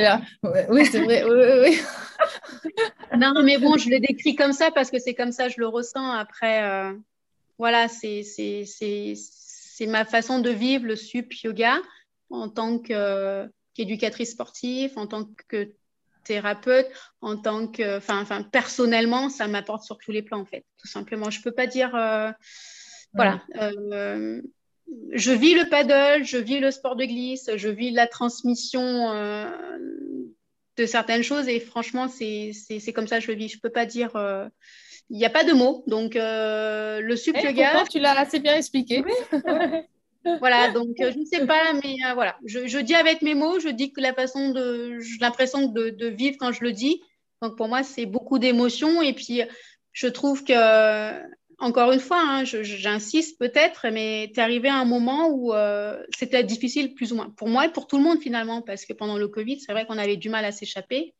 Oui, 0.70 0.86
c'est 0.86 1.00
vrai. 1.00 1.24
oui, 1.24 1.70
oui, 1.70 1.80
non, 3.18 3.42
mais 3.42 3.58
bon, 3.58 3.76
je 3.76 3.90
le 3.90 4.00
décris 4.00 4.34
comme 4.34 4.52
ça 4.52 4.70
parce 4.70 4.90
que 4.90 4.98
c'est 4.98 5.14
comme 5.14 5.32
ça, 5.32 5.48
je 5.48 5.56
le 5.58 5.66
ressens. 5.66 6.10
Après, 6.12 6.62
euh, 6.64 6.92
voilà, 7.58 7.88
c'est 7.88 8.24
ma 9.86 10.04
façon 10.04 10.38
de 10.38 10.50
vivre 10.50 10.86
le 10.86 10.96
sup 10.96 11.32
yoga 11.42 11.78
en 12.30 12.48
tant 12.48 12.78
qu'éducatrice 12.78 14.32
sportive, 14.32 14.92
en 14.96 15.06
tant 15.06 15.28
que 15.48 15.72
thérapeute, 16.24 16.86
en 17.20 17.36
tant 17.36 17.66
que, 17.66 17.96
enfin, 17.98 18.42
personnellement, 18.42 19.28
ça 19.30 19.48
m'apporte 19.48 19.84
sur 19.84 19.98
tous 19.98 20.12
les 20.12 20.22
plans 20.22 20.40
en 20.40 20.44
fait, 20.44 20.64
tout 20.78 20.88
simplement. 20.88 21.30
Je 21.30 21.42
peux 21.42 21.52
pas 21.52 21.66
dire, 21.66 21.94
euh, 21.94 22.30
voilà. 23.14 23.42
Euh, 23.56 24.42
je 25.12 25.32
vis 25.32 25.54
le 25.54 25.68
paddle, 25.68 26.24
je 26.24 26.38
vis 26.38 26.60
le 26.60 26.70
sport 26.70 26.96
de 26.96 27.04
glisse, 27.04 27.50
je 27.56 27.68
vis 27.68 27.90
la 27.90 28.06
transmission 28.06 29.12
de 30.78 30.86
certaines 30.86 31.22
choses 31.22 31.48
et 31.48 31.60
franchement, 31.60 32.08
c'est 32.08 32.92
comme 32.94 33.06
ça 33.06 33.18
que 33.18 33.24
je 33.24 33.32
le 33.32 33.36
vis. 33.36 33.48
Je 33.48 33.56
ne 33.56 33.60
peux 33.60 33.70
pas 33.70 33.86
dire. 33.86 34.14
Euh, 34.16 34.48
il 35.10 35.18
n'y 35.18 35.24
a 35.24 35.30
pas 35.30 35.44
de 35.44 35.52
mots. 35.52 35.84
Donc, 35.86 36.16
euh, 36.16 37.00
le 37.00 37.16
sup 37.16 37.36
eh, 37.38 37.46
yoga. 37.46 37.84
Tu 37.90 37.98
l'as 37.98 38.18
assez 38.18 38.40
bien 38.40 38.54
expliqué. 38.54 39.02
voilà, 40.40 40.70
donc 40.70 40.88
je 40.98 41.18
ne 41.18 41.24
sais 41.24 41.46
pas, 41.46 41.72
mais 41.82 41.96
voilà. 42.14 42.36
Je, 42.44 42.78
dis 42.78 42.94
avec 42.94 43.22
mes 43.22 43.34
mots, 43.34 43.58
je 43.58 43.68
dis 43.68 43.92
que 43.92 44.00
la 44.00 44.14
façon 44.14 44.50
de. 44.50 44.98
J'ai 45.00 45.18
l'impression 45.20 45.66
de, 45.66 45.90
de, 45.90 46.06
vivre 46.06 46.36
quand 46.38 46.52
je 46.52 46.62
le 46.62 46.72
dis. 46.72 47.00
Donc, 47.42 47.56
pour 47.56 47.68
moi, 47.68 47.82
c'est 47.82 48.06
beaucoup 48.06 48.38
d'émotions. 48.38 49.02
Et 49.02 49.12
puis, 49.12 49.42
je 49.92 50.06
trouve 50.06 50.44
que 50.44 50.52
encore 51.58 51.90
une 51.90 52.00
fois, 52.00 52.22
hein, 52.22 52.44
j'insiste 52.44 53.38
peut-être, 53.38 53.88
mais 53.90 54.30
tu 54.32 54.38
es 54.38 54.42
arrivé 54.42 54.68
à 54.68 54.76
un 54.76 54.84
moment 54.84 55.28
où 55.28 55.52
euh, 55.52 56.00
c'était 56.16 56.44
difficile 56.44 56.94
plus 56.94 57.12
ou 57.12 57.16
moins 57.16 57.30
pour 57.30 57.48
moi 57.48 57.66
et 57.66 57.72
pour 57.72 57.88
tout 57.88 57.98
le 57.98 58.04
monde 58.04 58.20
finalement, 58.20 58.62
parce 58.62 58.86
que 58.86 58.92
pendant 58.92 59.16
le 59.18 59.26
Covid, 59.26 59.60
c'est 59.60 59.72
vrai 59.72 59.84
qu'on 59.84 59.98
avait 59.98 60.16
du 60.16 60.30
mal 60.30 60.44
à 60.44 60.52
s'échapper. 60.52 61.14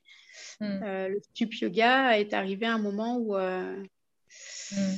Hmm. 0.61 0.81
Euh, 0.85 1.09
le 1.09 1.21
stup 1.21 1.55
yoga 1.55 2.19
est 2.19 2.33
arrivé 2.35 2.67
à 2.67 2.75
un 2.75 2.79
moment 2.79 3.17
où 3.17 3.37
euh, 3.37 3.83
hmm. 4.71 4.95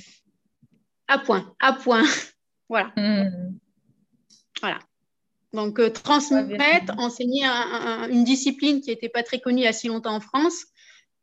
à 1.09 1.18
point, 1.18 1.55
à 1.59 1.72
point, 1.72 2.05
voilà. 2.68 2.92
Hmm. 2.96 3.57
Voilà. 4.61 4.79
Donc 5.55 5.81
transmettre, 5.94 6.92
enseigner 6.98 7.44
une 7.44 8.24
discipline 8.24 8.83
qui 8.83 8.90
n'était 8.90 9.09
pas 9.09 9.22
très 9.22 9.40
connue 9.40 9.62
il 9.62 9.64
y 9.64 9.66
a 9.66 9.72
si 9.72 9.88
longtemps 9.88 10.14
en 10.14 10.20
France, 10.20 10.66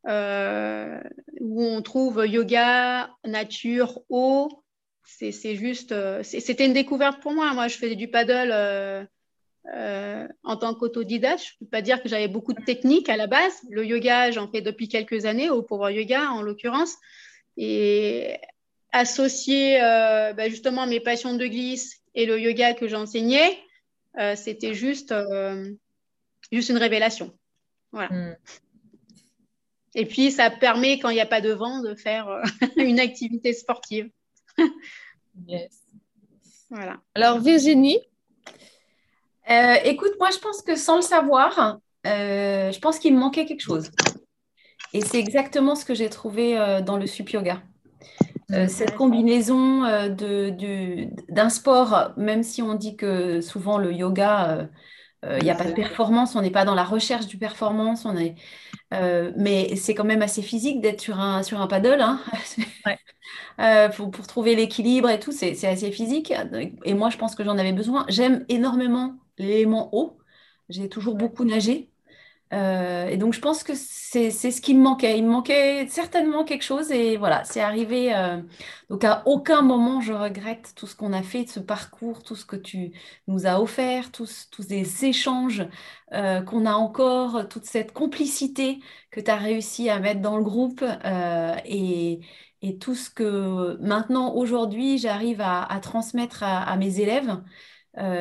euh, 0.05 1.01
où 1.39 1.63
on 1.63 1.81
trouve 1.81 2.25
yoga, 2.25 3.09
nature, 3.25 3.99
eau. 4.09 4.63
C'est 5.03 5.55
juste, 5.55 5.93
euh, 5.93 6.21
c'était 6.23 6.65
une 6.65 6.73
découverte 6.73 7.21
pour 7.21 7.33
moi. 7.33 7.53
Moi, 7.53 7.67
je 7.67 7.77
faisais 7.77 7.95
du 7.95 8.09
paddle 8.09 8.51
euh, 8.51 10.27
en 10.43 10.57
tant 10.57 10.73
qu'autodidacte. 10.75 11.43
Je 11.43 11.53
ne 11.53 11.65
peux 11.65 11.69
pas 11.69 11.81
dire 11.81 12.03
que 12.03 12.09
j'avais 12.09 12.27
beaucoup 12.27 12.53
de 12.53 12.63
techniques 12.63 13.09
à 13.09 13.17
la 13.17 13.27
base. 13.27 13.53
Le 13.69 13.85
yoga, 13.85 14.31
j'en 14.31 14.49
fais 14.49 14.61
depuis 14.61 14.89
quelques 14.89 15.25
années, 15.25 15.49
au 15.49 15.61
Power 15.61 15.93
Yoga 15.93 16.31
en 16.31 16.41
l'occurrence. 16.41 16.95
Et 17.55 18.37
associer 18.91 19.79
bah, 19.79 20.49
justement 20.49 20.87
mes 20.87 20.99
passions 20.99 21.35
de 21.35 21.47
glisse 21.47 22.01
et 22.13 22.25
le 22.25 22.39
yoga 22.39 22.73
que 22.73 22.87
j'enseignais, 22.87 23.57
c'était 24.35 24.73
juste, 24.73 25.13
juste 26.51 26.69
une 26.69 26.77
révélation. 26.77 27.33
Voilà. 27.91 28.09
Hmm. 28.09 28.35
Et 29.97 30.05
puis, 30.05 30.31
ça 30.31 30.51
permet, 30.51 30.99
quand 30.99 31.09
il 31.09 31.15
n'y 31.15 31.21
a 31.21 31.25
pas 31.25 31.41
de 31.41 31.51
vent, 31.51 31.81
de 31.81 31.95
faire 31.95 32.29
euh, 32.29 32.43
une 32.77 32.99
activité 32.99 33.51
sportive. 33.51 34.09
yes. 35.47 35.81
Voilà. 36.69 36.97
Alors, 37.15 37.39
Virginie 37.39 37.99
euh, 39.49 39.75
Écoute, 39.83 40.11
moi, 40.19 40.29
je 40.31 40.37
pense 40.37 40.61
que 40.61 40.75
sans 40.75 40.97
le 40.97 41.01
savoir, 41.01 41.79
euh, 42.05 42.71
je 42.71 42.79
pense 42.79 42.99
qu'il 42.99 43.15
me 43.15 43.19
manquait 43.19 43.47
quelque 43.47 43.61
chose. 43.61 43.89
Et 44.93 45.01
c'est 45.01 45.17
exactement 45.17 45.73
ce 45.73 45.83
que 45.83 45.95
j'ai 45.95 46.09
trouvé 46.09 46.55
dans 46.85 46.97
le 46.97 47.07
sup 47.07 47.31
yoga. 47.31 47.61
cette 48.49 48.95
combinaison 48.95 49.81
d'un 51.27 51.49
sport, 51.49 52.13
même 52.17 52.43
si 52.43 52.61
on 52.61 52.75
dit 52.75 52.95
que 52.95 53.41
souvent 53.41 53.77
le 53.77 53.91
yoga 53.91 54.69
il 55.23 55.29
euh, 55.29 55.39
n'y 55.39 55.49
a 55.49 55.55
pas 55.55 55.65
de 55.65 55.73
performance, 55.73 56.35
on 56.35 56.41
n'est 56.41 56.51
pas 56.51 56.65
dans 56.65 56.75
la 56.75 56.83
recherche 56.83 57.25
du 57.27 57.37
performance, 57.37 58.05
on 58.05 58.15
est, 58.17 58.35
euh, 58.93 59.31
mais 59.35 59.75
c'est 59.75 59.95
quand 59.95 60.03
même 60.03 60.21
assez 60.21 60.41
physique 60.43 60.81
d'être 60.81 61.01
sur 61.01 61.19
un, 61.19 61.43
sur 61.43 61.61
un 61.61 61.67
paddle. 61.67 62.01
Hein. 62.01 62.21
Euh, 63.59 63.89
pour, 63.89 64.11
pour, 64.11 64.27
trouver 64.27 64.55
l'équilibre 64.55 65.09
et 65.09 65.19
tout, 65.19 65.31
c'est 65.31 65.51
assez 65.65 65.91
physique. 65.91 66.31
Et 66.85 66.93
moi, 66.93 67.09
je 67.09 67.17
pense 67.17 67.35
que 67.35 67.43
j'en 67.43 67.57
avais 67.57 67.73
besoin. 67.73 68.05
J'aime 68.07 68.45
énormément 68.49 69.17
l'élément 69.37 69.89
eau. 69.93 70.17
J'ai 70.69 70.87
toujours 70.89 71.15
beaucoup 71.15 71.43
nagé. 71.43 71.89
Euh, 72.53 73.07
et 73.07 73.17
donc, 73.17 73.33
je 73.33 73.41
pense 73.41 73.63
que 73.63 73.73
c'est 73.75 74.31
ce 74.31 74.61
qui 74.61 74.73
me 74.73 74.81
manquait. 74.81 75.17
Il 75.17 75.25
me 75.25 75.29
manquait 75.31 75.87
certainement 75.87 76.45
quelque 76.45 76.63
chose 76.63 76.91
et 76.91 77.17
voilà, 77.17 77.43
c'est 77.43 77.61
arrivé. 77.61 78.15
Euh, 78.15 78.41
donc, 78.89 79.03
à 79.03 79.23
aucun 79.25 79.61
moment, 79.61 79.99
je 80.01 80.13
regrette 80.13 80.73
tout 80.75 80.87
ce 80.87 80.95
qu'on 80.95 81.13
a 81.13 81.23
fait, 81.23 81.45
ce 81.47 81.59
parcours, 81.59 82.23
tout 82.23 82.35
ce 82.35 82.45
que 82.45 82.55
tu 82.55 82.93
nous 83.27 83.45
as 83.47 83.59
offert, 83.61 84.11
tous, 84.11 84.47
tous 84.51 84.63
ces 84.63 85.05
échanges 85.05 85.67
euh, 86.13 86.41
qu'on 86.41 86.65
a 86.65 86.73
encore, 86.73 87.47
toute 87.49 87.65
cette 87.65 87.91
complicité 87.91 88.79
que 89.11 89.19
tu 89.19 89.29
as 89.31 89.35
réussi 89.35 89.89
à 89.89 89.99
mettre 89.99 90.21
dans 90.21 90.37
le 90.37 90.43
groupe 90.43 90.83
et, 91.65 92.19
et, 92.61 92.77
tout 92.77 92.95
ce 92.95 93.09
que 93.09 93.77
maintenant, 93.81 94.33
aujourd'hui, 94.33 94.97
j'arrive 94.97 95.41
à, 95.41 95.79
transmettre 95.81 96.43
à, 96.43 96.63
à 96.63 96.77
mes 96.77 96.99
élèves. 97.01 97.41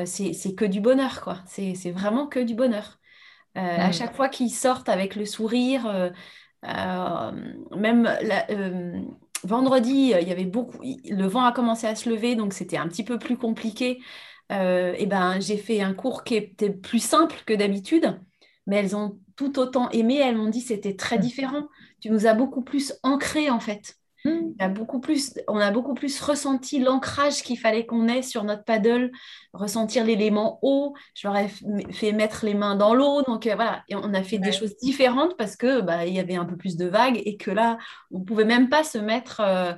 c'est 0.04 0.54
que 0.56 0.64
du 0.64 0.80
bonheur, 0.80 1.20
quoi. 1.22 1.38
C'est 1.46 1.90
vraiment 1.92 2.26
que 2.26 2.40
du 2.40 2.54
bonheur. 2.54 2.98
À 3.56 3.90
chaque 3.92 4.14
fois 4.14 4.28
qu'ils 4.28 4.50
sortent 4.50 4.88
avec 4.88 5.16
le 5.16 5.24
sourire, 5.24 6.12
même 6.62 8.08
vendredi, 9.44 10.12
il 10.20 10.28
y 10.28 10.32
avait 10.32 10.44
beaucoup, 10.44 10.78
le 10.82 11.26
vent 11.26 11.44
a 11.44 11.52
commencé 11.52 11.86
à 11.86 11.94
se 11.94 12.08
lever, 12.08 12.36
donc 12.36 12.52
c'était 12.52 12.76
un 12.76 12.88
petit 12.88 13.04
peu 13.04 13.18
plus 13.18 13.36
compliqué. 13.36 14.00
et 14.50 15.06
ben, 15.06 15.40
j'ai 15.40 15.56
fait 15.56 15.80
un 15.80 15.94
cours 15.94 16.24
qui 16.24 16.36
était 16.36 16.70
plus 16.70 17.02
simple 17.02 17.36
que 17.46 17.54
d'habitude, 17.54 18.20
mais 18.66 18.76
elles 18.76 18.94
ont 18.96 19.18
tout 19.36 19.58
autant 19.58 19.90
aimé. 19.90 20.16
Elles 20.16 20.36
m'ont 20.36 20.48
dit 20.48 20.60
c'était 20.60 20.96
très 20.96 21.18
différent. 21.18 21.68
Tu 22.00 22.10
nous 22.10 22.26
as 22.26 22.34
beaucoup 22.34 22.62
plus 22.62 22.94
ancré 23.02 23.50
en 23.50 23.60
fait. 23.60 23.96
On 24.26 24.64
a 24.64 24.68
beaucoup 24.68 25.00
plus, 25.00 25.34
on 25.48 25.58
a 25.58 25.70
beaucoup 25.70 25.94
plus 25.94 26.20
ressenti 26.20 26.78
l'ancrage 26.78 27.42
qu'il 27.42 27.58
fallait 27.58 27.86
qu'on 27.86 28.08
ait 28.08 28.22
sur 28.22 28.44
notre 28.44 28.64
paddle, 28.64 29.12
ressentir 29.52 30.04
l'élément 30.04 30.58
eau. 30.62 30.94
Je 31.14 31.28
leur 31.28 31.36
ai 31.36 31.48
fait 31.92 32.12
mettre 32.12 32.44
les 32.44 32.54
mains 32.54 32.76
dans 32.76 32.94
l'eau. 32.94 33.22
Donc 33.22 33.46
euh, 33.46 33.54
voilà, 33.54 33.84
et 33.88 33.94
on 33.94 34.14
a 34.14 34.22
fait 34.22 34.38
des 34.38 34.52
choses 34.52 34.76
différentes 34.76 35.36
parce 35.36 35.56
que 35.56 35.80
bah, 35.80 36.06
il 36.06 36.14
y 36.14 36.20
avait 36.20 36.36
un 36.36 36.44
peu 36.44 36.56
plus 36.56 36.76
de 36.76 36.86
vagues 36.86 37.20
et 37.24 37.36
que 37.36 37.50
là, 37.50 37.78
on 38.10 38.20
pouvait 38.20 38.44
même 38.44 38.68
pas 38.68 38.84
se 38.84 38.98
mettre 38.98 39.40
euh, 39.40 39.72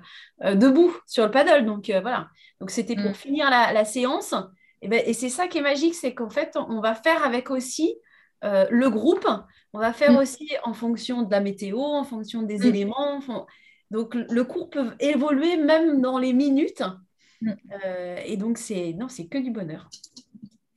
euh, 0.45 0.55
debout 0.55 0.95
sur 1.07 1.25
le 1.25 1.31
paddle. 1.31 1.65
Donc 1.67 1.91
voilà. 2.03 2.29
Donc 2.61 2.71
c'était 2.71 2.97
pour 2.97 3.11
mm. 3.11 3.15
finir 3.15 3.51
la, 3.51 3.85
séance. 3.85 4.35
Et, 4.83 4.89
ben, 4.89 5.03
et 5.05 5.13
c'est 5.13 5.29
ça 5.29 5.49
qui 5.49 5.59
est 5.59 5.63
magique, 5.63 5.95
c'est 5.95 6.15
qu'en 6.15 6.31
fait, 6.31 6.57
on 6.57 6.81
va 6.81 6.95
faire 6.95 7.25
avec 7.25 7.51
aussi 7.51 7.97
le 8.43 8.89
groupe. 8.89 9.27
On 9.73 9.81
va 9.81 9.93
faire 9.93 10.13
mm. 10.13 10.17
aussi 10.17 10.49
en 10.65 10.73
fonction 10.73 11.23
de 11.23 11.31
la 11.31 11.41
météo, 11.41 11.79
en 11.79 12.05
fonction 12.05 12.43
des 12.43 12.59
mm. 12.59 12.65
éléments. 12.65 13.21
Donc, 13.91 14.15
le 14.15 14.45
cours 14.45 14.71
peut 14.71 14.93
évoluer 15.01 15.57
même 15.57 16.01
dans 16.01 16.19
les 16.19 16.33
minutes. 16.33 16.83
Mm. 17.41 17.53
Euh, 17.85 18.17
et 18.25 18.37
donc, 18.37 18.59
c'est 18.59 18.93
non, 18.93 19.09
c'est 19.09 19.27
que 19.27 19.39
du 19.39 19.51
bonheur. 19.51 19.89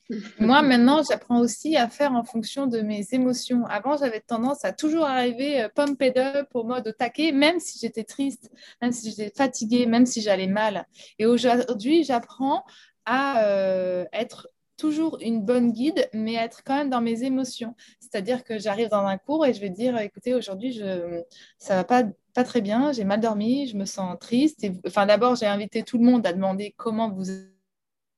Moi, 0.39 0.61
maintenant, 0.61 1.03
j'apprends 1.03 1.39
aussi 1.39 1.77
à 1.77 1.87
faire 1.87 2.13
en 2.13 2.23
fonction 2.23 2.67
de 2.67 2.81
mes 2.81 3.05
émotions. 3.11 3.65
Avant, 3.65 3.97
j'avais 3.97 4.19
tendance 4.19 4.65
à 4.65 4.73
toujours 4.73 5.05
arriver 5.05 5.61
euh, 5.61 5.69
pump 5.69 6.01
it 6.01 6.17
up 6.17 6.49
au 6.53 6.63
mode 6.63 6.87
au 6.87 6.91
taquet, 6.91 7.31
même 7.31 7.59
si 7.59 7.79
j'étais 7.79 8.03
triste, 8.03 8.51
même 8.81 8.91
si 8.91 9.09
j'étais 9.09 9.31
fatiguée, 9.35 9.85
même 9.85 10.05
si 10.05 10.21
j'allais 10.21 10.47
mal. 10.47 10.85
Et 11.17 11.25
aujourd'hui, 11.25 12.03
j'apprends 12.03 12.63
à 13.05 13.45
euh, 13.45 14.05
être 14.13 14.49
toujours 14.77 15.19
une 15.21 15.41
bonne 15.41 15.71
guide, 15.71 16.09
mais 16.13 16.33
être 16.33 16.63
quand 16.63 16.75
même 16.75 16.89
dans 16.89 17.01
mes 17.01 17.23
émotions. 17.23 17.75
C'est-à-dire 17.99 18.43
que 18.43 18.57
j'arrive 18.57 18.89
dans 18.89 19.05
un 19.05 19.17
cours 19.17 19.45
et 19.45 19.53
je 19.53 19.61
vais 19.61 19.69
dire, 19.69 19.97
écoutez, 19.99 20.33
aujourd'hui, 20.33 20.73
je, 20.73 21.21
ça 21.59 21.75
va 21.75 21.83
pas, 21.83 22.03
pas 22.33 22.43
très 22.43 22.61
bien, 22.61 22.91
j'ai 22.91 23.03
mal 23.03 23.19
dormi, 23.19 23.67
je 23.67 23.77
me 23.77 23.85
sens 23.85 24.17
triste. 24.19 24.65
Enfin, 24.87 25.05
d'abord, 25.05 25.35
j'ai 25.35 25.45
invité 25.45 25.83
tout 25.83 25.97
le 25.97 26.05
monde 26.05 26.25
à 26.25 26.33
demander 26.33 26.73
comment 26.77 27.11
vous 27.11 27.25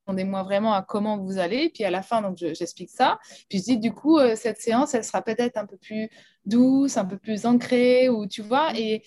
demandez-moi 0.05 0.43
vraiment 0.43 0.73
à 0.73 0.81
comment 0.81 1.17
vous 1.17 1.37
allez. 1.37 1.69
Puis 1.69 1.83
à 1.83 1.91
la 1.91 2.01
fin, 2.01 2.21
donc 2.21 2.37
j'explique 2.37 2.89
ça. 2.89 3.19
Puis 3.49 3.59
je 3.59 3.63
dis, 3.63 3.77
du 3.77 3.93
coup, 3.93 4.19
euh, 4.19 4.35
cette 4.35 4.59
séance, 4.61 4.93
elle 4.93 5.03
sera 5.03 5.21
peut-être 5.21 5.57
un 5.57 5.65
peu 5.65 5.77
plus 5.77 6.09
douce, 6.45 6.97
un 6.97 7.05
peu 7.05 7.17
plus 7.17 7.45
ancrée, 7.45 8.09
ou 8.09 8.27
tu 8.27 8.41
vois. 8.41 8.77
Et 8.77 9.03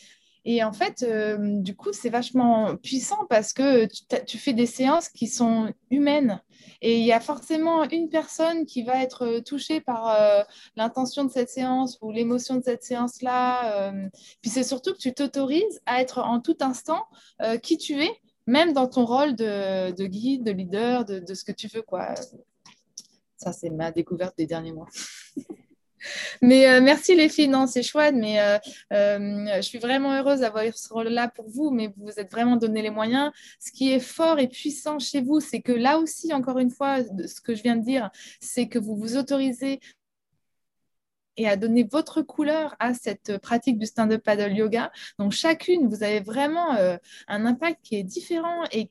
et 0.48 0.62
en 0.62 0.72
fait, 0.72 1.02
euh, 1.02 1.36
du 1.60 1.74
coup, 1.74 1.92
c'est 1.92 2.08
vachement 2.08 2.76
puissant 2.76 3.26
parce 3.28 3.52
que 3.52 3.88
tu, 4.24 4.38
fais 4.38 4.52
des 4.52 4.66
séances 4.66 5.08
qui 5.08 5.26
sont 5.26 5.74
humaines. 5.90 6.40
Et 6.80 7.00
il 7.00 7.04
y 7.04 7.10
a 7.10 7.18
forcément 7.18 7.82
une 7.82 8.08
personne 8.08 8.64
qui 8.64 8.84
va 8.84 9.02
être 9.02 9.40
touchée 9.40 9.80
par 9.80 10.08
euh, 10.08 10.44
l'intention 10.76 11.24
de 11.24 11.32
cette 11.32 11.48
séance 11.48 11.98
ou 12.00 12.12
l'émotion 12.12 12.54
de 12.54 12.62
cette 12.62 12.84
séance-là. 12.84 13.90
Euh. 13.90 14.08
Puis 14.40 14.52
c'est 14.52 14.62
surtout 14.62 14.92
que 14.92 14.98
tu 14.98 15.12
t'autorises 15.12 15.80
à 15.84 16.00
être 16.00 16.20
en 16.20 16.40
tout 16.40 16.56
instant 16.60 17.04
qui 17.64 17.76
tu 17.76 18.00
es, 18.00 18.10
même 18.46 18.72
dans 18.72 18.86
ton 18.86 19.04
rôle 19.04 19.34
de, 19.34 20.06
guide, 20.06 20.44
de 20.44 20.52
leader, 20.52 21.04
de, 21.04 21.34
ce 21.34 21.42
que 21.42 21.52
tu 21.52 21.66
veux. 21.66 21.84
Ça, 23.36 23.52
c'est 23.52 23.70
ma 23.70 23.90
découverte 23.90 24.38
des 24.38 24.46
derniers 24.46 24.72
mois. 24.72 24.88
Mais 26.42 26.68
euh, 26.68 26.80
merci 26.80 27.14
les 27.14 27.28
filles, 27.28 27.48
non, 27.48 27.66
c'est 27.66 27.82
chouette, 27.82 28.14
mais 28.14 28.40
euh, 28.40 28.58
euh, 28.92 29.56
je 29.56 29.62
suis 29.62 29.78
vraiment 29.78 30.12
heureuse 30.14 30.40
d'avoir 30.40 30.64
ce 30.74 30.92
rôle-là 30.92 31.28
pour 31.28 31.48
vous, 31.48 31.70
mais 31.70 31.88
vous 31.88 32.06
vous 32.06 32.20
êtes 32.20 32.30
vraiment 32.30 32.56
donné 32.56 32.82
les 32.82 32.90
moyens. 32.90 33.32
Ce 33.60 33.72
qui 33.72 33.92
est 33.92 34.00
fort 34.00 34.38
et 34.38 34.48
puissant 34.48 34.98
chez 34.98 35.20
vous, 35.20 35.40
c'est 35.40 35.60
que 35.60 35.72
là 35.72 35.98
aussi, 35.98 36.32
encore 36.32 36.58
une 36.58 36.70
fois, 36.70 37.02
ce 37.02 37.40
que 37.40 37.54
je 37.54 37.62
viens 37.62 37.76
de 37.76 37.84
dire, 37.84 38.10
c'est 38.40 38.68
que 38.68 38.78
vous 38.78 38.96
vous 38.96 39.16
autorisez 39.16 39.80
et 41.38 41.48
à 41.48 41.56
donner 41.56 41.84
votre 41.84 42.22
couleur 42.22 42.74
à 42.78 42.94
cette 42.94 43.38
pratique 43.38 43.78
du 43.78 43.86
stand-up 43.86 44.22
paddle 44.22 44.56
yoga. 44.56 44.90
Donc 45.18 45.32
chacune, 45.32 45.88
vous 45.88 46.02
avez 46.02 46.20
vraiment 46.20 46.76
un 47.28 47.46
impact 47.46 47.80
qui 47.82 47.96
est 47.96 48.04
différent 48.04 48.64
et 48.72 48.90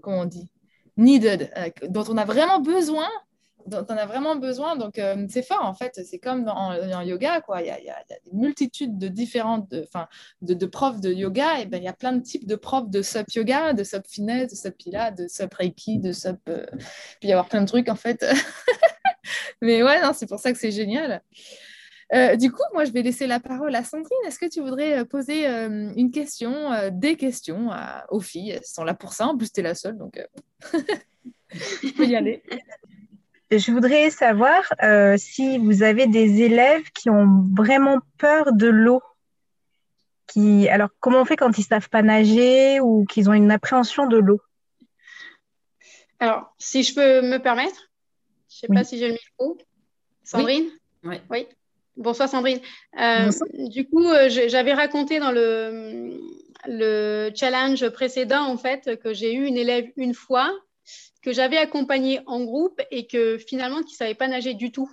comment 0.00 0.20
on 0.20 0.24
dit? 0.24 0.53
Needed, 0.96 1.50
euh, 1.56 1.70
dont 1.88 2.04
on 2.08 2.16
a 2.16 2.24
vraiment 2.24 2.60
besoin 2.60 3.08
dont 3.66 3.84
on 3.88 3.96
a 3.96 4.06
vraiment 4.06 4.36
besoin. 4.36 4.76
Donc, 4.76 4.98
euh, 4.98 5.26
c'est 5.28 5.42
fort, 5.42 5.64
en 5.64 5.74
fait. 5.74 6.00
C'est 6.04 6.18
comme 6.18 6.44
dans, 6.44 6.54
en, 6.54 7.00
yoga, 7.02 7.40
quoi. 7.40 7.62
Il 7.62 7.66
y, 7.66 7.70
a, 7.70 7.78
il 7.80 7.86
y, 7.86 7.90
a, 7.90 7.96
une 8.32 8.40
multitude 8.40 8.98
de 8.98 9.08
différentes 9.08 9.70
de, 9.70 9.86
de, 10.42 10.66
profs 10.66 11.00
de 11.00 11.12
yoga. 11.12 11.60
Et 11.60 11.66
ben, 11.66 11.78
il 11.78 11.84
y 11.84 11.88
a 11.88 11.92
plein 11.92 12.12
de 12.12 12.22
types 12.22 12.46
de 12.46 12.56
profs 12.56 12.90
de 12.90 13.02
sub 13.02 13.26
yoga, 13.34 13.72
de 13.72 13.84
sub 13.84 14.02
finesse, 14.08 14.50
de 14.50 14.56
sub 14.56 14.74
pilates, 14.74 15.18
de 15.18 15.28
sub 15.28 15.52
reiki, 15.52 15.98
de 15.98 16.12
sub. 16.12 16.36
Euh, 16.48 16.66
puis 17.20 17.28
y 17.28 17.32
avoir 17.32 17.48
plein 17.48 17.62
de 17.62 17.66
trucs, 17.66 17.88
en 17.88 17.96
fait. 17.96 18.24
Mais 19.62 19.82
ouais, 19.82 20.00
c'est 20.14 20.28
pour 20.28 20.38
ça 20.38 20.52
que 20.52 20.58
c'est 20.58 20.72
génial. 20.72 21.22
Euh, 22.14 22.36
du 22.36 22.52
coup, 22.52 22.62
moi, 22.72 22.84
je 22.84 22.92
vais 22.92 23.02
laisser 23.02 23.26
la 23.26 23.40
parole 23.40 23.74
à 23.74 23.82
Sandrine. 23.82 24.18
Est-ce 24.26 24.38
que 24.38 24.48
tu 24.48 24.60
voudrais 24.60 25.00
euh, 25.00 25.04
poser 25.04 25.48
euh, 25.48 25.92
une 25.96 26.12
question, 26.12 26.70
des 26.92 27.16
questions 27.16 27.70
aux 28.10 28.20
filles? 28.20 28.50
Elles 28.50 28.64
sont 28.64 28.84
là 28.84 28.94
pour 28.94 29.12
ça. 29.12 29.26
En 29.26 29.36
plus, 29.36 29.52
tu 29.52 29.60
es 29.60 29.62
la 29.62 29.74
seule, 29.74 29.98
donc 29.98 30.20
je 31.52 31.92
peux 31.92 32.06
y 32.06 32.14
aller. 32.14 32.42
Je 33.50 33.72
voudrais 33.72 34.10
savoir 34.10 34.62
si 35.18 35.58
vous 35.58 35.82
avez 35.82 36.06
des 36.06 36.42
élèves 36.42 36.90
qui 36.92 37.10
ont 37.10 37.44
vraiment 37.56 37.98
peur 38.18 38.52
de 38.52 38.68
l'eau. 38.68 39.02
Qui... 40.26 40.68
Alors, 40.68 40.88
comment 41.00 41.20
on 41.20 41.24
fait 41.24 41.36
quand 41.36 41.56
ils 41.58 41.62
ne 41.62 41.66
savent 41.66 41.90
pas 41.90 42.02
nager 42.02 42.80
ou 42.80 43.04
qu'ils 43.04 43.28
ont 43.28 43.34
une 43.34 43.50
appréhension 43.50 44.06
de 44.06 44.16
l'eau? 44.16 44.40
Alors, 46.20 46.54
si 46.58 46.82
je 46.82 46.94
peux 46.94 47.22
me 47.22 47.38
permettre, 47.38 47.90
je 48.48 48.56
ne 48.56 48.60
sais 48.60 48.66
pas 48.68 48.84
si 48.84 48.98
j'ai 48.98 49.08
le 49.08 49.14
micro. 49.14 49.58
Sandrine? 50.22 50.70
Oui. 51.02 51.16
oui. 51.28 51.46
Bonsoir 51.96 52.28
Sandrine. 52.28 52.58
Euh, 53.00 53.30
du 53.54 53.88
coup, 53.88 54.08
euh, 54.08 54.28
j'avais 54.28 54.72
raconté 54.72 55.20
dans 55.20 55.30
le, 55.30 56.18
le, 56.66 57.30
challenge 57.36 57.88
précédent 57.90 58.42
en 58.42 58.56
fait 58.56 58.98
que 59.00 59.14
j'ai 59.14 59.32
eu 59.32 59.46
une 59.46 59.56
élève 59.56 59.86
une 59.96 60.12
fois 60.12 60.52
que 61.22 61.32
j'avais 61.32 61.56
accompagnée 61.56 62.20
en 62.26 62.42
groupe 62.42 62.80
et 62.90 63.06
que 63.06 63.38
finalement 63.38 63.82
qui 63.82 63.92
ne 63.92 63.96
savait 63.96 64.14
pas 64.14 64.26
nager 64.26 64.54
du 64.54 64.72
tout. 64.72 64.90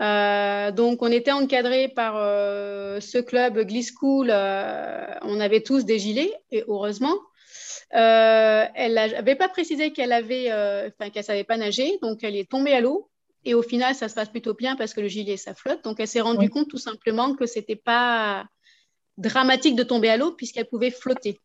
Euh, 0.00 0.70
donc 0.70 1.00
on 1.02 1.10
était 1.10 1.32
encadré 1.32 1.88
par 1.88 2.14
ce 2.14 3.18
club 3.18 3.58
Gliss 3.60 3.92
School. 3.98 4.30
on 4.30 5.40
avait 5.40 5.62
tous 5.62 5.86
des 5.86 5.98
gilets 5.98 6.34
et 6.50 6.62
heureusement. 6.68 7.16
elle 7.90 8.92
n'avait 8.92 9.36
pas 9.36 9.48
précisé 9.48 9.92
qu'elle 9.92 10.12
avait, 10.12 10.52
enfin 10.52 11.08
qu'elle 11.10 11.24
savait 11.24 11.44
pas 11.44 11.56
nager, 11.56 11.98
donc 12.02 12.22
elle 12.22 12.36
est 12.36 12.50
tombée 12.50 12.74
à 12.74 12.82
l'eau. 12.82 13.08
Et 13.44 13.54
au 13.54 13.62
final, 13.62 13.94
ça 13.94 14.08
se 14.08 14.14
passe 14.14 14.28
plutôt 14.28 14.54
bien 14.54 14.76
parce 14.76 14.94
que 14.94 15.00
le 15.00 15.08
gilet, 15.08 15.36
ça 15.36 15.54
flotte. 15.54 15.82
Donc, 15.84 15.98
elle 15.98 16.08
s'est 16.08 16.20
rendue 16.20 16.48
compte 16.48 16.68
tout 16.68 16.78
simplement 16.78 17.34
que 17.34 17.46
ce 17.46 17.58
n'était 17.58 17.76
pas 17.76 18.46
dramatique 19.18 19.76
de 19.76 19.82
tomber 19.82 20.08
à 20.08 20.16
l'eau 20.16 20.32
puisqu'elle 20.32 20.68
pouvait 20.68 20.90
flotter. 20.90 21.40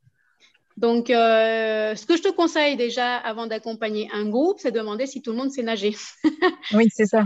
Donc, 0.78 1.10
euh, 1.10 1.96
ce 1.96 2.06
que 2.06 2.16
je 2.16 2.22
te 2.22 2.30
conseille 2.30 2.78
déjà 2.78 3.18
avant 3.18 3.48
d'accompagner 3.48 4.10
un 4.14 4.30
groupe, 4.30 4.60
c'est 4.60 4.72
de 4.72 4.78
demander 4.78 5.08
si 5.08 5.24
tout 5.24 5.32
le 5.32 5.38
monde 5.38 5.52
sait 5.52 5.64
nager. 5.64 5.96
oui, 6.74 6.88
c'est 6.94 7.08
ça. 7.08 7.26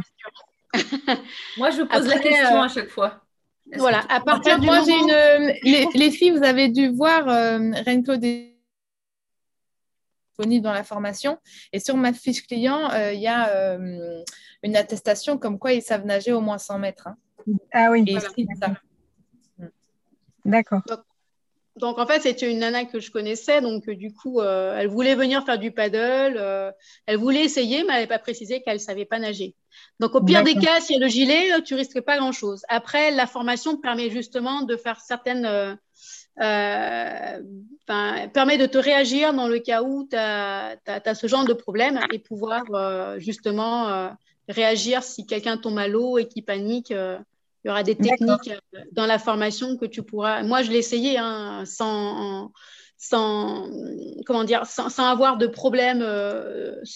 Moi, 1.58 1.70
je 1.72 1.82
pose 1.82 2.08
la 2.08 2.20
question 2.20 2.62
à 2.62 2.70
chaque 2.70 2.90
fois. 2.90 3.22
Voilà, 3.76 4.04
à 4.10 4.20
partir 4.20 4.60
du 4.60 4.66
moi, 4.66 4.82
j'ai 4.86 4.92
une... 4.92 5.88
les, 5.94 6.12
filles, 6.12 6.32
vous 6.32 6.44
avez 6.44 6.68
dû 6.68 6.90
voir 6.90 7.30
euh, 7.30 7.72
disponible 10.42 10.64
dans 10.64 10.74
la 10.74 10.84
formation. 10.84 11.38
Et 11.72 11.80
sur 11.80 11.96
ma 11.96 12.14
fiche 12.14 12.46
client, 12.46 12.92
euh, 12.92 13.14
il 13.14 13.22
y 13.22 13.28
a 13.28 13.50
euh, 13.50 14.24
une 14.64 14.76
attestation 14.76 15.38
comme 15.38 15.60
quoi 15.60 15.74
ils 15.74 15.82
savent 15.82 16.06
nager 16.06 16.32
au 16.32 16.42
moins 16.42 16.58
100 16.58 16.80
mètres. 16.80 17.08
Hein. 17.08 17.18
Ah 17.74 17.90
oui. 17.92 18.06
D'accord. 20.46 20.82
Donc, 21.78 21.98
en 22.00 22.06
fait, 22.06 22.22
c'était 22.22 22.52
une 22.52 22.60
nana 22.60 22.86
que 22.86 23.00
je 23.00 23.12
connaissais. 23.12 23.62
Donc, 23.62 23.88
euh, 23.88 23.96
du 23.96 24.14
coup, 24.14 24.42
elle 24.42 24.88
voulait 24.88 25.16
venir 25.16 25.44
faire 25.46 25.58
du 25.58 25.72
paddle. 25.72 26.74
elle 27.06 27.18
voulait 27.18 27.44
essayer, 27.44 27.78
mais 27.84 27.90
elle 27.90 27.96
n'avait 27.96 28.08
pas 28.08 28.20
précisé 28.20 28.62
qu'elle 28.62 28.76
ne 28.76 28.80
savait 28.80 29.06
pas 29.06 29.20
nager. 29.20 29.56
Donc, 30.00 30.14
au 30.16 30.22
pire 30.22 30.44
des 30.44 30.56
cas, 30.56 30.82
si 30.82 30.94
y 30.94 30.96
a 30.98 31.00
le 31.00 31.08
gilet, 31.08 31.62
tu 31.64 31.76
risques 31.76 32.02
pas 32.02 32.18
grand-chose. 32.18 32.64
Après, 32.68 33.12
la 33.12 33.26
formation 33.26 33.78
permet 33.78 34.10
justement 34.10 34.64
de 34.64 34.76
faire 34.76 35.00
certaines 35.00 35.78
euh, 36.40 37.40
permet 38.34 38.58
de 38.58 38.66
te 38.66 38.78
réagir 38.78 39.34
dans 39.34 39.48
le 39.48 39.60
cas 39.60 39.84
où 39.84 40.08
tu 40.10 40.16
as, 40.16 40.78
ce 41.14 41.28
genre 41.28 41.46
de 41.46 41.54
problème 41.54 42.00
et 42.12 42.20
pouvoir 42.20 42.64
euh, 42.74 43.20
justement 43.20 43.90
euh, 43.90 44.10
réagir 44.52 45.04
si 45.04 45.26
quelqu'un 45.26 45.58
tombe 45.58 45.78
à 45.78 45.88
l'eau 45.88 46.18
et 46.18 46.28
qui 46.28 46.42
panique. 46.42 46.90
il 46.92 47.68
y 47.68 47.70
aura 47.70 47.84
des 47.84 47.96
techniques 47.96 48.52
dans 48.92 49.06
la 49.06 49.20
formation 49.20 49.78
que 49.78 49.86
tu 49.86 50.04
pourras. 50.04 50.44
Moi, 50.44 50.64
je 50.64 50.72
l'ai 50.72 50.80
essayé 50.80 51.18
hein, 51.18 51.64
sans, 51.66 52.52
sans, 52.98 53.70
comment 54.26 54.44
dire, 54.44 54.66
sans, 54.66 54.98
avoir 55.00 55.38
de 55.38 55.48
problème, 55.48 56.02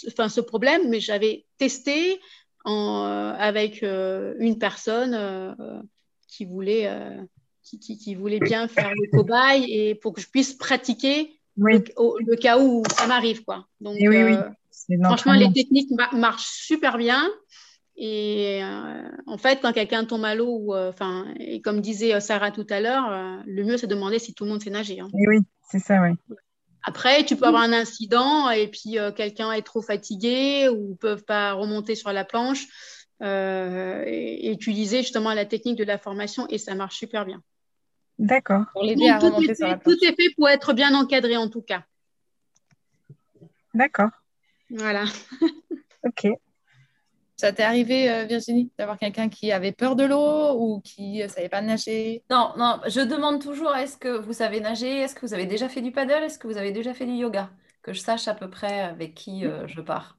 enfin 0.08 0.30
ce 0.30 0.42
problème, 0.42 0.90
mais 0.90 1.00
j'avais 1.00 1.46
testé 1.58 2.20
en, 2.64 3.34
avec 3.38 3.82
une 3.82 4.58
personne 4.60 5.56
qui 6.28 6.46
voulait, 6.46 6.90
qui, 7.64 7.80
qui, 7.80 8.16
voulait 8.16 8.40
bien 8.40 8.68
faire 8.68 8.92
le 8.92 9.18
cobaye 9.18 9.72
et 9.72 9.96
pour 9.96 10.14
que 10.14 10.22
je 10.22 10.28
puisse 10.28 10.54
pratiquer 10.54 11.40
le, 11.58 12.36
cas 12.36 12.60
où 12.60 12.84
ça 12.98 13.08
m'arrive, 13.08 13.44
quoi. 13.44 13.66
Donc, 13.80 13.96
oui, 14.00 14.24
oui. 14.24 14.36
Franchement, 15.04 15.34
les 15.34 15.52
techniques 15.52 15.92
marchent 16.14 16.48
super 16.48 16.98
bien. 16.98 17.30
Et 17.98 18.62
euh, 18.62 19.10
en 19.26 19.38
fait, 19.38 19.60
quand 19.62 19.72
quelqu'un 19.72 20.04
tombe 20.04 20.26
à 20.26 20.36
l'eau, 20.36 20.74
euh, 20.74 20.90
enfin, 20.90 21.26
et 21.40 21.62
comme 21.62 21.80
disait 21.80 22.14
euh, 22.14 22.20
Sarah 22.20 22.52
tout 22.52 22.68
à 22.70 22.82
l'heure, 22.82 23.42
le 23.46 23.64
mieux 23.64 23.78
c'est 23.78 23.88
de 23.88 23.96
demander 23.96 24.20
si 24.20 24.34
tout 24.34 24.44
le 24.44 24.50
monde 24.50 24.62
sait 24.62 24.70
nager. 24.70 25.00
Hein. 25.00 25.08
Oui, 25.14 25.40
c'est 25.70 25.80
ça, 25.80 26.02
oui. 26.02 26.10
Après, 26.84 27.24
tu 27.24 27.36
peux 27.36 27.46
avoir 27.46 27.64
un 27.64 27.74
incident 27.74 28.50
et 28.52 28.68
puis 28.68 28.98
quelqu'un 29.16 29.52
est 29.54 29.64
trop 29.64 29.82
fatigué 29.82 30.70
ou 30.70 30.90
ne 30.90 30.96
peuvent 30.96 31.24
pas 31.24 31.54
remonter 31.54 31.96
sur 31.96 32.12
la 32.12 32.26
planche 32.26 32.68
et, 33.22 34.52
utiliser 34.52 35.02
justement 35.02 35.34
la 35.34 35.46
technique 35.46 35.78
de 35.78 35.84
la 35.84 35.98
formation 35.98 36.46
et 36.50 36.60
ça 36.60 36.76
marche 36.76 36.98
super 36.98 37.26
bien. 37.26 37.42
D'accord. 38.20 38.66
Sur 38.76 38.84
la. 38.84 39.78
Tout 39.78 39.98
est 40.04 40.16
fait 40.16 40.34
pour 40.38 40.48
être 40.48 40.74
bien 40.74 40.94
encadré 40.94 41.38
en 41.38 41.50
tout 41.50 41.64
cas. 41.64 41.84
D'accord. 43.74 44.12
Voilà. 44.70 45.06
ok. 46.04 46.28
Ça 47.38 47.52
t'est 47.52 47.64
arrivé, 47.64 48.10
euh, 48.10 48.24
Virginie, 48.24 48.72
d'avoir 48.78 48.98
quelqu'un 48.98 49.28
qui 49.28 49.52
avait 49.52 49.74
peur 49.74 49.98
de 49.98 50.06
l'eau 50.06 50.58
ou 50.58 50.80
qui 50.80 51.22
ne 51.22 51.28
savait 51.28 51.50
pas 51.50 51.62
nager? 51.62 52.24
Non, 52.30 52.54
non, 52.58 52.80
je 52.88 53.02
demande 53.02 53.42
toujours 53.42 53.76
est-ce 53.76 53.98
que 53.98 54.18
vous 54.18 54.32
savez 54.32 54.62
nager? 54.62 55.02
Est-ce 55.02 55.16
que 55.16 55.26
vous 55.26 55.34
avez 55.34 55.46
déjà 55.46 55.68
fait 55.68 55.82
du 55.82 55.92
paddle? 55.92 56.24
Est-ce 56.24 56.40
que 56.40 56.48
vous 56.48 56.58
avez 56.58 56.72
déjà 56.72 56.94
fait 56.94 57.06
du 57.06 57.12
yoga? 57.12 57.50
Que 57.82 57.92
je 57.92 58.00
sache 58.00 58.30
à 58.30 58.34
peu 58.34 58.50
près 58.50 58.80
avec 58.80 59.14
qui 59.16 59.46
euh, 59.46 59.68
je 59.68 59.82
pars. 59.82 60.18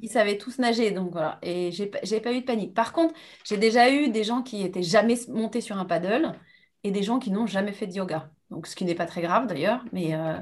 ils, 0.00 0.08
savaient 0.08 0.38
tous 0.38 0.58
nager, 0.58 0.90
donc 0.90 1.12
voilà. 1.12 1.38
Et 1.42 1.70
j'ai 1.70 1.86
pas 2.20 2.32
eu 2.32 2.40
de 2.40 2.46
panique. 2.46 2.72
Par 2.72 2.94
contre, 2.94 3.14
j'ai 3.44 3.58
déjà 3.58 3.92
eu 3.92 4.08
des 4.08 4.24
gens 4.24 4.42
qui 4.42 4.62
n'étaient 4.62 4.82
jamais 4.82 5.16
montés 5.28 5.60
sur 5.60 5.76
un 5.76 5.84
paddle 5.84 6.32
et 6.82 6.90
des 6.90 7.02
gens 7.02 7.18
qui 7.18 7.30
n'ont 7.30 7.46
jamais 7.46 7.72
fait 7.72 7.86
de 7.86 7.92
yoga. 7.92 8.30
Donc, 8.50 8.66
ce 8.66 8.74
qui 8.74 8.86
n'est 8.86 8.94
pas 8.94 9.06
très 9.06 9.20
grave 9.20 9.46
d'ailleurs, 9.46 9.84
mais 9.92 10.14
euh, 10.14 10.38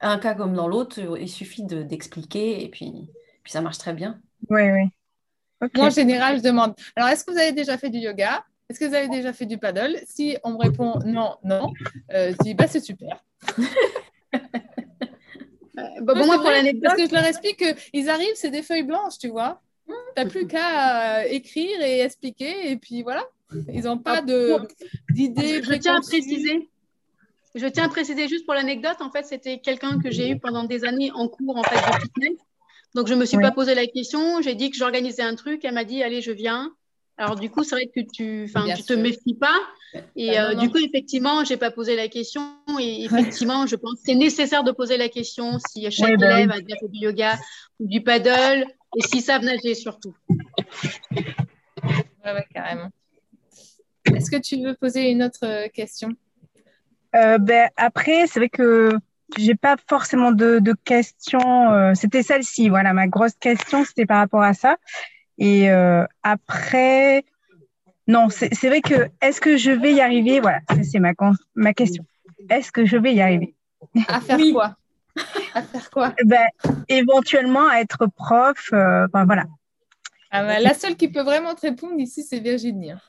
un 0.00 0.18
cas 0.18 0.34
comme 0.34 0.54
dans 0.54 0.68
l'autre, 0.68 1.00
il 1.18 1.28
suffit 1.28 1.64
d'expliquer 1.64 2.64
et 2.64 2.68
puis, 2.68 3.10
puis 3.42 3.52
ça 3.52 3.60
marche 3.60 3.78
très 3.78 3.92
bien. 3.92 4.20
Oui, 4.50 4.62
oui. 4.70 5.68
Moi, 5.74 5.86
en 5.86 5.90
général, 5.90 6.38
je 6.38 6.42
demande 6.42 6.74
alors, 6.96 7.08
est-ce 7.08 7.24
que 7.24 7.30
vous 7.30 7.38
avez 7.38 7.52
déjà 7.52 7.78
fait 7.78 7.90
du 7.90 7.98
yoga? 7.98 8.44
Est-ce 8.68 8.80
que 8.80 8.84
vous 8.84 8.94
avez 8.94 9.08
déjà 9.08 9.32
fait 9.32 9.46
du 9.46 9.58
paddle? 9.58 9.96
Si 10.06 10.36
on 10.42 10.52
me 10.52 10.58
répond 10.58 10.98
non, 11.04 11.36
non, 11.44 11.72
euh, 12.12 12.32
je 12.32 12.42
dis 12.42 12.54
bah, 12.54 12.66
c'est 12.66 12.80
super. 12.80 13.24
Bah, 16.00 16.14
bon, 16.14 16.24
moi, 16.24 16.36
pour 16.36 16.50
Parce 16.82 16.96
que 16.96 17.06
je 17.06 17.12
leur 17.12 17.24
explique 17.24 17.62
qu'ils 17.92 18.08
arrivent, 18.08 18.34
c'est 18.34 18.50
des 18.50 18.62
feuilles 18.62 18.84
blanches, 18.84 19.18
tu 19.18 19.28
vois. 19.28 19.60
Tu 19.86 19.92
n'as 20.16 20.26
plus 20.26 20.46
qu'à 20.46 21.20
euh, 21.20 21.24
écrire 21.28 21.80
et 21.82 22.00
expliquer, 22.00 22.70
et 22.70 22.76
puis 22.78 23.02
voilà. 23.02 23.22
Ils 23.68 23.84
n'ont 23.84 23.98
pas 23.98 24.22
d'idées. 24.22 25.62
Je, 25.62 25.70
je 25.70 25.74
tiens 25.74 25.96
à 25.96 26.00
préciser. 26.00 26.70
Je 27.56 27.66
tiens 27.66 27.84
à 27.84 27.88
préciser 27.88 28.28
juste 28.28 28.44
pour 28.44 28.54
l'anecdote, 28.54 28.98
en 29.00 29.10
fait, 29.10 29.24
c'était 29.26 29.58
quelqu'un 29.58 29.98
que 29.98 30.10
j'ai 30.10 30.30
eu 30.30 30.38
pendant 30.38 30.64
des 30.64 30.84
années 30.84 31.10
en 31.12 31.26
cours 31.26 31.56
en 31.56 31.62
fait, 31.64 31.74
de 31.74 32.00
fitness 32.00 32.38
donc, 32.96 33.08
je 33.08 33.14
ne 33.14 33.20
me 33.20 33.26
suis 33.26 33.36
pas 33.36 33.52
posé 33.52 33.74
la 33.74 33.86
question. 33.86 34.40
J'ai 34.40 34.54
dit 34.54 34.70
que 34.70 34.76
j'organisais 34.78 35.22
un 35.22 35.34
truc. 35.34 35.64
Elle 35.64 35.74
m'a 35.74 35.84
dit, 35.84 36.02
allez, 36.02 36.22
je 36.22 36.32
viens. 36.32 36.72
Alors, 37.18 37.36
du 37.36 37.50
coup, 37.50 37.62
c'est 37.62 37.74
vrai 37.74 37.90
que 37.94 38.00
tu 38.00 38.50
ne 38.54 38.82
te 38.82 38.94
méfies 38.94 39.34
pas. 39.34 39.58
Et 40.16 40.30
bah, 40.30 40.50
euh, 40.50 40.54
du 40.54 40.70
coup, 40.70 40.78
effectivement, 40.78 41.44
je 41.44 41.52
n'ai 41.52 41.56
pas 41.58 41.70
posé 41.70 41.94
la 41.94 42.08
question. 42.08 42.42
Et 42.80 43.04
effectivement, 43.04 43.66
je 43.66 43.76
pense 43.76 43.96
que 43.96 44.00
c'est 44.06 44.14
nécessaire 44.14 44.64
de 44.64 44.72
poser 44.72 44.96
la 44.96 45.10
question 45.10 45.58
si 45.58 45.90
chaque 45.90 46.18
bah 46.18 46.40
élève 46.40 46.50
a 46.50 46.56
fait 46.56 46.88
du 46.88 47.00
yoga 47.00 47.38
ou 47.80 47.86
du 47.86 48.02
paddle 48.02 48.64
et 48.96 49.02
s'ils 49.02 49.20
savent 49.20 49.44
nager 49.44 49.74
surtout. 49.74 50.14
Oui, 51.12 51.22
ouais, 52.24 52.46
carrément. 52.52 52.88
Est-ce 54.14 54.30
que 54.30 54.40
tu 54.40 54.62
veux 54.62 54.74
poser 54.74 55.10
une 55.10 55.22
autre 55.22 55.44
euh, 55.44 55.68
question? 55.68 56.08
Euh, 57.16 57.38
ben, 57.38 57.68
Après, 57.76 58.26
c'est 58.26 58.38
vrai 58.40 58.48
que 58.48 58.90
j'ai 59.36 59.54
pas 59.54 59.76
forcément 59.88 60.32
de, 60.32 60.58
de 60.58 60.74
questions. 60.84 61.72
Euh, 61.72 61.94
c'était 61.94 62.22
celle-ci, 62.22 62.68
voilà, 62.68 62.92
ma 62.92 63.06
grosse 63.08 63.34
question, 63.34 63.84
c'était 63.84 64.06
par 64.06 64.18
rapport 64.18 64.42
à 64.42 64.54
ça. 64.54 64.76
Et 65.38 65.70
euh, 65.70 66.04
après, 66.22 67.24
non, 68.06 68.28
c'est 68.30 68.68
vrai 68.68 68.80
que 68.80 69.08
est-ce 69.20 69.40
que 69.40 69.56
je 69.56 69.70
vais 69.70 69.92
y 69.92 70.00
arriver? 70.00 70.40
Voilà, 70.40 70.60
c'est 70.82 71.00
ma, 71.00 71.12
ma 71.54 71.74
question. 71.74 72.04
Est-ce 72.48 72.70
que 72.70 72.84
je 72.84 72.96
vais 72.96 73.14
y 73.14 73.20
arriver? 73.20 73.54
À 74.08 74.20
faire 74.20 74.38
quoi? 74.52 74.76
À 75.54 75.62
faire 75.62 75.90
quoi? 75.90 76.14
Ben, 76.24 76.46
Éventuellement 76.88 77.68
à 77.68 77.80
être 77.80 78.06
prof. 78.06 78.70
Euh, 78.72 79.06
voilà. 79.12 79.44
Ah 80.30 80.42
ben, 80.42 80.62
la 80.62 80.74
seule 80.74 80.96
qui 80.96 81.08
peut 81.08 81.22
vraiment 81.22 81.54
te 81.54 81.62
répondre 81.62 81.98
ici, 81.98 82.22
c'est 82.22 82.40
Virginie. 82.40 82.92
Hein. 82.92 83.00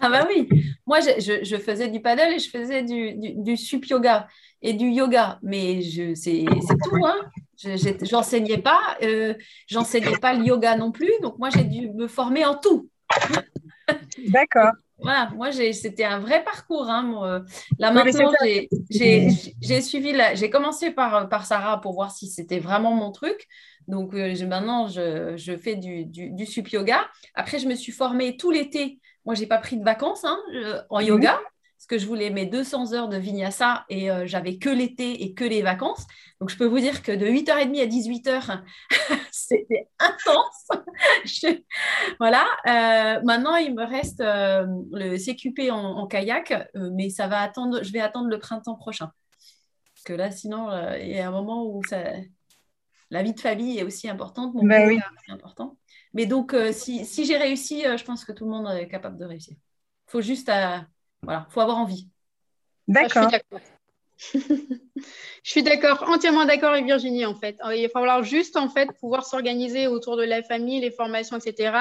Ah 0.00 0.10
bah 0.10 0.26
oui, 0.28 0.48
moi 0.86 1.00
je, 1.00 1.42
je, 1.42 1.56
faisais 1.56 1.88
du 1.88 2.00
paddle 2.00 2.34
et 2.34 2.38
je 2.38 2.50
faisais 2.50 2.82
du, 2.82 3.14
du, 3.14 3.32
du 3.34 3.56
sup 3.56 3.84
yoga 3.86 4.28
et 4.62 4.72
du 4.72 4.86
yoga, 4.86 5.38
mais 5.42 5.80
c'est 6.14 6.44
tout. 6.44 7.04
Hein. 7.04 7.30
J'enseignais 8.02 8.58
pas, 8.58 8.80
euh, 9.02 9.34
j'enseignais 9.66 10.18
pas 10.18 10.34
le 10.34 10.44
yoga 10.44 10.76
non 10.76 10.92
plus, 10.92 11.12
donc 11.22 11.38
moi 11.38 11.50
j'ai 11.50 11.64
dû 11.64 11.90
me 11.90 12.06
former 12.06 12.44
en 12.44 12.56
tout. 12.56 12.88
D'accord. 14.28 14.72
Voilà, 14.98 15.30
moi 15.34 15.52
c'était 15.52 16.04
un 16.04 16.18
vrai 16.18 16.42
parcours. 16.42 16.88
Hein, 16.88 17.44
Là 17.78 17.90
maintenant, 17.92 18.32
j'ai 18.90 19.80
suivi, 19.82 20.14
j'ai 20.34 20.50
commencé 20.50 20.90
par, 20.90 21.28
par 21.28 21.44
Sarah 21.46 21.80
pour 21.80 21.92
voir 21.92 22.10
si 22.10 22.28
c'était 22.28 22.58
vraiment 22.58 22.94
mon 22.94 23.12
truc. 23.12 23.46
Donc 23.88 24.14
euh, 24.14 24.34
maintenant, 24.46 24.88
je, 24.88 25.36
je, 25.36 25.56
fais 25.56 25.76
du, 25.76 26.04
du, 26.04 26.30
du 26.30 26.46
sup 26.46 26.68
yoga. 26.68 27.06
Après, 27.34 27.58
je 27.58 27.68
me 27.68 27.74
suis 27.74 27.92
formée 27.92 28.36
tout 28.36 28.50
l'été. 28.50 29.00
Moi, 29.24 29.34
j'ai 29.34 29.46
pas 29.46 29.58
pris 29.58 29.76
de 29.76 29.84
vacances 29.84 30.24
hein, 30.24 30.38
en 30.90 31.00
mhm. 31.00 31.06
yoga 31.06 31.40
parce 31.76 31.86
que 31.86 31.98
je 31.98 32.06
voulais 32.06 32.30
mes 32.30 32.46
200 32.46 32.94
heures 32.94 33.08
de 33.08 33.18
vinyasa 33.18 33.84
et 33.90 34.10
euh, 34.10 34.26
j'avais 34.26 34.56
que 34.56 34.70
l'été 34.70 35.22
et 35.22 35.34
que 35.34 35.44
les 35.44 35.60
vacances. 35.60 36.06
Donc, 36.40 36.48
je 36.48 36.56
peux 36.56 36.64
vous 36.64 36.80
dire 36.80 37.02
que 37.02 37.12
de 37.12 37.26
8h30 37.26 37.82
à 37.82 37.86
18h, 37.86 38.62
c'était 39.30 39.88
intense. 39.98 40.68
Voilà. 42.18 42.46
Euh, 42.66 43.20
maintenant, 43.24 43.56
il 43.56 43.74
me 43.74 43.84
reste 43.84 44.20
euh, 44.20 44.66
le 44.92 45.16
CQP 45.18 45.70
en, 45.70 46.06
kayak, 46.06 46.70
mais 46.74 47.10
ça 47.10 47.26
va 47.26 47.40
attendre, 47.40 47.82
je 47.82 47.92
vais 47.92 48.00
attendre 48.00 48.28
le 48.28 48.38
printemps 48.38 48.76
prochain. 48.76 49.10
Parce 49.94 50.04
que 50.04 50.12
là, 50.14 50.30
sinon, 50.30 50.70
il 50.98 51.08
y 51.08 51.18
a 51.18 51.28
un 51.28 51.30
moment 51.30 51.66
où 51.66 51.82
ça... 51.84 51.98
la 53.10 53.22
vie 53.22 53.32
de 53.32 53.40
famille 53.40 53.78
est 53.78 53.84
aussi 53.84 54.08
importante. 54.08 54.54
Mon 54.54 54.64
ben 54.64 54.88
oui. 54.88 54.98
est 55.28 55.32
important. 55.32 55.76
Mais 56.14 56.26
donc, 56.26 56.56
si, 56.72 57.04
si 57.04 57.24
j'ai 57.24 57.36
réussi, 57.36 57.82
je 57.82 58.04
pense 58.04 58.24
que 58.24 58.32
tout 58.32 58.44
le 58.44 58.50
monde 58.50 58.68
est 58.68 58.88
capable 58.88 59.18
de 59.18 59.24
réussir. 59.24 59.54
Il 59.54 60.10
faut 60.10 60.20
juste 60.20 60.50
voilà, 61.22 61.46
faut 61.50 61.60
avoir 61.60 61.78
envie. 61.78 62.08
D'accord. 62.88 63.30
je 64.32 64.40
suis 65.42 65.62
d'accord, 65.62 66.04
entièrement 66.08 66.46
d'accord 66.46 66.70
avec 66.70 66.86
Virginie 66.86 67.26
en 67.26 67.34
fait. 67.34 67.58
Il 67.74 67.82
va 67.82 67.88
falloir 67.88 68.22
juste 68.22 68.56
en 68.56 68.68
fait 68.68 68.88
pouvoir 68.98 69.26
s'organiser 69.26 69.88
autour 69.88 70.16
de 70.16 70.22
la 70.22 70.42
famille, 70.42 70.80
les 70.80 70.90
formations, 70.90 71.36
etc. 71.36 71.78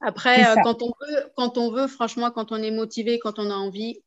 Après, 0.00 0.44
euh, 0.44 0.56
quand 0.62 0.82
on 0.82 0.88
veut, 0.88 1.32
quand 1.36 1.56
on 1.56 1.70
veut, 1.70 1.86
franchement, 1.86 2.30
quand 2.30 2.52
on 2.52 2.56
est 2.56 2.70
motivé, 2.70 3.18
quand 3.18 3.38
on 3.38 3.50
a 3.50 3.54
envie. 3.54 4.02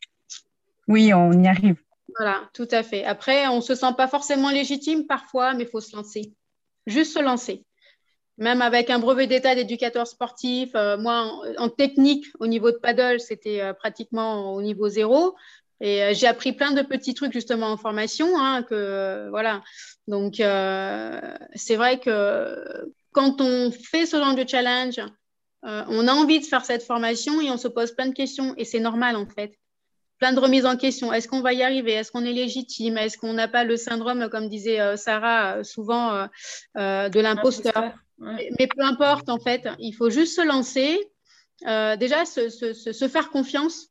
Oui, 0.88 1.14
on 1.14 1.32
y 1.32 1.48
arrive. 1.48 1.78
Voilà, 2.16 2.50
tout 2.54 2.68
à 2.72 2.84
fait. 2.84 3.04
Après, 3.04 3.48
on 3.48 3.58
ne 3.58 3.62
se 3.62 3.76
sent 3.76 3.94
pas 3.98 4.08
forcément 4.08 4.50
légitime 4.50 5.06
parfois, 5.06 5.54
mais 5.54 5.64
il 5.64 5.70
faut 5.70 5.82
se 5.82 5.96
lancer. 5.96 6.34
Juste 6.86 7.14
se 7.14 7.20
lancer 7.20 7.66
même 8.38 8.62
avec 8.62 8.90
un 8.90 9.00
brevet 9.00 9.28
d'état 9.28 9.56
d'éducateur 9.56 10.06
sportif, 10.08 10.70
euh, 10.76 10.98
moi, 10.98 11.42
en, 11.58 11.70
technique, 11.70 12.26
au 12.40 12.48
niveau 12.48 12.72
de 12.72 12.78
paddle, 12.78 13.20
c'était 13.20 13.62
euh, 13.62 13.74
pratiquement 13.74 14.54
au 14.54 14.62
niveau 14.62 14.88
zéro. 14.88 15.36
Et 15.82 16.04
euh, 16.04 16.14
j'ai 16.14 16.28
appris 16.28 16.54
plein 16.54 16.72
de 16.72 16.82
petits 16.82 17.14
trucs 17.14 17.34
justement 17.34 17.68
en 17.68 17.78
formation. 17.78 18.40
Hein, 18.40 18.64
que, 18.64 19.28
voilà. 19.30 19.64
Donc, 20.08 20.36
c'est 20.38 21.76
vrai 21.76 22.00
que 22.00 22.92
quand 23.12 23.42
on 23.42 23.72
fait 23.72 24.06
ce 24.06 24.18
genre 24.18 24.36
de 24.36 24.48
challenge, 24.48 25.00
on 25.64 26.08
a 26.08 26.14
envie 26.14 26.40
de 26.40 26.46
faire 26.46 26.64
cette 26.64 26.84
formation 26.84 27.42
et 27.42 27.52
on 27.52 27.58
se 27.58 27.68
pose 27.68 27.92
plein 27.92 28.08
de 28.08 28.14
questions. 28.14 28.54
Et 28.58 28.64
c'est 28.64 28.80
normal, 28.80 29.16
en 29.16 29.26
fait. 29.26 29.54
Plein 30.20 30.34
de 30.34 30.40
remises 30.40 30.66
en 30.66 30.78
question. 30.78 31.14
Est-ce 31.14 31.28
qu'on 31.28 31.42
va 31.42 31.54
y 31.54 31.64
arriver? 31.64 31.94
Est-ce 31.94 32.12
qu'on 32.12 32.26
est 32.26 32.34
légitime? 32.34 32.98
Est-ce 32.98 33.18
qu'on 33.18 33.34
n'a 33.34 33.48
pas 33.48 33.64
le 33.64 33.78
syndrome, 33.78 34.30
comme 34.30 34.50
disait 34.50 34.98
Sarah, 34.98 35.64
souvent, 35.64 36.28
de 36.76 37.20
l'imposteur? 37.20 37.94
Mais, 38.20 38.68
peu 38.68 38.84
importe, 38.84 39.30
en 39.30 39.40
fait, 39.40 39.68
il 39.80 39.94
faut 39.94 40.10
juste 40.10 40.36
se 40.36 40.42
lancer, 40.42 41.00
euh, 41.66 41.96
déjà 41.98 42.26
se, 42.26 43.08
faire 43.08 43.30
confiance. 43.30 43.88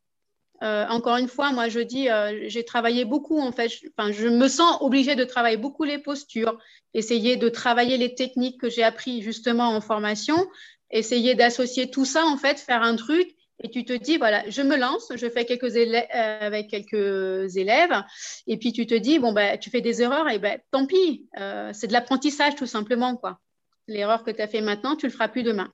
Euh, 0.62 0.86
encore 0.88 1.16
une 1.16 1.28
fois, 1.28 1.52
moi 1.52 1.68
je 1.68 1.80
dis, 1.80 2.08
euh, 2.08 2.48
j'ai 2.48 2.64
travaillé 2.64 3.04
beaucoup 3.04 3.38
en 3.40 3.52
fait. 3.52 3.70
Enfin, 3.96 4.10
je 4.10 4.26
me 4.26 4.48
sens 4.48 4.78
obligée 4.80 5.14
de 5.14 5.24
travailler 5.24 5.58
beaucoup 5.58 5.84
les 5.84 5.98
postures, 5.98 6.58
essayer 6.94 7.36
de 7.36 7.50
travailler 7.50 7.98
les 7.98 8.14
techniques 8.14 8.58
que 8.58 8.70
j'ai 8.70 8.82
appris 8.82 9.20
justement 9.20 9.68
en 9.68 9.82
formation, 9.82 10.46
essayer 10.90 11.34
d'associer 11.34 11.90
tout 11.90 12.06
ça 12.06 12.24
en 12.24 12.38
fait, 12.38 12.58
faire 12.58 12.82
un 12.82 12.96
truc 12.96 13.35
et 13.62 13.70
tu 13.70 13.84
te 13.84 13.92
dis, 13.92 14.18
voilà, 14.18 14.48
je 14.50 14.62
me 14.62 14.76
lance, 14.76 15.10
je 15.14 15.28
fais 15.28 15.44
quelques 15.44 15.76
élèves, 15.76 16.06
euh, 16.14 16.38
avec 16.40 16.68
quelques 16.68 17.56
élèves, 17.56 18.02
et 18.46 18.58
puis 18.58 18.72
tu 18.72 18.86
te 18.86 18.94
dis, 18.94 19.18
bon, 19.18 19.32
ben, 19.32 19.58
tu 19.58 19.70
fais 19.70 19.80
des 19.80 20.02
erreurs, 20.02 20.28
et 20.28 20.38
ben, 20.38 20.58
tant 20.70 20.86
pis, 20.86 21.26
euh, 21.38 21.70
c'est 21.72 21.86
de 21.86 21.92
l'apprentissage 21.92 22.54
tout 22.54 22.66
simplement, 22.66 23.16
quoi. 23.16 23.40
L'erreur 23.88 24.24
que 24.24 24.30
tu 24.30 24.42
as 24.42 24.48
fait 24.48 24.60
maintenant, 24.60 24.96
tu 24.96 25.06
le 25.06 25.12
feras 25.12 25.28
plus 25.28 25.42
demain. 25.42 25.72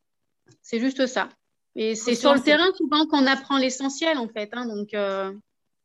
C'est 0.61 0.79
juste 0.79 1.07
ça. 1.07 1.29
Et 1.75 1.95
c'est 1.95 2.15
sur 2.15 2.35
le 2.35 2.41
terrain 2.41 2.71
souvent 2.77 3.07
qu'on 3.07 3.27
apprend 3.27 3.59
l'essentiel, 3.59 4.19
en 4.19 4.29
fait. 4.29 4.51
Hein, 4.53 4.67
donc, 4.67 4.93
euh, 4.95 5.33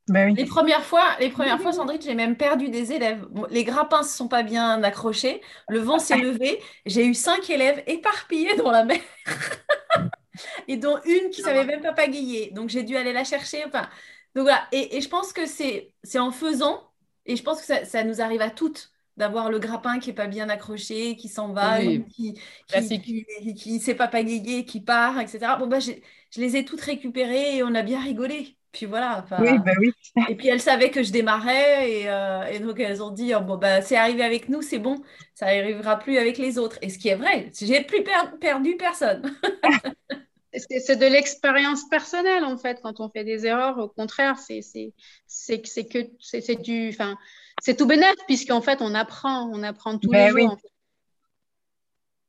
ben 0.08 0.34
Les 0.36 0.46
premières 0.46 0.84
fois, 0.84 1.06
les 1.20 1.30
premières 1.30 1.60
fois, 1.60 1.74
Sandrine, 1.74 2.02
j'ai 2.02 2.16
même 2.16 2.38
perdu 2.38 2.70
des 2.70 2.94
élèves. 2.94 3.26
les 3.50 3.64
grappins 3.64 4.02
ne 4.02 4.08
se 4.08 4.16
sont 4.16 4.28
pas 4.28 4.44
bien 4.44 4.82
accrochés, 4.84 5.42
le 5.70 5.80
vent 5.80 6.00
s'est 6.00 6.18
levé, 6.18 6.60
j'ai 6.86 7.06
eu 7.06 7.14
cinq 7.14 7.50
élèves 7.50 7.84
éparpillés 7.88 8.56
dans 8.56 8.72
la 8.72 8.84
mer. 8.84 9.00
et 10.68 10.78
dont 10.78 10.98
une 11.06 11.30
qui 11.30 11.42
savait 11.42 11.66
même 11.66 11.82
pas 11.82 11.94
pagayer. 11.94 12.52
Donc 12.52 12.70
j'ai 12.70 12.84
dû 12.84 12.96
aller 12.96 13.14
la 13.14 13.24
chercher. 13.24 13.64
Enfin, 13.66 13.90
donc 14.36 14.44
voilà. 14.44 14.68
Et, 14.72 15.02
je 15.02 15.10
pense 15.10 15.34
que 15.34 15.46
c'est 15.46 15.94
en 16.16 16.32
faisant, 16.32 16.92
et 17.26 17.36
je 17.36 17.44
pense 17.44 17.62
que 17.62 17.86
ça, 17.86 18.04
nous 18.04 18.22
arrive 18.22 18.42
à 18.42 18.50
toutes 18.50 18.92
d'avoir 19.18 19.50
le 19.50 19.58
grappin 19.58 19.98
qui 19.98 20.12
est 20.12 20.14
pas 20.14 20.28
bien 20.28 20.48
accroché, 20.48 21.16
qui 21.16 21.28
s'en 21.28 21.52
va, 21.52 21.80
qui 21.82 22.40
qui, 22.68 23.74
ne 23.74 23.80
sait 23.80 23.96
pas 23.96 24.08
pagayer, 24.08 24.64
qui 24.64 24.80
part, 24.80 25.20
etc. 25.20 25.40
Bon 25.58 25.66
bah 25.66 25.80
je, 25.80 25.92
les 26.38 26.56
ai 26.56 26.64
toutes 26.64 26.82
récupérées 26.82 27.58
et 27.58 27.64
on 27.64 27.74
a 27.74 27.82
bien 27.82 28.00
rigolé. 28.00 28.58
Puis 28.78 28.86
voilà. 28.86 29.26
Oui, 29.40 29.58
bah 29.58 29.72
oui. 29.80 29.92
et 30.30 30.36
puis 30.36 30.50
elles 30.50 30.62
savaient 30.62 30.92
que 30.92 31.02
je 31.02 31.12
démarrais 31.12 31.92
et, 31.92 32.04
euh, 32.10 32.60
donc 32.60 32.80
elles 32.80 33.02
ont 33.02 33.10
dit 33.10 33.34
oh, 33.34 33.42
bon 33.42 33.58
bah 33.58 33.82
c'est 33.82 33.96
arrivé 33.96 34.22
avec 34.22 34.50
nous, 34.50 34.62
c'est 34.62 34.78
bon, 34.78 35.02
ça 35.34 35.48
n'arrivera 35.48 35.98
plus 35.98 36.20
avec 36.20 36.38
les 36.38 36.60
autres. 36.60 36.78
Et 36.84 36.90
ce 36.90 37.00
qui 37.00 37.08
est 37.08 37.16
vrai, 37.16 37.50
j'ai 37.60 37.82
plus 37.82 38.04
perdu 38.40 38.78
personne. 38.78 39.36
c'est 40.54 40.96
de 40.96 41.08
l'expérience 41.08 41.90
personnelle 41.90 42.44
en 42.44 42.56
fait 42.58 42.80
quand 42.84 43.00
on 43.00 43.10
fait 43.10 43.24
des 43.24 43.46
erreurs 43.46 43.78
au 43.78 43.90
contraire 43.90 44.40
c'est 44.40 44.62
c'est 44.62 45.62
que 45.62 46.00
c'est 46.20 46.62
du 46.62 46.90
enfin 46.90 47.16
c'est 47.62 47.76
tout 47.76 47.86
bénéf 47.86 48.16
puisqu'en 48.26 48.62
fait 48.62 48.82
on 48.82 48.96
apprend 48.96 49.52
on 49.52 49.62
apprend 49.62 50.00
tous 50.00 50.10
ben 50.10 50.34
les 50.34 50.42
jours 50.42 50.58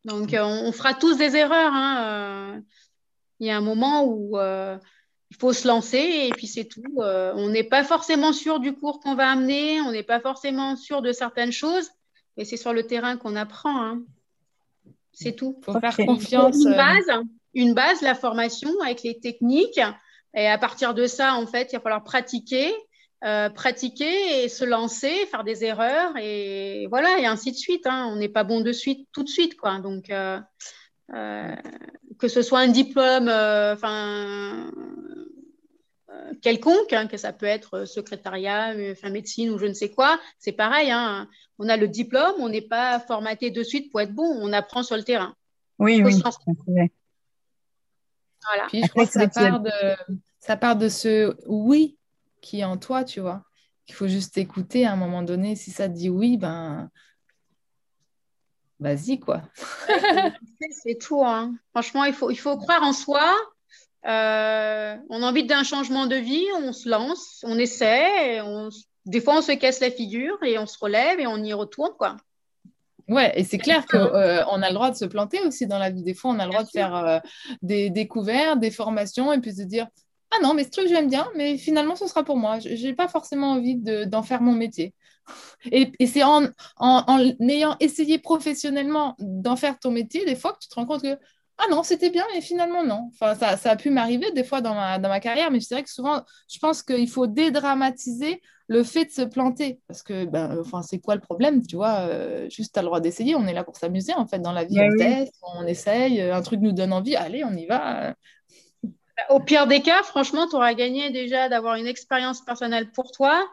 donc 0.05 0.34
euh, 0.34 0.42
on, 0.42 0.72
fera 0.72 0.92
tous 0.92 1.16
des 1.16 1.36
erreurs 1.36 1.72
hein, 1.72 2.57
euh. 2.57 2.61
il 3.38 3.46
y 3.46 3.51
a 3.51 3.57
un 3.57 3.62
moment 3.62 4.05
où 4.05 4.36
euh, 4.36 4.76
il 5.31 5.37
faut 5.37 5.53
se 5.53 5.68
lancer 5.68 5.99
et 5.99 6.31
puis 6.31 6.47
c'est 6.47 6.64
tout 6.64 6.83
on 6.97 7.49
n'est 7.51 7.64
pas 7.64 7.85
forcément 7.85 8.33
sûr 8.33 8.61
du 8.61 8.74
cours 8.74 9.01
qu'on 9.01 9.14
va 9.14 9.31
amener 9.31 9.81
on 9.83 9.93
n'est 9.93 10.03
pas 10.03 10.20
forcément 10.20 10.74
sûr 10.74 11.03
de 11.03 11.12
certaines 11.12 11.53
choses 11.53 11.91
et 12.37 12.45
c'est 12.45 12.57
sur 12.57 12.72
le 12.72 12.85
terrain 12.85 13.16
qu'on 13.16 13.37
apprend 13.37 13.83
hein. 13.83 14.03
c'est 15.12 15.33
tout 15.33 15.61
faut 15.62 15.79
faire 15.81 15.97
confiance 15.97 16.57
une 16.57 16.74
base 16.74 17.11
une 17.55 17.74
base, 17.74 18.03
la 18.03 18.14
formation 18.14 18.70
avec 18.83 19.03
les 19.03 19.18
techniques. 19.18 19.81
Et 20.35 20.47
à 20.47 20.59
partir 20.59 20.95
de 20.95 21.07
ça, 21.07 21.35
en 21.35 21.47
fait, 21.47 21.70
il 21.72 21.76
va 21.76 21.83
falloir 21.83 22.05
pratiquer, 22.05 22.72
euh, 23.24 23.49
pratiquer 23.49 24.45
et 24.45 24.49
se 24.49 24.64
lancer, 24.64 25.26
faire 25.26 25.43
des 25.43 25.64
erreurs 25.64 26.16
et 26.20 26.87
voilà, 26.89 27.18
et 27.18 27.26
ainsi 27.26 27.51
de 27.53 27.57
suite. 27.57 27.87
Hein. 27.87 28.09
On 28.12 28.16
n'est 28.16 28.29
pas 28.29 28.45
bon 28.45 28.61
de 28.61 28.72
suite, 28.72 29.09
tout 29.12 29.24
de 29.24 29.29
suite, 29.29 29.57
quoi. 29.57 29.79
Donc, 29.81 30.11
euh, 30.11 30.39
euh, 30.39 30.41
que 31.09 32.28
ce 32.28 32.42
soit 32.42 32.61
un 32.61 32.68
diplôme, 32.68 33.28
enfin 33.28 34.70
quelconque, 36.42 36.92
hein, 36.92 37.06
que 37.06 37.16
ça 37.16 37.32
peut 37.32 37.46
être 37.46 37.84
secrétariat, 37.84 38.74
enfin 38.92 39.11
médecine 39.11 39.50
ou 39.50 39.59
je 39.59 39.66
ne 39.66 39.72
sais 39.72 39.90
quoi, 39.90 40.20
c'est 40.38 40.52
pareil. 40.52 40.90
Hein. 40.90 41.28
On 41.59 41.68
a 41.68 41.76
le 41.76 41.88
diplôme, 41.88 42.34
on 42.38 42.48
n'est 42.48 42.61
pas 42.61 43.00
formaté 43.00 43.50
de 43.50 43.62
suite 43.62 43.90
pour 43.90 44.00
être 44.00 44.12
bon, 44.12 44.38
on 44.40 44.52
apprend 44.52 44.82
sur 44.82 44.96
le 44.96 45.02
terrain. 45.02 45.34
Oui, 45.78 46.02
oui. 46.02 46.20
Puis 48.68 48.82
je 48.82 48.88
crois 48.88 49.06
que 49.06 49.12
ça 49.12 49.28
part, 49.28 49.61
de, 49.61 49.70
ça 50.38 50.56
part 50.56 50.76
de 50.76 50.88
ce 50.88 51.36
oui 51.46 51.98
qui 52.40 52.61
est 52.61 52.64
en 52.64 52.76
toi, 52.76 53.04
tu 53.04 53.20
vois. 53.20 53.44
Il 53.88 53.94
faut 53.94 54.09
juste 54.09 54.38
écouter 54.38 54.86
à 54.86 54.92
un 54.92 54.96
moment 54.96 55.22
donné. 55.22 55.56
Si 55.56 55.70
ça 55.70 55.88
te 55.88 55.94
dit 55.94 56.11
oui, 56.11 56.36
ben 56.36 56.90
vas-y, 58.81 59.18
quoi. 59.18 59.43
c'est 60.70 60.99
tout. 60.99 61.24
Hein. 61.24 61.55
Franchement, 61.70 62.05
il 62.05 62.12
faut, 62.14 62.31
il 62.31 62.39
faut 62.39 62.57
croire 62.57 62.83
en 62.83 62.93
soi. 62.93 63.35
Euh, 64.07 64.97
on 65.11 65.22
a 65.22 65.26
envie 65.26 65.45
d'un 65.45 65.64
changement 65.64 66.07
de 66.07 66.16
vie, 66.16 66.47
on 66.57 66.72
se 66.72 66.89
lance, 66.89 67.45
on 67.47 67.59
essaie. 67.59 68.41
On... 68.41 68.68
Des 69.07 69.20
fois, 69.20 69.39
on 69.39 69.43
se 69.43 69.53
casse 69.53 69.81
la 69.81 69.91
figure 69.91 70.39
et 70.43 70.59
on 70.59 70.66
se 70.66 70.79
relève 70.79 71.20
et 71.20 71.26
on 71.26 71.43
y 71.43 71.53
retourne, 71.53 71.93
quoi. 71.99 72.16
Ouais, 73.09 73.33
et 73.37 73.45
c'est 73.45 73.59
clair 73.59 73.87
qu'on 73.87 73.97
euh, 73.99 74.45
a 74.45 74.68
le 74.68 74.74
droit 74.74 74.91
de 74.91 74.97
se 74.97 75.07
planter 75.07 75.41
aussi 75.41 75.66
dans 75.66 75.79
la 75.79 75.91
vie. 75.91 76.03
Des 76.03 76.12
fois, 76.12 76.31
on 76.31 76.39
a 76.39 76.45
le 76.45 76.51
droit 76.51 76.62
de 76.62 76.68
faire 76.68 76.95
euh, 76.95 77.18
des 77.62 77.89
découvertes, 77.89 78.61
des 78.61 78.70
formations, 78.70 79.33
et 79.33 79.41
puis 79.41 79.55
de 79.55 79.64
dire 79.64 79.89
Ah 80.31 80.37
non, 80.43 80.53
mais 80.53 80.64
ce 80.64 80.70
truc, 80.70 80.89
j'aime 80.89 81.09
bien, 81.09 81.26
mais 81.35 81.57
finalement, 81.57 81.97
ce 81.97 82.07
sera 82.07 82.22
pour 82.22 82.37
moi. 82.37 82.59
Je 82.61 82.68
n'ai 82.68 82.95
pas 82.95 83.09
forcément 83.09 83.53
envie 83.53 83.76
d'en 83.76 84.22
faire 84.22 84.43
mon 84.43 84.53
métier. 84.53 84.95
Et, 85.70 85.93
c'est 86.07 86.22
en, 86.22 86.47
en, 86.79 87.33
ayant 87.41 87.76
essayé 87.81 88.18
professionnellement 88.18 89.16
d'en 89.18 89.57
faire 89.57 89.79
ton 89.79 89.91
métier, 89.91 90.24
des 90.24 90.37
fois, 90.37 90.53
que 90.53 90.59
tu 90.61 90.68
te 90.68 90.74
rends 90.74 90.87
compte 90.87 91.03
que 91.03 91.18
ah 91.61 91.64
non, 91.70 91.83
c'était 91.83 92.11
bien, 92.11 92.24
mais 92.33 92.41
finalement, 92.41 92.85
non. 92.85 93.11
Enfin, 93.12 93.35
ça, 93.35 93.57
ça 93.57 93.72
a 93.72 93.76
pu 93.76 93.91
m'arriver 93.91 94.31
des 94.31 94.45
fois 94.45 94.61
dans 94.61 94.74
ma, 94.74 95.01
dans 95.01 95.09
ma 95.09 95.18
carrière, 95.18 95.51
mais 95.51 95.59
c'est 95.59 95.74
vrai 95.74 95.83
que 95.83 95.91
souvent, 95.91 96.22
je 96.49 96.59
pense 96.61 96.85
qu'il 96.85 97.09
faut 97.09 97.26
dédramatiser 97.26 98.41
le 98.68 98.85
fait 98.85 99.07
de 99.07 99.11
se 99.11 99.22
planter. 99.22 99.81
Parce 99.89 100.05
que, 100.05 100.24
ben, 100.24 100.59
enfin, 100.61 100.83
c'est 100.83 101.01
quoi 101.01 101.16
le 101.16 101.20
problème, 101.20 101.66
tu 101.66 101.74
vois 101.74 102.01
euh, 102.09 102.49
Juste, 102.49 102.74
tu 102.74 102.79
as 102.79 102.83
le 102.83 102.87
droit 102.87 103.01
d'essayer. 103.01 103.35
On 103.35 103.47
est 103.49 103.53
là 103.53 103.64
pour 103.64 103.76
s'amuser, 103.76 104.14
en 104.14 104.26
fait, 104.26 104.39
dans 104.39 104.53
la 104.53 104.64
vie. 104.64 104.76
Ben 104.76 104.93
on 104.93 104.97
teste, 104.97 105.35
on 105.43 105.66
essaye, 105.66 106.20
un 106.20 106.43
truc 106.43 106.61
nous 106.61 106.72
donne 106.72 106.93
envie. 106.93 107.16
Allez, 107.16 107.43
on 107.45 107.55
y 107.57 107.66
va. 107.66 108.14
Au 109.31 109.41
pire 109.41 109.66
des 109.66 109.83
cas, 109.83 110.03
franchement, 110.05 110.47
tu 110.47 110.55
auras 110.55 110.74
gagné 110.74 111.11
déjà 111.11 111.49
d'avoir 111.49 111.74
une 111.74 111.89
expérience 111.89 112.41
personnelle 112.45 112.93
pour 112.93 113.11
toi. 113.11 113.45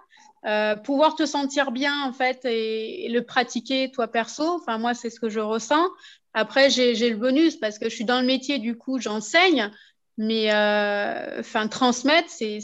Euh, 0.46 0.76
pouvoir 0.76 1.16
te 1.16 1.26
sentir 1.26 1.72
bien 1.72 2.04
en 2.04 2.14
fait 2.14 2.46
et, 2.46 3.10
le 3.10 3.22
pratiquer 3.24 3.92
toi 3.92 4.08
perso. 4.08 4.44
Enfin 4.44 4.78
moi 4.78 4.94
c'est 4.94 5.10
ce 5.10 5.20
que 5.20 5.30
je 5.30 5.40
ressens. 5.40 5.90
Après 6.34 6.70
j'ai 6.70 7.10
le 7.10 7.16
bonus 7.16 7.56
parce 7.56 7.80
que 7.80 7.90
je 7.90 7.96
suis 7.96 8.06
dans 8.06 8.20
le 8.20 8.28
métier 8.28 8.60
du 8.60 8.78
coup 8.78 9.00
j'enseigne, 9.00 9.72
mais 10.18 10.54
euh, 10.54 11.40
enfin 11.40 11.68
transmettre 11.68 12.30
c'est 12.30 12.60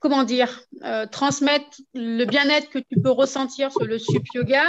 comment 0.00 0.24
dire, 0.24 0.60
euh, 0.82 1.06
transmettre 1.06 1.80
le 1.94 2.24
bien-être 2.24 2.68
que 2.68 2.78
tu 2.78 3.00
peux 3.00 3.10
ressentir 3.10 3.70
sur 3.70 3.84
le 3.84 3.98
sup 3.98 4.24
yoga, 4.34 4.64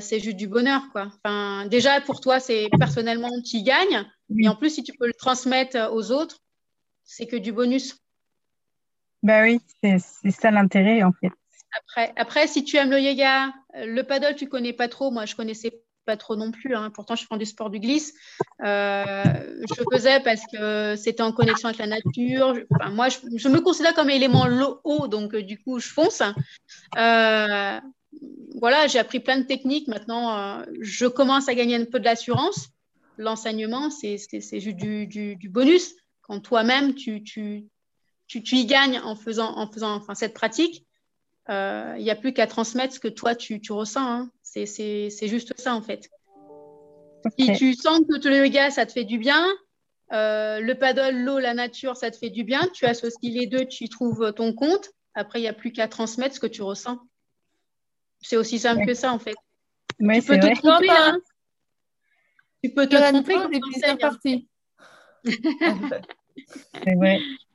c'est 0.00 0.20
juste 0.20 0.36
du 0.36 0.46
bonheur. 0.46 0.82
Quoi. 0.92 1.10
Enfin, 1.24 1.66
déjà, 1.66 2.00
pour 2.02 2.20
toi, 2.20 2.38
c'est 2.38 2.68
personnellement, 2.78 3.30
tu 3.40 3.56
y 3.56 3.62
gagnes. 3.62 4.06
Et 4.38 4.48
en 4.48 4.54
plus, 4.54 4.70
si 4.70 4.82
tu 4.84 4.92
peux 4.92 5.06
le 5.06 5.14
transmettre 5.14 5.90
aux 5.92 6.12
autres, 6.12 6.38
c'est 7.02 7.26
que 7.26 7.36
du 7.36 7.50
bonus. 7.50 8.01
Ben 9.22 9.42
oui, 9.42 9.60
c'est 9.82 10.30
ça 10.30 10.50
l'intérêt, 10.50 11.02
en 11.02 11.12
fait. 11.12 11.30
Après, 11.78 12.12
après, 12.16 12.46
si 12.46 12.64
tu 12.64 12.76
aimes 12.76 12.90
le 12.90 13.00
yoga, 13.00 13.52
le 13.74 14.02
paddle, 14.02 14.34
tu 14.34 14.48
connais 14.48 14.72
pas 14.72 14.88
trop. 14.88 15.10
Moi, 15.10 15.24
je 15.24 15.34
connaissais 15.34 15.82
pas 16.04 16.16
trop 16.16 16.36
non 16.36 16.50
plus. 16.50 16.74
Hein. 16.74 16.90
Pourtant, 16.90 17.16
je 17.16 17.26
fais 17.26 17.38
du 17.38 17.46
sport 17.46 17.70
du 17.70 17.80
glisse. 17.80 18.14
Euh, 18.64 19.22
je 19.24 19.82
faisais 19.92 20.20
parce 20.20 20.42
que 20.52 20.96
c'était 20.96 21.22
en 21.22 21.32
connexion 21.32 21.68
avec 21.68 21.78
la 21.78 21.86
nature. 21.86 22.54
moi, 22.90 23.08
je, 23.08 23.48
me 23.48 23.60
considère 23.60 23.94
comme 23.94 24.10
élément 24.10 24.46
haut, 24.84 25.08
donc 25.08 25.34
euh, 25.34 25.42
du 25.42 25.58
coup, 25.58 25.78
je 25.78 25.88
fonce. 25.88 26.22
Euh, 26.96 27.80
voilà, 28.54 28.86
j'ai 28.86 28.98
appris 28.98 29.20
plein 29.20 29.38
de 29.38 29.44
techniques. 29.44 29.88
Maintenant, 29.88 30.62
je 30.80 31.06
commence 31.06 31.48
à 31.48 31.54
gagner 31.54 31.76
un 31.76 31.84
peu 31.84 31.98
de 31.98 32.04
l'assurance. 32.04 32.68
L'enseignement, 33.18 33.90
c'est 33.90 34.18
juste 34.18 34.76
du, 34.76 35.48
bonus. 35.48 35.94
Quand 36.22 36.40
toi-même, 36.40 36.94
tu, 36.94 37.22
tu, 37.22 37.66
tu, 38.32 38.42
tu, 38.42 38.56
y 38.56 38.64
gagnes 38.64 38.98
en 39.00 39.14
faisant, 39.14 39.58
en 39.58 39.70
faisant 39.70 39.94
enfin, 39.94 40.14
cette 40.14 40.32
pratique. 40.32 40.86
Il 41.48 42.02
n'y 42.02 42.10
a 42.10 42.16
plus 42.16 42.32
qu'à 42.32 42.46
transmettre 42.46 42.94
ce 42.94 43.00
que 43.00 43.08
toi, 43.08 43.34
tu, 43.34 43.60
ressens. 43.70 44.00
Hein. 44.00 44.30
C'est 44.42 45.28
juste 45.28 45.52
ça, 45.60 45.74
en 45.74 45.82
fait. 45.82 46.08
Si 47.38 47.52
tu 47.52 47.74
sens 47.74 48.00
que 48.00 48.28
le 48.28 48.46
yoga, 48.46 48.70
ça 48.70 48.86
te 48.86 48.92
fait 48.92 49.04
du 49.04 49.18
bien, 49.18 49.46
euh, 50.12 50.60
le 50.60 50.74
paddle, 50.74 51.22
l'eau, 51.22 51.38
la 51.38 51.52
nature, 51.52 51.96
ça 51.96 52.10
te 52.10 52.16
fait 52.16 52.30
du 52.30 52.42
bien, 52.42 52.66
tu 52.72 52.86
associes 52.86 53.30
les 53.30 53.46
deux, 53.46 53.66
tu 53.66 53.88
trouves 53.90 54.32
ton 54.34 54.54
compte. 54.54 54.88
Après, 55.14 55.38
il 55.38 55.42
n'y 55.42 55.48
a 55.48 55.52
plus 55.52 55.72
qu'à 55.72 55.86
transmettre 55.86 56.34
ce 56.34 56.40
que 56.40 56.46
tu 56.46 56.62
ressens. 56.62 56.98
C'est 58.22 58.36
aussi 58.36 58.58
simple 58.58 58.86
que 58.86 58.94
ça, 58.94 59.12
en 59.12 59.18
fait. 59.18 59.36
tu 59.98 60.22
peux 60.22 60.40
te 60.40 60.54
tromper. 60.58 60.88
Hein. 60.88 61.18
Tu 62.64 62.70
peux 62.70 62.86
te 62.88 62.96
tromper 62.96 63.34
tu 63.60 63.80
c'est 66.84 66.94
vrai. 66.94 67.20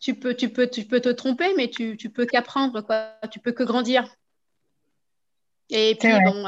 Tu 0.00 0.14
peux, 0.14 0.34
tu, 0.34 0.48
peux, 0.48 0.68
tu 0.68 0.84
peux 0.84 1.00
te 1.00 1.08
tromper, 1.08 1.54
mais 1.56 1.68
tu, 1.68 1.96
tu 1.96 2.10
peux 2.10 2.26
qu'apprendre, 2.26 2.80
quoi. 2.82 3.14
Tu 3.30 3.40
peux 3.40 3.52
que 3.52 3.64
grandir. 3.64 4.08
Et 5.70 5.96
puis, 5.98 6.12
bon, 6.24 6.46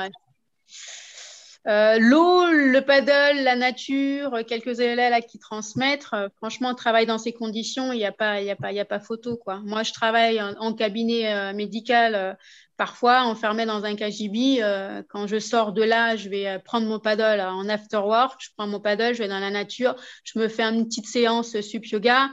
Euh, 1.67 1.99
l'eau, 1.99 2.47
le 2.47 2.81
paddle, 2.81 3.43
la 3.43 3.55
nature, 3.55 4.39
quelques 4.47 4.81
élèves 4.81 5.27
qui 5.27 5.39
transmettent. 5.39 6.09
franchement, 6.37 6.75
travailler 6.75 7.07
dans 7.07 7.19
ces 7.19 7.33
conditions, 7.33 7.93
il 7.93 7.99
n'y 7.99 8.07
a, 8.07 8.13
pas, 8.13 8.41
y 8.41 8.51
a, 8.51 8.57
pas, 8.57 8.73
y 8.73 8.81
a 8.81 8.87
pas 8.87 8.99
photo. 8.99 9.37
Quoi. 9.37 9.61
Moi, 9.65 9.83
je 9.83 9.93
travaille 9.93 10.41
en, 10.41 10.73
cabinet 10.73 11.53
médical, 11.53 12.39
parfois 12.79 13.25
enfermé 13.25 13.67
dans 13.67 13.85
un 13.85 13.95
KGB. 13.95 15.05
quand 15.11 15.27
je 15.27 15.39
sors 15.39 15.73
de 15.73 15.83
là, 15.83 16.17
je 16.17 16.31
vais 16.31 16.59
prendre 16.61 16.87
mon 16.87 16.99
paddle 16.99 17.41
en 17.43 17.69
after 17.69 17.99
work. 17.99 18.41
Je 18.43 18.49
prends 18.57 18.67
mon 18.67 18.81
paddle, 18.81 19.15
je 19.15 19.23
vais 19.23 19.29
dans 19.29 19.41
la 19.41 19.51
nature, 19.51 19.97
je 20.25 20.39
me 20.39 20.49
fais 20.49 20.63
une 20.63 20.87
petite 20.87 21.07
séance 21.07 21.61
sup 21.61 21.85
yoga. 21.87 22.31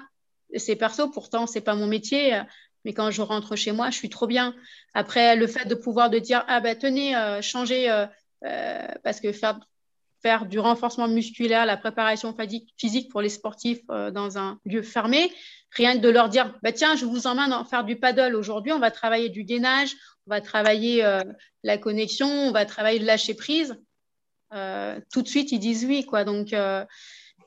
C'est 0.55 0.75
perso, 0.75 1.09
pourtant, 1.09 1.47
ce 1.47 1.55
n'est 1.55 1.61
pas 1.61 1.75
mon 1.75 1.87
métier 1.87 2.41
mais 2.87 2.93
quand 2.93 3.11
je 3.11 3.21
rentre 3.21 3.57
chez 3.57 3.73
moi, 3.73 3.89
je 3.89 3.97
suis 3.97 4.07
trop 4.07 4.27
bien. 4.27 4.55
Après, 4.93 5.35
le 5.35 5.45
fait 5.45 5.65
de 5.65 5.75
pouvoir 5.75 6.09
de 6.09 6.19
dire, 6.19 6.45
ah 6.47 6.61
ben 6.61 6.73
tenez, 6.73 7.17
euh, 7.17 7.41
changer, 7.41 7.91
euh, 7.91 8.05
euh, 8.45 8.87
parce 9.03 9.19
que 9.19 9.33
faire, 9.33 9.59
faire 10.21 10.45
du 10.45 10.57
renforcement 10.57 11.09
musculaire, 11.09 11.65
la 11.65 11.75
préparation 11.75 12.33
physique 12.77 13.11
pour 13.11 13.21
les 13.21 13.27
sportifs 13.27 13.85
dans 13.87 14.37
un 14.37 14.57
lieu 14.63 14.81
fermé, 14.81 15.29
rien 15.71 15.95
que 15.97 16.01
de 16.01 16.07
leur 16.07 16.29
dire, 16.29 16.57
bah, 16.63 16.71
tiens, 16.71 16.95
je 16.95 17.03
vous 17.03 17.27
emmène 17.27 17.51
à 17.51 17.65
faire 17.65 17.83
du 17.83 17.97
paddle 17.97 18.35
aujourd'hui, 18.35 18.71
on 18.71 18.79
va 18.79 18.89
travailler 18.89 19.27
du 19.27 19.43
gainage, 19.43 19.93
on 20.25 20.29
va 20.29 20.39
travailler 20.39 21.05
la 21.63 21.77
connexion, 21.77 22.27
on 22.27 22.51
va 22.51 22.65
travailler 22.65 22.99
le 22.99 23.05
lâcher 23.05 23.33
prise. 23.33 23.75
tout 24.49 25.21
de 25.21 25.27
suite, 25.27 25.51
ils 25.51 25.59
disent 25.59 25.85
oui. 25.85 26.05
Quoi. 26.05 26.23
Donc, 26.23 26.53
euh, 26.53 26.85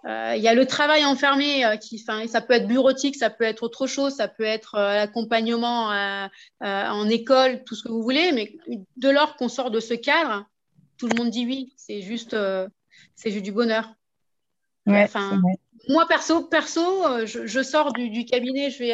il 0.04 0.40
y 0.42 0.48
a 0.48 0.54
le 0.54 0.66
travail 0.66 1.04
enfermé, 1.04 1.64
euh, 1.64 1.76
qui, 1.76 1.98
ça 1.98 2.40
peut 2.40 2.54
être 2.54 2.66
bureautique, 2.66 3.16
ça 3.16 3.30
peut 3.30 3.44
être 3.44 3.62
autre 3.62 3.86
chose, 3.86 4.14
ça 4.14 4.28
peut 4.28 4.44
être 4.44 4.76
euh, 4.76 4.94
l'accompagnement 4.94 5.90
en 6.60 7.08
école, 7.08 7.64
tout 7.64 7.74
ce 7.74 7.82
que 7.82 7.88
vous 7.88 8.02
voulez, 8.02 8.32
mais 8.32 8.56
de 8.96 9.10
lors 9.10 9.36
qu'on 9.36 9.48
sort 9.48 9.70
de 9.70 9.80
ce 9.80 9.94
cadre, 9.94 10.46
tout 10.98 11.06
le 11.06 11.16
monde 11.16 11.30
dit 11.30 11.46
oui, 11.46 11.72
c'est 11.76 12.02
juste, 12.02 12.36
c'est 13.14 13.30
juste 13.30 13.44
du 13.44 13.52
bonheur. 13.52 13.92
moi, 15.88 16.06
perso, 16.06 16.44
perso 16.44 17.26
je, 17.26 17.62
sors 17.62 17.92
du, 17.92 18.24
cabinet, 18.24 18.70
je, 18.70 18.78
vais, 18.78 18.92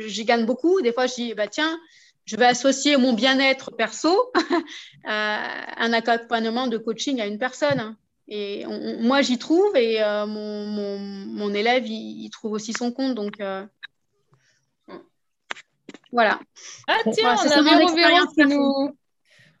je 0.00 0.22
gagne 0.22 0.46
beaucoup. 0.46 0.80
Des 0.80 0.92
fois, 0.92 1.06
je 1.06 1.14
dis, 1.14 1.34
bah, 1.34 1.48
tiens, 1.48 1.78
je 2.28 2.36
vais 2.36 2.46
associer 2.46 2.96
mon 2.98 3.14
bien-être 3.14 3.70
perso 3.70 4.30
à 5.04 5.82
un 5.82 5.92
accompagnement 5.94 6.66
de 6.66 6.76
coaching 6.76 7.20
à 7.20 7.26
une 7.26 7.38
personne. 7.38 7.96
Et 8.30 8.66
moi, 9.00 9.22
j'y 9.22 9.38
trouve 9.38 9.74
et 9.74 10.02
euh, 10.02 10.26
mon, 10.26 10.66
mon, 10.66 10.98
mon, 10.98 11.54
élève, 11.54 11.86
il, 11.86 12.28
trouve 12.28 12.52
aussi 12.52 12.74
son 12.74 12.92
compte. 12.92 13.14
Donc, 13.14 13.40
euh, 13.40 13.66
voilà. 16.12 16.38
Ah, 16.86 16.98
tiens, 17.10 17.36
on, 17.36 17.50
a 17.50 17.62
Véro, 17.62 17.94
Véro 17.94 18.26
qui 18.26 18.44
nous... 18.44 18.94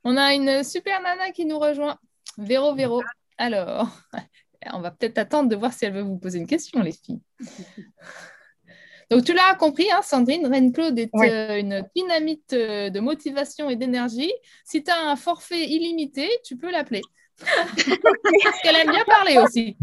on 0.04 0.18
a 0.18 0.34
une 0.34 0.62
super 0.64 1.00
nana 1.00 1.30
qui 1.30 1.46
nous 1.46 1.58
rejoint. 1.58 1.98
Véro, 2.36 2.74
Véro. 2.74 3.02
Alors, 3.38 3.88
on 4.74 4.80
va 4.80 4.90
peut-être 4.90 5.16
attendre 5.16 5.48
de 5.48 5.56
voir 5.56 5.72
si 5.72 5.86
elle 5.86 5.94
veut 5.94 6.02
vous 6.02 6.18
poser 6.18 6.38
une 6.38 6.46
question, 6.46 6.82
les 6.82 6.92
filles. 6.92 7.22
Donc, 9.10 9.24
tu 9.24 9.32
l'as 9.32 9.54
compris, 9.54 9.90
hein, 9.90 10.02
Sandrine, 10.02 10.46
Reine-Claude 10.46 10.98
est 10.98 11.08
euh, 11.14 11.58
une 11.58 11.82
dynamite 11.96 12.50
de 12.52 13.00
motivation 13.00 13.70
et 13.70 13.76
d'énergie. 13.76 14.30
Si 14.66 14.84
tu 14.84 14.90
as 14.90 15.08
un 15.08 15.16
forfait 15.16 15.64
illimité, 15.64 16.28
tu 16.44 16.58
peux 16.58 16.70
l'appeler. 16.70 17.00
Parce 17.38 18.60
qu'elle 18.62 18.76
aime 18.76 18.90
bien 18.90 19.04
parler 19.04 19.38
aussi. 19.38 19.76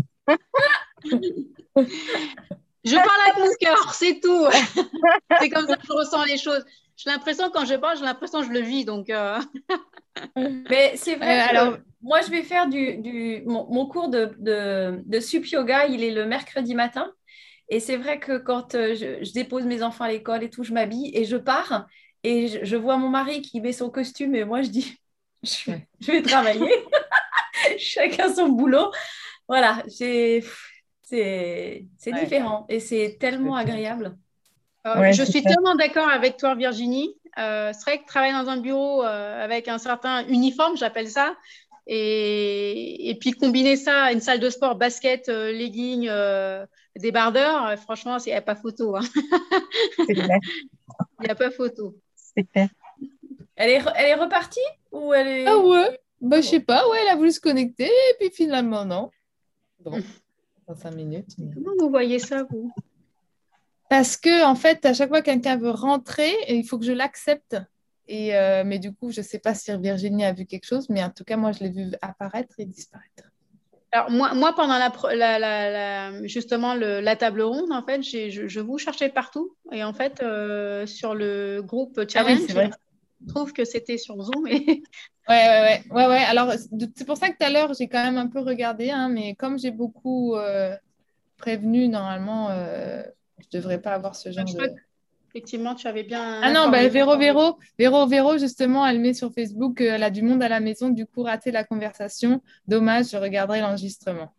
Je 2.85 2.95
parle 2.95 3.21
avec 3.27 3.37
mon 3.39 3.53
cœur, 3.59 3.93
c'est 3.93 4.19
tout. 4.19 4.45
c'est 5.41 5.49
comme 5.49 5.67
ça 5.67 5.75
que 5.75 5.87
je 5.87 5.93
ressens 5.93 6.23
les 6.25 6.37
choses. 6.37 6.63
J'ai 6.95 7.09
l'impression, 7.09 7.49
quand 7.49 7.65
je 7.65 7.75
parle, 7.75 7.97
j'ai 7.97 8.05
l'impression 8.05 8.41
que 8.41 8.47
je 8.47 8.51
le 8.51 8.59
vis. 8.59 8.85
Donc, 8.85 9.09
euh. 9.09 9.39
Mais 10.69 10.93
c'est 10.95 11.15
vrai. 11.15 11.41
Euh, 11.41 11.49
alors, 11.49 11.77
moi, 12.01 12.21
je 12.21 12.29
vais 12.29 12.43
faire 12.43 12.67
du, 12.67 12.97
du 12.97 13.43
mon, 13.45 13.85
cours 13.87 14.09
de, 14.09 14.31
de, 14.37 15.01
de 15.05 15.19
sup 15.19 15.45
yoga. 15.47 15.87
Il 15.87 16.03
est 16.03 16.11
le 16.11 16.25
mercredi 16.25 16.75
matin. 16.75 17.11
Et 17.69 17.79
c'est 17.79 17.97
vrai 17.97 18.19
que 18.19 18.37
quand 18.37 18.75
euh, 18.75 18.95
je, 18.95 19.33
dépose 19.33 19.65
mes 19.65 19.81
enfants 19.81 20.05
à 20.05 20.09
l'école 20.09 20.43
et 20.43 20.49
tout, 20.49 20.63
je 20.63 20.73
m'habille 20.73 21.11
et 21.15 21.25
je 21.25 21.37
pars. 21.37 21.87
Et 22.23 22.47
je, 22.63 22.75
vois 22.75 22.97
mon 22.97 23.09
mari 23.09 23.41
qui 23.41 23.59
met 23.61 23.73
son 23.73 23.89
costume 23.89 24.35
et 24.35 24.45
moi, 24.45 24.61
je 24.61 24.69
dis, 24.69 24.97
je, 25.43 25.71
je 25.99 26.11
vais 26.11 26.21
travailler. 26.21 26.71
chacun 27.77 28.33
son 28.33 28.49
boulot. 28.49 28.91
Voilà, 29.47 29.83
c'est 29.87 30.43
différent 32.05 32.65
et 32.69 32.79
c'est 32.79 33.17
tellement 33.19 33.55
agréable. 33.55 34.17
Euh, 34.87 35.11
je 35.11 35.23
suis 35.23 35.41
tellement 35.41 35.75
d'accord 35.75 36.09
avec 36.09 36.37
toi, 36.37 36.55
Virginie. 36.55 37.15
Euh, 37.37 37.71
c'est 37.73 37.81
vrai 37.81 37.99
que 37.99 38.05
travailler 38.05 38.33
dans 38.33 38.49
un 38.49 38.57
bureau 38.57 39.03
euh, 39.03 39.43
avec 39.43 39.67
un 39.67 39.77
certain 39.77 40.25
uniforme, 40.27 40.77
j'appelle 40.77 41.09
ça, 41.09 41.35
et, 41.87 43.09
et, 43.09 43.15
puis 43.15 43.31
combiner 43.31 43.75
ça 43.75 44.05
à 44.05 44.11
une 44.11 44.21
salle 44.21 44.39
de 44.39 44.49
sport, 44.49 44.75
basket, 44.75 45.27
legging, 45.27 46.09
débardeur, 46.95 47.77
franchement, 47.79 48.17
il 48.25 48.29
n'y 48.29 48.33
a 48.33 48.41
pas 48.41 48.55
photo. 48.55 48.95
Hein. 48.95 49.01
Il 51.19 51.25
n'y 51.25 51.29
a 51.29 51.35
pas 51.35 51.51
photo. 51.51 51.95
C'est 52.15 52.43
clair. 52.43 52.69
Elle 53.55 53.69
est, 53.69 53.81
elle 53.95 54.05
est 54.09 54.15
repartie 54.15 54.59
ou 54.91 55.13
elle 55.13 55.27
est... 55.27 55.45
Ah 55.47 55.57
ouais 55.57 55.99
bah, 56.29 56.41
je 56.41 56.47
sais 56.47 56.59
pas, 56.59 56.87
ouais, 56.89 56.97
elle 57.01 57.09
a 57.09 57.15
voulu 57.15 57.31
se 57.31 57.39
connecter, 57.39 57.85
et 57.85 58.15
puis 58.19 58.29
finalement, 58.31 58.85
non. 58.85 59.11
Bon, 59.79 60.01
dans 60.67 60.75
cinq 60.75 60.95
minutes. 60.95 61.35
Comment 61.53 61.71
vous 61.79 61.89
voyez 61.89 62.19
ça, 62.19 62.43
vous? 62.49 62.71
Parce 63.89 64.17
que, 64.17 64.45
en 64.45 64.55
fait, 64.55 64.85
à 64.85 64.93
chaque 64.93 65.09
fois 65.09 65.21
que 65.21 65.25
quelqu'un 65.25 65.57
veut 65.57 65.69
rentrer, 65.69 66.33
il 66.49 66.65
faut 66.65 66.79
que 66.79 66.85
je 66.85 66.91
l'accepte. 66.91 67.57
Et, 68.07 68.35
euh, 68.35 68.63
mais 68.65 68.79
du 68.79 68.93
coup, 68.93 69.11
je 69.11 69.21
ne 69.21 69.25
sais 69.25 69.39
pas 69.39 69.53
si 69.53 69.75
Virginie 69.77 70.25
a 70.25 70.33
vu 70.33 70.45
quelque 70.45 70.65
chose, 70.65 70.89
mais 70.89 71.03
en 71.03 71.09
tout 71.09 71.23
cas, 71.23 71.37
moi, 71.37 71.51
je 71.51 71.63
l'ai 71.63 71.69
vu 71.69 71.91
apparaître 72.01 72.55
et 72.59 72.65
disparaître. 72.65 73.23
Alors, 73.91 74.11
moi, 74.11 74.33
moi 74.33 74.53
pendant 74.53 74.77
la, 74.77 75.39
la, 75.39 76.27
justement 76.27 76.73
la 76.75 77.15
table 77.15 77.41
ronde, 77.41 77.71
en 77.71 77.83
fait, 77.83 78.01
je, 78.03 78.47
je, 78.47 78.59
vous 78.59 78.77
cherchais 78.77 79.09
partout. 79.09 79.55
Et 79.71 79.83
en 79.83 79.93
fait, 79.93 80.21
euh, 80.21 80.85
sur 80.85 81.15
le 81.15 81.61
groupe 81.63 81.99
ah 82.01 82.07
Challenge, 82.07 82.71
trouve 83.27 83.53
que 83.53 83.65
c'était 83.65 83.97
sur 83.97 84.21
Zoom. 84.21 84.47
Et 84.47 84.83
Ouais, 85.27 85.35
ouais, 85.35 85.83
ouais, 85.89 86.07
ouais, 86.07 86.23
Alors, 86.23 86.53
c'est 86.95 87.05
pour 87.05 87.17
ça 87.17 87.29
que 87.29 87.37
tout 87.37 87.45
à 87.45 87.49
l'heure, 87.49 87.73
j'ai 87.73 87.87
quand 87.87 88.03
même 88.03 88.17
un 88.17 88.27
peu 88.27 88.39
regardé, 88.39 88.91
hein, 88.91 89.09
mais 89.09 89.33
comme 89.33 89.57
j'ai 89.57 89.71
beaucoup 89.71 90.35
euh, 90.35 90.75
prévenu, 91.37 91.87
normalement, 91.87 92.49
euh, 92.51 93.01
je 93.39 93.57
ne 93.57 93.61
devrais 93.61 93.81
pas 93.81 93.93
avoir 93.93 94.15
ce 94.15 94.31
genre 94.31 94.45
de. 94.45 94.71
Effectivement, 95.29 95.73
tu 95.73 95.87
avais 95.87 96.03
bien. 96.03 96.41
Ah 96.43 96.51
non, 96.53 96.69
bah, 96.69 96.87
Véro, 96.87 97.17
Véro, 97.17 97.57
Véro, 97.77 98.05
Véro, 98.05 98.37
justement, 98.37 98.85
elle 98.85 98.99
met 98.99 99.13
sur 99.13 99.33
Facebook 99.33 99.79
qu'elle 99.79 100.03
a 100.03 100.11
du 100.11 100.21
monde 100.21 100.43
à 100.43 100.47
la 100.47 100.59
maison, 100.59 100.89
du 100.89 101.07
coup, 101.07 101.23
raté 101.23 101.51
la 101.51 101.63
conversation. 101.63 102.41
Dommage, 102.67 103.09
je 103.11 103.17
regarderai 103.17 103.61
l'enregistrement. 103.61 104.31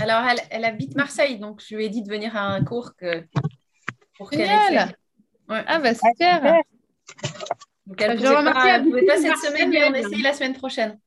Alors, 0.00 0.22
elle, 0.50 0.64
habite 0.64 0.96
Marseille, 0.96 1.38
donc 1.38 1.62
je 1.66 1.76
lui 1.76 1.84
ai 1.84 1.88
dit 1.88 2.02
de 2.02 2.10
venir 2.10 2.36
à 2.36 2.48
un 2.48 2.64
cours 2.64 2.96
que, 2.96 3.24
pour 4.18 4.28
qu'elle 4.28 4.50
ouais. 4.50 5.64
Ah, 5.66 5.78
bah 5.78 5.94
super. 5.94 6.62
Donc, 7.86 8.00
elle 8.00 8.12
ne 8.12 8.84
pouvait, 8.84 9.06
pas, 9.06 9.16
cette 9.16 9.36
semaine, 9.38 9.70
mais 9.70 9.84
on 9.84 9.94
essaye 9.94 10.22
la 10.22 10.32
semaine 10.32 10.54
prochaine. 10.54 10.98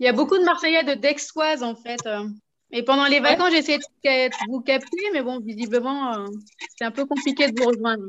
Il 0.00 0.06
y 0.06 0.08
a 0.08 0.12
beaucoup 0.12 0.36
de 0.38 0.44
Marseillais 0.44 0.82
de 0.82 0.94
Dexoise, 0.94 1.62
en 1.62 1.76
fait. 1.76 2.00
Et 2.72 2.82
pendant 2.82 3.06
les 3.06 3.20
vacances, 3.20 3.52
j'ai 3.52 3.58
essayé 3.58 3.78
de 3.78 4.50
vous 4.50 4.60
capter, 4.60 5.10
mais 5.12 5.22
bon, 5.22 5.38
visiblement, 5.40 6.14
euh, 6.14 6.26
c'est 6.76 6.84
un 6.84 6.90
peu 6.90 7.06
compliqué 7.06 7.48
de 7.50 7.60
vous 7.60 7.68
rejoindre. 7.68 8.02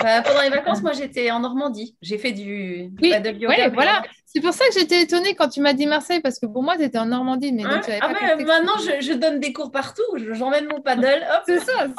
Bah, 0.00 0.22
pendant 0.22 0.40
les 0.42 0.48
vacances, 0.50 0.82
moi, 0.82 0.92
j'étais 0.92 1.30
en 1.30 1.40
Normandie. 1.40 1.96
J'ai 2.00 2.16
fait 2.16 2.32
du, 2.32 2.90
oui, 3.02 3.10
yoga. 3.10 3.68
voilà. 3.70 4.02
C'est 4.26 4.40
pour 4.40 4.52
ça 4.52 4.66
que 4.66 4.74
j'étais 4.74 5.02
étonnée 5.02 5.34
quand 5.34 5.48
tu 5.48 5.60
m'as 5.60 5.72
dit 5.72 5.86
Marseille, 5.86 6.20
parce 6.20 6.38
que 6.38 6.46
pour 6.46 6.62
moi, 6.62 6.76
tu 6.76 6.84
étais 6.84 6.98
en 6.98 7.06
Normandie. 7.06 7.52
Mais 7.52 7.64
ah, 7.66 7.80
pas 8.00 8.36
maintenant, 8.36 8.76
je, 8.78 9.12
donne 9.14 9.40
des 9.40 9.52
cours 9.52 9.70
partout. 9.70 10.02
J'emmène 10.32 10.66
mon 10.66 10.80
paddle. 10.80 11.26
C'est 11.46 11.60
ça. 11.60 11.86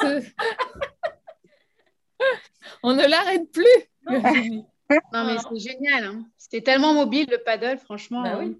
On 2.82 2.92
ne 2.92 3.06
l'arrête 3.06 3.50
plus. 3.52 3.64
Non, 5.12 5.24
mais 5.24 5.36
c'est 5.38 5.70
génial. 5.70 6.04
Hein. 6.04 6.26
C'était 6.36 6.62
tellement 6.62 6.94
mobile 6.94 7.26
le 7.30 7.38
paddle, 7.38 7.78
franchement. 7.78 8.22
Bah 8.22 8.38
oui. 8.38 8.56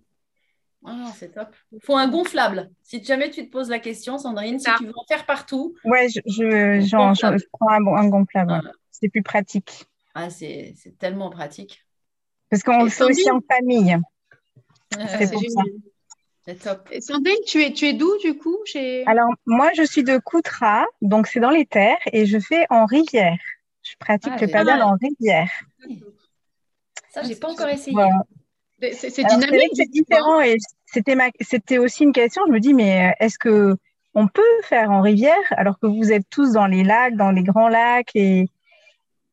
Ah, 0.84 1.12
c'est 1.14 1.32
top. 1.32 1.54
Il 1.72 1.80
faut 1.82 1.96
un 1.96 2.08
gonflable. 2.08 2.70
Si 2.82 3.04
jamais 3.04 3.30
tu 3.30 3.44
te 3.46 3.50
poses 3.50 3.68
la 3.68 3.78
question, 3.78 4.16
Sandrine, 4.16 4.58
si 4.58 4.70
tu 4.78 4.86
veux 4.86 4.96
en 4.96 5.04
faire 5.06 5.26
partout. 5.26 5.74
Ouais, 5.84 6.08
je, 6.08 6.20
je, 6.26 7.46
prends 7.52 7.68
un, 7.68 8.08
gonflable. 8.08 8.72
C'est 8.90 9.08
plus 9.08 9.22
pratique. 9.22 9.86
Ah, 10.14 10.30
c'est 10.30 10.74
tellement 10.98 11.30
pratique. 11.30 11.84
Parce 12.48 12.62
qu'on 12.62 12.84
le 12.84 12.90
fait 12.90 13.04
aussi 13.04 13.30
en 13.30 13.40
famille. 13.40 13.96
c'est 14.92 15.30
C'est 16.44 16.54
top. 16.58 16.88
Et 16.90 17.00
Sandrine, 17.00 17.36
tu 17.46 17.62
es, 17.62 17.72
tu 17.72 17.86
es 17.86 17.92
d'où 17.92 18.10
du 18.18 18.36
coup 18.36 18.58
chez... 18.64 19.06
Alors, 19.06 19.28
moi, 19.46 19.70
je 19.76 19.82
suis 19.82 20.02
de 20.02 20.18
Coutras, 20.18 20.86
donc 21.02 21.26
c'est 21.26 21.40
dans 21.40 21.50
les 21.50 21.66
terres, 21.66 21.98
et 22.12 22.24
je 22.24 22.38
fais 22.38 22.66
en 22.70 22.86
rivière. 22.86 23.38
Je 23.82 23.94
pratique 23.98 24.32
ah, 24.34 24.40
le 24.40 24.48
paddle 24.48 24.82
en 24.82 24.96
rivière. 25.00 25.50
Ça, 27.10 27.22
j'ai 27.22 27.36
pas 27.36 27.48
encore 27.48 27.68
essayé. 27.68 27.96
C'est 28.92 29.24
dynamique. 29.24 29.70
C'est 29.74 29.90
différent 29.90 30.40
et 30.40 30.56
c'était 30.86 31.14
ma... 31.14 31.28
c'était 31.40 31.78
aussi 31.78 32.04
une 32.04 32.12
question. 32.12 32.42
Je 32.46 32.52
me 32.52 32.60
dis, 32.60 32.72
mais 32.72 33.08
euh, 33.08 33.24
est-ce 33.24 33.38
que 33.38 33.76
on 34.14 34.26
peut 34.26 34.42
faire 34.64 34.90
en 34.90 35.02
rivière 35.02 35.34
alors 35.50 35.78
que 35.78 35.86
vous 35.86 36.12
êtes 36.12 36.24
tous 36.30 36.52
dans 36.52 36.66
les 36.66 36.82
lacs, 36.82 37.16
dans 37.16 37.30
les 37.30 37.42
grands 37.42 37.68
lacs 37.68 38.10
et 38.14 38.46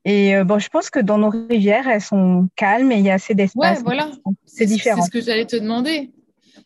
et 0.08 0.38
euh, 0.38 0.46
bon, 0.46 0.58
je 0.58 0.70
pense 0.70 0.90
que 0.90 1.00
dans 1.00 1.18
nos 1.18 1.30
rivières, 1.30 1.86
elles 1.86 2.02
sont 2.02 2.48
calmes 2.56 2.94
et 2.94 2.96
il 2.96 3.04
y 3.04 3.10
a 3.10 3.16
assez 3.16 3.36
d'espace. 3.36 3.80
Ouais, 3.80 3.84
voilà. 3.84 4.10
C'est 4.46 4.66
différent. 4.66 5.02
C'est 5.02 5.08
ce 5.08 5.12
que 5.12 5.22
j'allais 5.22 5.46
te 5.46 5.58
demander. 5.58 6.12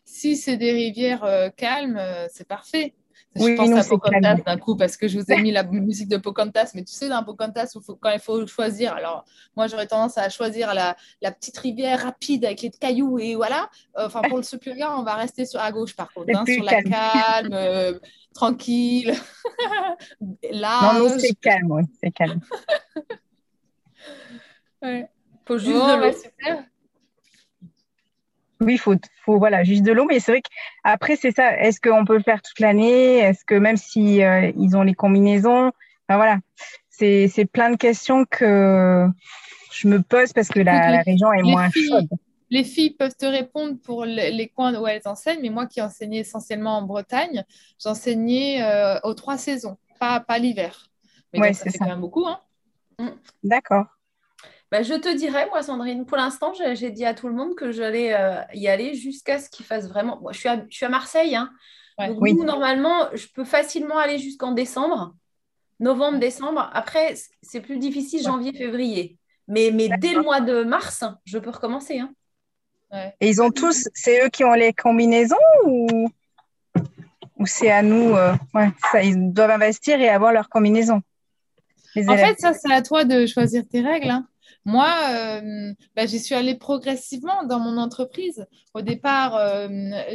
si 0.04 0.36
c'est 0.36 0.56
des 0.56 0.70
rivières 0.70 1.24
euh, 1.24 1.50
calmes, 1.50 1.96
euh, 1.98 2.28
c'est 2.30 2.46
parfait. 2.46 2.94
Je 3.34 3.42
Oui, 3.42 3.54
pense 3.56 3.70
à 3.70 3.82
Pocahontas 3.84 4.34
d'un 4.44 4.58
coup 4.58 4.76
parce 4.76 4.96
que 4.98 5.08
je 5.08 5.18
vous 5.18 5.32
ai 5.32 5.40
mis 5.42 5.52
la 5.52 5.62
musique 5.64 6.08
de 6.08 6.18
Pocahontas, 6.18 6.72
mais 6.74 6.84
tu 6.84 6.92
sais, 6.92 7.08
dans 7.08 7.24
Pocahontas, 7.24 7.72
où 7.76 7.80
faut- 7.80 7.96
quand 7.96 8.10
il 8.10 8.18
faut 8.20 8.46
choisir, 8.46 8.92
alors 8.94 9.24
moi 9.56 9.66
j'aurais 9.68 9.86
tendance 9.86 10.18
à 10.18 10.28
choisir 10.28 10.74
la, 10.74 10.96
la 11.22 11.32
petite 11.32 11.56
rivière 11.56 12.02
rapide 12.02 12.44
avec 12.44 12.60
les 12.62 12.70
cailloux 12.70 13.18
et 13.18 13.34
voilà. 13.34 13.70
Euh, 13.98 14.06
Enfin, 14.06 14.20
pour 14.22 14.36
le 14.36 14.42
Superior, 14.42 14.94
on 14.98 15.02
va 15.02 15.14
rester 15.14 15.46
sur, 15.46 15.60
à 15.60 15.72
gauche 15.72 15.96
par 15.96 16.12
contre, 16.12 16.28
hein, 16.34 16.44
sur 16.44 16.62
la 16.62 16.72
calme. 16.72 16.90
calme, 16.90 17.52
euh, 17.54 17.98
tranquille, 18.34 19.12
Non, 20.20 20.36
large. 20.50 21.18
c'est 21.20 21.34
calme, 21.40 21.70
oui, 21.70 21.82
c'est 22.02 22.10
calme. 22.10 22.40
Ouais. 24.82 25.08
Faut 25.46 25.58
juste 25.58 25.72
Bon, 25.72 25.86
de 25.86 26.00
bah, 26.00 26.10
l'eau. 26.10 26.16
super. 26.22 26.64
Oui, 28.62 28.74
il 28.74 28.78
faut, 28.78 28.94
faut, 29.24 29.38
voilà, 29.38 29.64
juste 29.64 29.82
de 29.82 29.92
l'eau, 29.92 30.04
mais 30.04 30.20
c'est 30.20 30.32
vrai 30.32 30.42
qu'après, 30.42 31.16
c'est 31.16 31.32
ça. 31.34 31.56
Est-ce 31.58 31.80
qu'on 31.80 32.04
peut 32.04 32.16
le 32.16 32.22
faire 32.22 32.40
toute 32.42 32.60
l'année? 32.60 33.18
Est-ce 33.18 33.44
que 33.44 33.54
même 33.54 33.76
si 33.76 34.22
euh, 34.22 34.52
ils 34.56 34.76
ont 34.76 34.82
les 34.82 34.94
combinaisons, 34.94 35.72
enfin 36.08 36.16
voilà, 36.16 36.38
c'est, 36.88 37.28
plein 37.52 37.70
de 37.70 37.76
questions 37.76 38.24
que 38.24 39.06
je 39.72 39.88
me 39.88 40.00
pose 40.00 40.32
parce 40.32 40.48
que 40.48 40.60
la, 40.60 40.74
Écoute, 40.74 40.86
les- 40.86 40.96
la 40.96 41.02
région 41.02 41.32
est 41.32 41.42
moins 41.42 41.70
filles- 41.70 41.88
chaude. 41.88 42.08
Les 42.50 42.64
filles 42.64 42.90
peuvent 42.90 43.16
te 43.16 43.24
répondre 43.24 43.78
pour 43.82 44.04
le- 44.04 44.30
les 44.30 44.48
coins 44.48 44.74
où 44.78 44.86
elles 44.86 45.00
enseignent, 45.06 45.40
mais 45.40 45.48
moi 45.48 45.66
qui 45.66 45.80
enseignais 45.80 46.18
essentiellement 46.18 46.76
en 46.78 46.82
Bretagne, 46.82 47.44
j'enseignais 47.82 48.62
euh, 48.62 49.00
aux 49.04 49.14
trois 49.14 49.38
saisons, 49.38 49.78
pas, 49.98 50.20
pas 50.20 50.38
l'hiver. 50.38 50.86
Mais 51.32 51.40
Ouais, 51.40 51.46
donc, 51.48 51.56
ça 51.56 51.64
c'est 51.64 51.70
fait 51.70 51.78
ça. 51.78 51.86
quand 51.86 51.90
même 51.92 52.00
beaucoup, 52.02 52.26
hein. 52.26 52.40
D'accord. 53.42 53.86
Bah, 54.72 54.82
je 54.82 54.94
te 54.94 55.14
dirais, 55.14 55.46
moi, 55.50 55.62
Sandrine, 55.62 56.06
pour 56.06 56.16
l'instant, 56.16 56.54
j'ai 56.54 56.90
dit 56.90 57.04
à 57.04 57.12
tout 57.12 57.28
le 57.28 57.34
monde 57.34 57.54
que 57.54 57.72
j'allais 57.72 58.14
euh, 58.14 58.40
y 58.54 58.68
aller 58.68 58.94
jusqu'à 58.94 59.38
ce 59.38 59.50
qu'il 59.50 59.66
fasse 59.66 59.86
vraiment. 59.86 60.18
Moi, 60.22 60.32
je, 60.32 60.38
suis 60.38 60.48
à, 60.48 60.64
je 60.66 60.74
suis 60.74 60.86
à 60.86 60.88
Marseille, 60.88 61.36
hein. 61.36 61.50
Ouais. 61.98 62.08
donc 62.08 62.16
Oui. 62.22 62.32
nous, 62.32 62.42
normalement, 62.42 63.06
je 63.12 63.26
peux 63.34 63.44
facilement 63.44 63.98
aller 63.98 64.18
jusqu'en 64.18 64.52
décembre, 64.52 65.14
novembre, 65.78 66.18
décembre. 66.20 66.70
Après, 66.72 67.14
c'est 67.42 67.60
plus 67.60 67.76
difficile, 67.76 68.22
janvier, 68.22 68.54
février. 68.54 69.18
Mais, 69.46 69.72
mais 69.74 69.90
dès 69.98 70.14
le 70.14 70.22
mois 70.22 70.40
de 70.40 70.64
mars, 70.64 71.04
je 71.26 71.36
peux 71.36 71.50
recommencer. 71.50 71.98
hein. 71.98 72.14
Et 73.20 73.28
ils 73.28 73.42
ont 73.42 73.50
tous, 73.50 73.90
c'est 73.92 74.24
eux 74.24 74.30
qui 74.30 74.42
ont 74.42 74.54
les 74.54 74.72
combinaisons 74.72 75.36
ou, 75.66 76.08
ou 77.36 77.46
c'est 77.46 77.70
à 77.70 77.82
nous, 77.82 78.16
euh, 78.16 78.32
ouais, 78.54 78.70
ça, 78.90 79.02
ils 79.02 79.34
doivent 79.34 79.50
investir 79.50 80.00
et 80.00 80.08
avoir 80.08 80.32
leur 80.32 80.48
combinaison. 80.48 81.02
Les 81.94 82.08
En 82.08 82.16
fait, 82.16 82.40
ça, 82.40 82.54
c'est 82.54 82.72
à 82.72 82.80
toi 82.80 83.04
de 83.04 83.26
choisir 83.26 83.64
tes 83.68 83.82
règles. 83.82 84.08
hein. 84.08 84.26
Moi, 84.64 84.88
euh, 85.10 85.72
bah, 85.96 86.06
j'y 86.06 86.18
suis 86.20 86.34
allée 86.34 86.54
progressivement 86.54 87.42
dans 87.44 87.58
mon 87.58 87.78
entreprise. 87.78 88.46
Au 88.74 88.80
départ, 88.82 89.34
euh, 89.36 89.68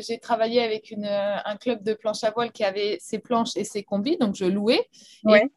j'ai 0.08 0.20
travaillé 0.20 0.62
avec 0.62 0.92
une, 0.92 1.06
un 1.06 1.56
club 1.58 1.84
de 1.84 1.94
planche 1.94 2.24
à 2.24 2.32
voile 2.32 2.52
qui 2.52 2.64
avait 2.64 2.98
ses 3.02 3.20
planches 3.20 3.56
et 3.58 3.64
ses 3.64 3.84
combis, 3.84 4.18
donc 4.18 4.36
je 4.36 4.46
louais. 4.46 4.88
Ouais. 5.24 5.50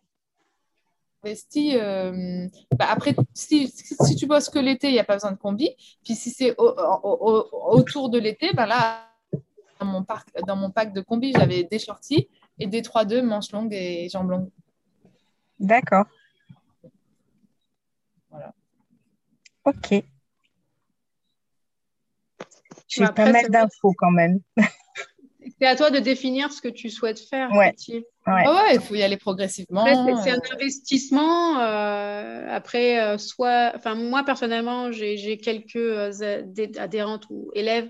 investi. 1.23 1.77
euh, 1.77 2.49
bah, 2.79 2.87
après, 2.91 3.15
si, 3.35 3.69
si, 3.69 3.95
si 4.05 4.17
tu 4.17 4.27
bosses 4.27 4.49
que 4.49 4.59
l'été, 4.59 4.89
il 4.89 4.93
n'y 4.95 4.99
a 4.99 5.05
pas 5.05 5.15
besoin 5.15 5.33
de 5.33 5.37
combi. 5.37 5.69
Puis 6.05 6.15
si 6.15 6.31
c'est 6.31 6.55
au- 6.59 6.75
au- 6.75 7.19
au- 7.53 7.73
autour 7.79 8.09
de 8.09 8.19
l'été, 8.19 8.53
bah 8.55 8.67
là, 8.67 9.07
dans 9.79 9.87
mon, 9.87 10.03
parc, 10.03 10.29
dans 10.47 10.57
mon 10.57 10.71
pack 10.71 10.93
de 10.93 11.01
combi, 11.01 11.33
j'avais 11.33 11.65
des 11.65 11.79
shorties 11.79 12.29
et 12.59 12.67
des 12.67 12.83
3-2 12.83 13.23
manches 13.23 13.53
longues 13.53 13.73
et 13.75 14.09
jambes 14.09 14.31
longues. 14.31 14.51
D'accord. 15.59 16.07
Voilà. 18.31 18.55
Ok. 19.65 20.03
J'ai 22.89 23.05
Après, 23.05 23.25
pas 23.25 23.33
mal 23.33 23.49
d'infos 23.51 23.95
quand 23.99 24.11
même. 24.11 24.41
C'est 25.59 25.67
à 25.67 25.77
toi 25.77 25.91
de 25.91 25.99
définir 25.99 26.53
ce 26.53 26.61
que 26.61 26.69
tu 26.69 26.91
souhaites 26.91 27.21
faire. 27.21 27.51
Ouais. 27.53 27.75
Ouais. 27.89 28.03
Ah 28.27 28.53
ouais, 28.69 28.75
il 28.75 28.81
faut 28.81 28.95
y 28.95 29.03
aller 29.03 29.17
progressivement. 29.17 29.85
C'est- 29.85 30.31
euh, 30.31 30.35
un 30.35 30.55
investissement. 30.55 31.59
euh, 31.61 32.47
après, 32.51 33.01
euh, 33.01 33.19
soit, 33.19 33.73
enfin, 33.75 33.95
moi 33.95 34.23
personnellement, 34.25 34.91
j'ai 34.93 35.39
quelques 35.39 35.77
adhé- 35.77 36.79
adhérentes 36.79 37.27
ou 37.31 37.51
élèves 37.55 37.89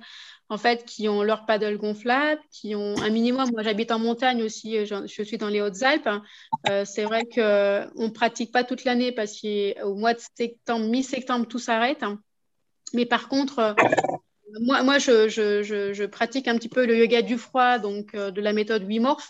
en 0.51 0.59
fait 0.59 0.85
qui 0.85 1.09
ont 1.09 1.23
leur 1.23 1.47
paddle 1.47 1.79
gonflable, 1.79 2.41
qui 2.51 2.75
ont 2.75 2.97
un 3.01 3.09
minimum. 3.09 3.49
Moi, 3.53 3.63
j'habite 3.63 3.93
en 3.93 4.01
montagne 4.01 4.43
aussi. 4.43 4.77
euh, 4.77 4.85
Je, 4.85 5.23
suis 5.23 5.39
dans 5.39 5.49
les 5.49 5.63
Hautes-Alpes. 5.63 6.09
Euh, 6.69 6.85
c'est 6.85 7.05
vrai 7.05 7.25
que 7.25 7.87
on 7.97 8.11
pratique 8.11 8.53
pas 8.53 8.65
toute 8.65 8.85
l'année 8.85 9.13
parce 9.13 9.41
qu'au 9.41 9.95
mois 9.95 10.13
de 10.13 10.21
septembre, 10.37 10.87
mi-septembre, 10.89 11.47
tout 11.47 11.61
s'arrête. 11.61 12.05
Mais 12.93 13.07
par 13.07 13.29
contre, 13.29 13.61
euh, 13.61 13.75
moi, 14.61 14.83
moi 14.83 14.99
je, 14.99 15.29
je, 15.29 15.63
je, 15.63 15.93
je 15.93 16.05
pratique 16.05 16.49
un 16.49 16.57
petit 16.57 16.69
peu 16.69 16.87
le 16.87 16.97
yoga 16.97 17.23
du 17.23 17.39
froid, 17.39 17.79
donc 17.79 18.15
euh, 18.15 18.31
de 18.31 18.41
la 18.41 18.53
méthode 18.53 18.85
Wim 18.85 19.07
Hof. 19.07 19.29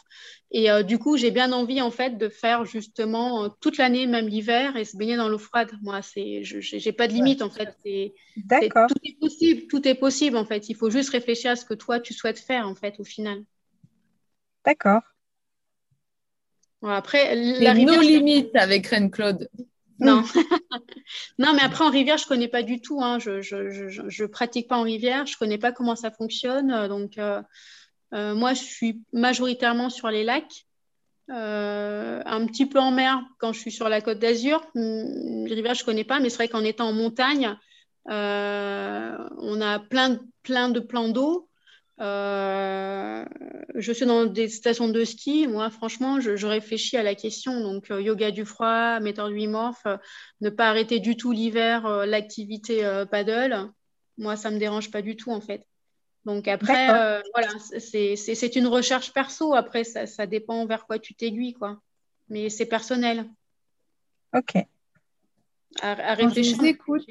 Et 0.52 0.70
euh, 0.70 0.82
du 0.82 0.98
coup, 0.98 1.16
j'ai 1.16 1.30
bien 1.30 1.52
envie 1.52 1.80
en 1.80 1.90
fait 1.90 2.18
de 2.18 2.28
faire 2.28 2.64
justement 2.64 3.44
euh, 3.44 3.48
toute 3.60 3.78
l'année, 3.78 4.06
même 4.06 4.28
l'hiver, 4.28 4.76
et 4.76 4.84
se 4.84 4.96
baigner 4.96 5.16
dans 5.16 5.28
l'eau 5.28 5.38
froide. 5.38 5.70
Moi, 5.82 6.02
c'est, 6.02 6.42
je 6.44 6.60
j'ai 6.60 6.92
pas 6.92 7.06
de 7.08 7.12
limite 7.12 7.42
en 7.42 7.50
fait. 7.50 7.68
C'est, 7.84 8.14
c'est- 8.60 8.68
D'accord. 8.68 8.88
tout 8.88 8.96
est 9.04 9.18
possible, 9.20 9.66
tout 9.68 9.86
est 9.88 9.94
possible 9.94 10.36
en 10.36 10.44
fait. 10.44 10.68
Il 10.68 10.74
faut 10.76 10.90
juste 10.90 11.10
réfléchir 11.10 11.52
à 11.52 11.56
ce 11.56 11.64
que 11.64 11.74
toi 11.74 12.00
tu 12.00 12.14
souhaites 12.14 12.38
faire 12.38 12.66
en 12.66 12.74
fait 12.74 12.98
au 12.98 13.04
final. 13.04 13.42
D'accord. 14.64 15.02
Bon, 16.82 16.88
après, 16.88 17.34
la 17.60 17.72
rivière, 17.72 17.98
nos 17.98 18.02
je- 18.02 18.08
limites 18.08 18.56
avec 18.56 18.86
Reine 18.86 19.10
Claude. 19.10 19.48
Non, 20.00 20.22
non, 21.38 21.54
mais 21.54 21.62
après 21.62 21.84
en 21.84 21.90
rivière, 21.90 22.18
je 22.18 22.26
connais 22.26 22.48
pas 22.48 22.62
du 22.62 22.80
tout. 22.80 23.02
Hein. 23.02 23.18
Je, 23.18 23.42
je, 23.42 23.70
je, 23.70 24.08
je- 24.08 24.24
pratique 24.24 24.68
pas 24.68 24.78
en 24.78 24.82
rivière, 24.82 25.26
je 25.26 25.36
connais 25.36 25.58
pas 25.58 25.72
comment 25.72 25.96
ça 25.96 26.10
fonctionne. 26.10 26.70
euh, 26.70 26.88
Donc, 26.88 27.18
euh, 27.18 27.42
euh, 28.14 28.34
moi, 28.34 28.54
je 28.54 28.62
suis 28.62 29.02
majoritairement 29.12 29.90
sur 29.90 30.10
les 30.10 30.24
lacs, 30.24 30.66
un 31.28 32.46
petit 32.46 32.66
peu 32.66 32.80
en 32.80 32.90
mer 32.92 33.22
quand 33.38 33.52
je 33.52 33.60
suis 33.60 33.72
sur 33.72 33.88
la 33.88 34.00
Côte 34.00 34.18
d'Azur. 34.20 34.62
Hum, 34.76 35.46
Les 35.46 35.54
rivières, 35.54 35.74
je 35.74 35.84
connais 35.84 36.04
pas, 36.04 36.20
mais 36.20 36.30
c'est 36.30 36.36
vrai 36.38 36.48
qu'en 36.48 36.64
étant 36.64 36.88
en 36.88 36.94
montagne, 36.94 37.56
on 38.06 39.60
a 39.60 39.78
plein, 39.80 40.20
plein 40.42 40.70
de 40.70 40.80
plans 40.80 41.10
d'eau. 41.10 41.49
Euh, 42.00 43.24
je 43.74 43.92
suis 43.92 44.06
dans 44.06 44.24
des 44.24 44.48
stations 44.48 44.88
de 44.88 45.04
ski. 45.04 45.46
Moi, 45.46 45.70
franchement, 45.70 46.20
je, 46.20 46.36
je 46.36 46.46
réfléchis 46.46 46.96
à 46.96 47.02
la 47.02 47.14
question. 47.14 47.60
Donc, 47.60 47.90
euh, 47.90 48.00
yoga 48.00 48.30
du 48.30 48.44
froid, 48.44 49.00
méthode 49.00 49.34
Hof, 49.54 49.82
euh, 49.86 49.98
ne 50.40 50.48
pas 50.50 50.68
arrêter 50.68 50.98
du 50.98 51.16
tout 51.16 51.32
l'hiver 51.32 51.84
euh, 51.86 52.06
l'activité 52.06 52.82
paddle. 53.10 53.70
Moi, 54.16 54.36
ça 54.36 54.50
me 54.50 54.58
dérange 54.58 54.90
pas 54.90 55.02
du 55.02 55.16
tout, 55.16 55.30
en 55.30 55.40
fait. 55.40 55.66
Donc, 56.24 56.48
après, 56.48 56.88
voilà, 57.34 57.48
c'est 57.78 58.56
une 58.56 58.66
recherche 58.66 59.12
perso. 59.12 59.54
Après, 59.54 59.84
ça, 59.84 60.06
ça 60.06 60.26
dépend 60.26 60.66
vers 60.66 60.86
quoi 60.86 60.98
tu 60.98 61.14
t'aiguilles, 61.14 61.54
quoi. 61.54 61.80
Mais 62.28 62.48
c'est 62.50 62.66
personnel. 62.66 63.26
Ok. 64.34 64.56
À, 65.80 65.92
à 65.92 66.16
je 66.16 66.22
réfléchir. 66.24 66.56
vous 66.58 66.64
écoute. 66.66 67.06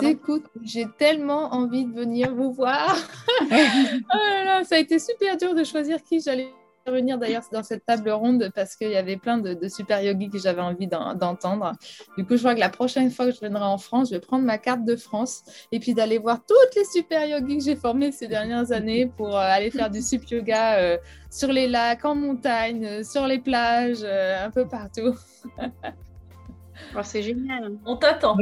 Écoute, 0.00 0.44
j'ai 0.62 0.86
tellement 0.98 1.52
envie 1.54 1.84
de 1.84 1.92
venir 1.92 2.34
vous 2.34 2.52
voir. 2.52 2.96
oh 3.40 3.44
là 3.50 4.44
là, 4.44 4.64
ça 4.64 4.76
a 4.76 4.78
été 4.78 4.98
super 4.98 5.36
dur 5.36 5.54
de 5.54 5.64
choisir 5.64 6.02
qui 6.02 6.20
j'allais 6.20 6.52
venir 6.84 7.16
d'ailleurs 7.16 7.44
dans 7.52 7.62
cette 7.62 7.84
table 7.84 8.10
ronde 8.10 8.50
parce 8.56 8.74
qu'il 8.74 8.90
y 8.90 8.96
avait 8.96 9.16
plein 9.16 9.38
de, 9.38 9.54
de 9.54 9.68
super 9.68 10.02
yogis 10.02 10.30
que 10.30 10.38
j'avais 10.38 10.62
envie 10.62 10.88
d'en- 10.88 11.14
d'entendre. 11.14 11.70
Du 12.18 12.24
coup, 12.26 12.34
je 12.34 12.40
crois 12.40 12.54
que 12.56 12.60
la 12.60 12.70
prochaine 12.70 13.08
fois 13.12 13.26
que 13.26 13.32
je 13.32 13.38
viendrai 13.38 13.62
en 13.62 13.78
France, 13.78 14.08
je 14.10 14.14
vais 14.16 14.20
prendre 14.20 14.44
ma 14.44 14.58
carte 14.58 14.84
de 14.84 14.96
France 14.96 15.44
et 15.70 15.78
puis 15.78 15.94
d'aller 15.94 16.18
voir 16.18 16.40
toutes 16.44 16.74
les 16.74 16.84
super 16.84 17.24
yogis 17.24 17.58
que 17.58 17.62
j'ai 17.64 17.76
formés 17.76 18.10
ces 18.10 18.26
dernières 18.26 18.72
années 18.72 19.06
pour 19.16 19.28
euh, 19.36 19.40
aller 19.40 19.70
faire 19.70 19.90
du 19.90 20.02
sup 20.02 20.28
yoga 20.28 20.78
euh, 20.78 20.98
sur 21.30 21.52
les 21.52 21.68
lacs, 21.68 22.04
en 22.04 22.16
montagne, 22.16 22.84
euh, 22.84 23.04
sur 23.04 23.28
les 23.28 23.38
plages, 23.38 24.00
euh, 24.02 24.44
un 24.46 24.50
peu 24.50 24.66
partout. 24.66 25.14
Oh, 26.96 27.00
c'est 27.02 27.22
génial. 27.22 27.78
On 27.86 27.96
t'attend. 27.96 28.36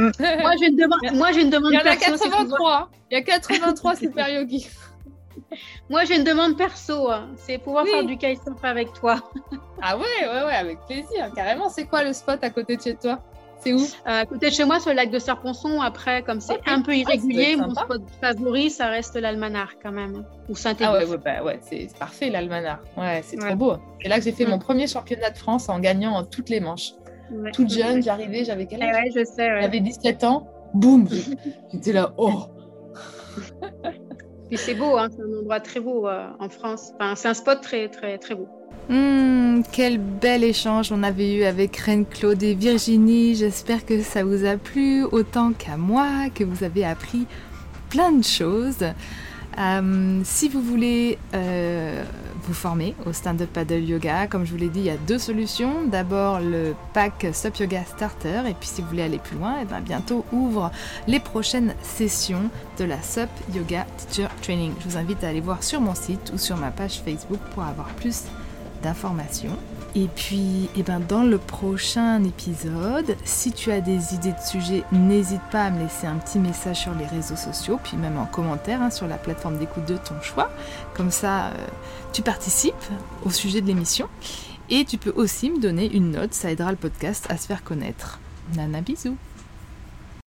Moi, 0.40 0.52
j'ai 0.58 0.66
une 0.68 0.76
demande. 0.76 1.00
Moi, 1.14 1.32
j'ai 1.32 1.42
une 1.42 1.50
demande 1.50 1.72
Il 1.72 1.74
y 1.74 1.78
en 1.78 1.80
a 1.80 1.96
perso. 1.96 2.16
c'est 2.16 2.30
pouvoir- 2.30 2.88
83. 2.88 2.90
Il 3.10 3.14
y 3.14 3.20
a 3.20 3.22
83 3.22 3.96
super 3.96 4.28
yogis. 4.28 4.68
Moi, 5.90 6.04
j'ai 6.04 6.16
une 6.16 6.24
demande 6.24 6.56
perso. 6.56 7.10
hein. 7.10 7.28
C'est 7.36 7.58
pouvoir 7.58 7.84
Oui. 7.84 7.90
faire 7.90 8.04
du 8.04 8.16
kitesurf 8.16 8.62
avec 8.64 8.92
toi. 8.94 9.20
Ah 9.82 9.96
ouais, 9.96 10.02
ouais, 10.28 10.44
ouais, 10.44 10.54
avec 10.54 10.78
plaisir, 10.86 11.30
carrément. 11.34 11.70
C'est 11.70 11.86
quoi 11.86 12.04
le 12.04 12.12
spot 12.12 12.38
à 12.44 12.50
côté 12.50 12.76
de 12.76 12.82
chez 12.82 12.94
toi? 12.96 13.18
C'est 13.60 13.72
où? 13.72 13.78
Euh, 13.80 14.20
à 14.20 14.26
côté 14.26 14.50
de 14.50 14.54
chez 14.54 14.64
moi, 14.66 14.78
sur 14.78 14.90
le 14.90 14.96
lac 14.96 15.10
de 15.10 15.18
Serponçon. 15.18 15.80
Après, 15.80 16.22
comme 16.22 16.40
c'est 16.42 16.60
un 16.66 16.82
peu 16.82 16.92
Ah, 16.92 16.96
irrégulier, 16.96 17.56
mon 17.56 17.74
spot 17.74 18.02
favori, 18.20 18.68
ça 18.70 18.88
reste 18.88 19.16
l'Almanar 19.16 19.70
quand 19.82 19.90
même. 19.92 20.24
Ou 20.50 20.56
saint 20.56 20.74
Ah 20.82 20.92
ouais, 20.92 21.06
ouais, 21.06 21.16
bah 21.16 21.42
ouais, 21.42 21.60
c'est 21.62 21.88
parfait 21.98 22.28
l'Almanar. 22.28 22.80
Ouais, 22.98 23.22
c'est 23.24 23.40
Ouais. 23.40 23.48
trop 23.48 23.56
beau. 23.56 23.76
C'est 24.02 24.08
là 24.10 24.18
que 24.18 24.24
j'ai 24.24 24.32
fait 24.32 24.44
mon 24.44 24.58
premier 24.58 24.86
championnat 24.86 25.30
de 25.30 25.38
France 25.38 25.70
en 25.70 25.78
gagnant 25.78 26.22
toutes 26.24 26.50
les 26.50 26.60
manches. 26.60 26.92
Toute 27.52 27.70
jeune, 27.70 28.02
j'arrivais, 28.02 28.44
j'avais 28.44 28.66
quel 28.66 28.82
âge? 28.82 28.94
Ouais, 28.94 29.10
je 29.14 29.24
sais. 29.24 29.50
ouais. 29.50 29.62
J'avais 29.62 29.80
17 29.80 30.24
ans. 30.24 30.48
Boum 30.74 31.08
J'étais 31.72 31.92
là, 31.92 32.12
oh 32.16 32.44
Puis 34.48 34.58
c'est 34.58 34.74
beau, 34.74 34.96
hein, 34.96 35.08
c'est 35.10 35.22
un 35.22 35.38
endroit 35.38 35.60
très 35.60 35.80
beau 35.80 36.06
euh, 36.06 36.26
en 36.38 36.48
France. 36.48 36.92
Enfin, 36.94 37.14
c'est 37.16 37.28
un 37.28 37.34
spot 37.34 37.60
très, 37.60 37.88
très, 37.88 38.18
très 38.18 38.34
beau. 38.34 38.48
Hmm, 38.88 39.62
quel 39.72 39.98
bel 39.98 40.42
échange 40.42 40.90
on 40.90 41.02
avait 41.02 41.34
eu 41.34 41.44
avec 41.44 41.76
Reine 41.76 42.06
Claude 42.06 42.42
et 42.42 42.54
Virginie. 42.54 43.34
J'espère 43.34 43.84
que 43.84 44.02
ça 44.02 44.24
vous 44.24 44.44
a 44.44 44.56
plu 44.56 45.04
autant 45.04 45.52
qu'à 45.52 45.76
moi, 45.76 46.28
que 46.34 46.42
vous 46.44 46.64
avez 46.64 46.84
appris 46.84 47.26
plein 47.88 48.12
de 48.12 48.24
choses. 48.24 48.84
Euh, 49.58 50.20
si 50.24 50.48
vous 50.48 50.62
voulez 50.62 51.18
euh, 51.34 52.02
vous 52.50 52.54
former 52.54 52.96
au 53.06 53.12
stand-up 53.12 53.48
paddle 53.52 53.84
yoga, 53.84 54.26
comme 54.26 54.44
je 54.44 54.50
vous 54.50 54.56
l'ai 54.56 54.68
dit, 54.68 54.80
il 54.80 54.86
y 54.86 54.90
a 54.90 54.96
deux 54.96 55.20
solutions. 55.20 55.84
D'abord 55.86 56.40
le 56.40 56.74
pack 56.92 57.28
Stop 57.32 57.58
Yoga 57.58 57.84
Starter, 57.84 58.42
et 58.48 58.54
puis 58.54 58.68
si 58.68 58.82
vous 58.82 58.88
voulez 58.88 59.04
aller 59.04 59.18
plus 59.18 59.36
loin, 59.36 59.58
et 59.58 59.62
eh 59.62 59.64
bien 59.66 59.80
bientôt 59.80 60.24
ouvre 60.32 60.72
les 61.06 61.20
prochaines 61.20 61.74
sessions 61.82 62.50
de 62.78 62.84
la 62.84 63.00
SUP 63.02 63.28
Yoga 63.54 63.86
Teacher 63.96 64.28
Training. 64.42 64.72
Je 64.80 64.88
vous 64.88 64.96
invite 64.96 65.22
à 65.22 65.28
aller 65.28 65.40
voir 65.40 65.62
sur 65.62 65.80
mon 65.80 65.94
site 65.94 66.32
ou 66.34 66.38
sur 66.38 66.56
ma 66.56 66.72
page 66.72 67.00
Facebook 67.04 67.40
pour 67.54 67.62
avoir 67.62 67.86
plus 67.90 68.24
d'informations. 68.82 69.56
Et 69.94 70.06
puis, 70.06 70.68
eh 70.76 70.82
ben, 70.82 71.00
dans 71.00 71.24
le 71.24 71.38
prochain 71.38 72.22
épisode, 72.22 73.16
si 73.24 73.50
tu 73.50 73.72
as 73.72 73.80
des 73.80 74.14
idées 74.14 74.32
de 74.32 74.46
sujets, 74.46 74.84
n'hésite 74.92 75.42
pas 75.50 75.64
à 75.64 75.70
me 75.70 75.80
laisser 75.82 76.06
un 76.06 76.16
petit 76.16 76.38
message 76.38 76.80
sur 76.80 76.94
les 76.94 77.06
réseaux 77.06 77.36
sociaux, 77.36 77.80
puis 77.82 77.96
même 77.96 78.16
en 78.16 78.26
commentaire 78.26 78.80
hein, 78.82 78.90
sur 78.90 79.08
la 79.08 79.16
plateforme 79.16 79.58
d'écoute 79.58 79.86
de 79.86 79.96
ton 79.96 80.20
choix. 80.22 80.50
Comme 80.94 81.10
ça, 81.10 81.46
euh, 81.46 81.66
tu 82.12 82.22
participes 82.22 82.74
au 83.24 83.30
sujet 83.30 83.60
de 83.60 83.66
l'émission. 83.66 84.08
Et 84.68 84.84
tu 84.84 84.98
peux 84.98 85.12
aussi 85.16 85.50
me 85.50 85.58
donner 85.58 85.92
une 85.92 86.12
note, 86.12 86.32
ça 86.32 86.52
aidera 86.52 86.70
le 86.70 86.76
podcast 86.76 87.26
à 87.28 87.36
se 87.36 87.48
faire 87.48 87.64
connaître. 87.64 88.20
Nana, 88.54 88.80
bisous 88.82 89.16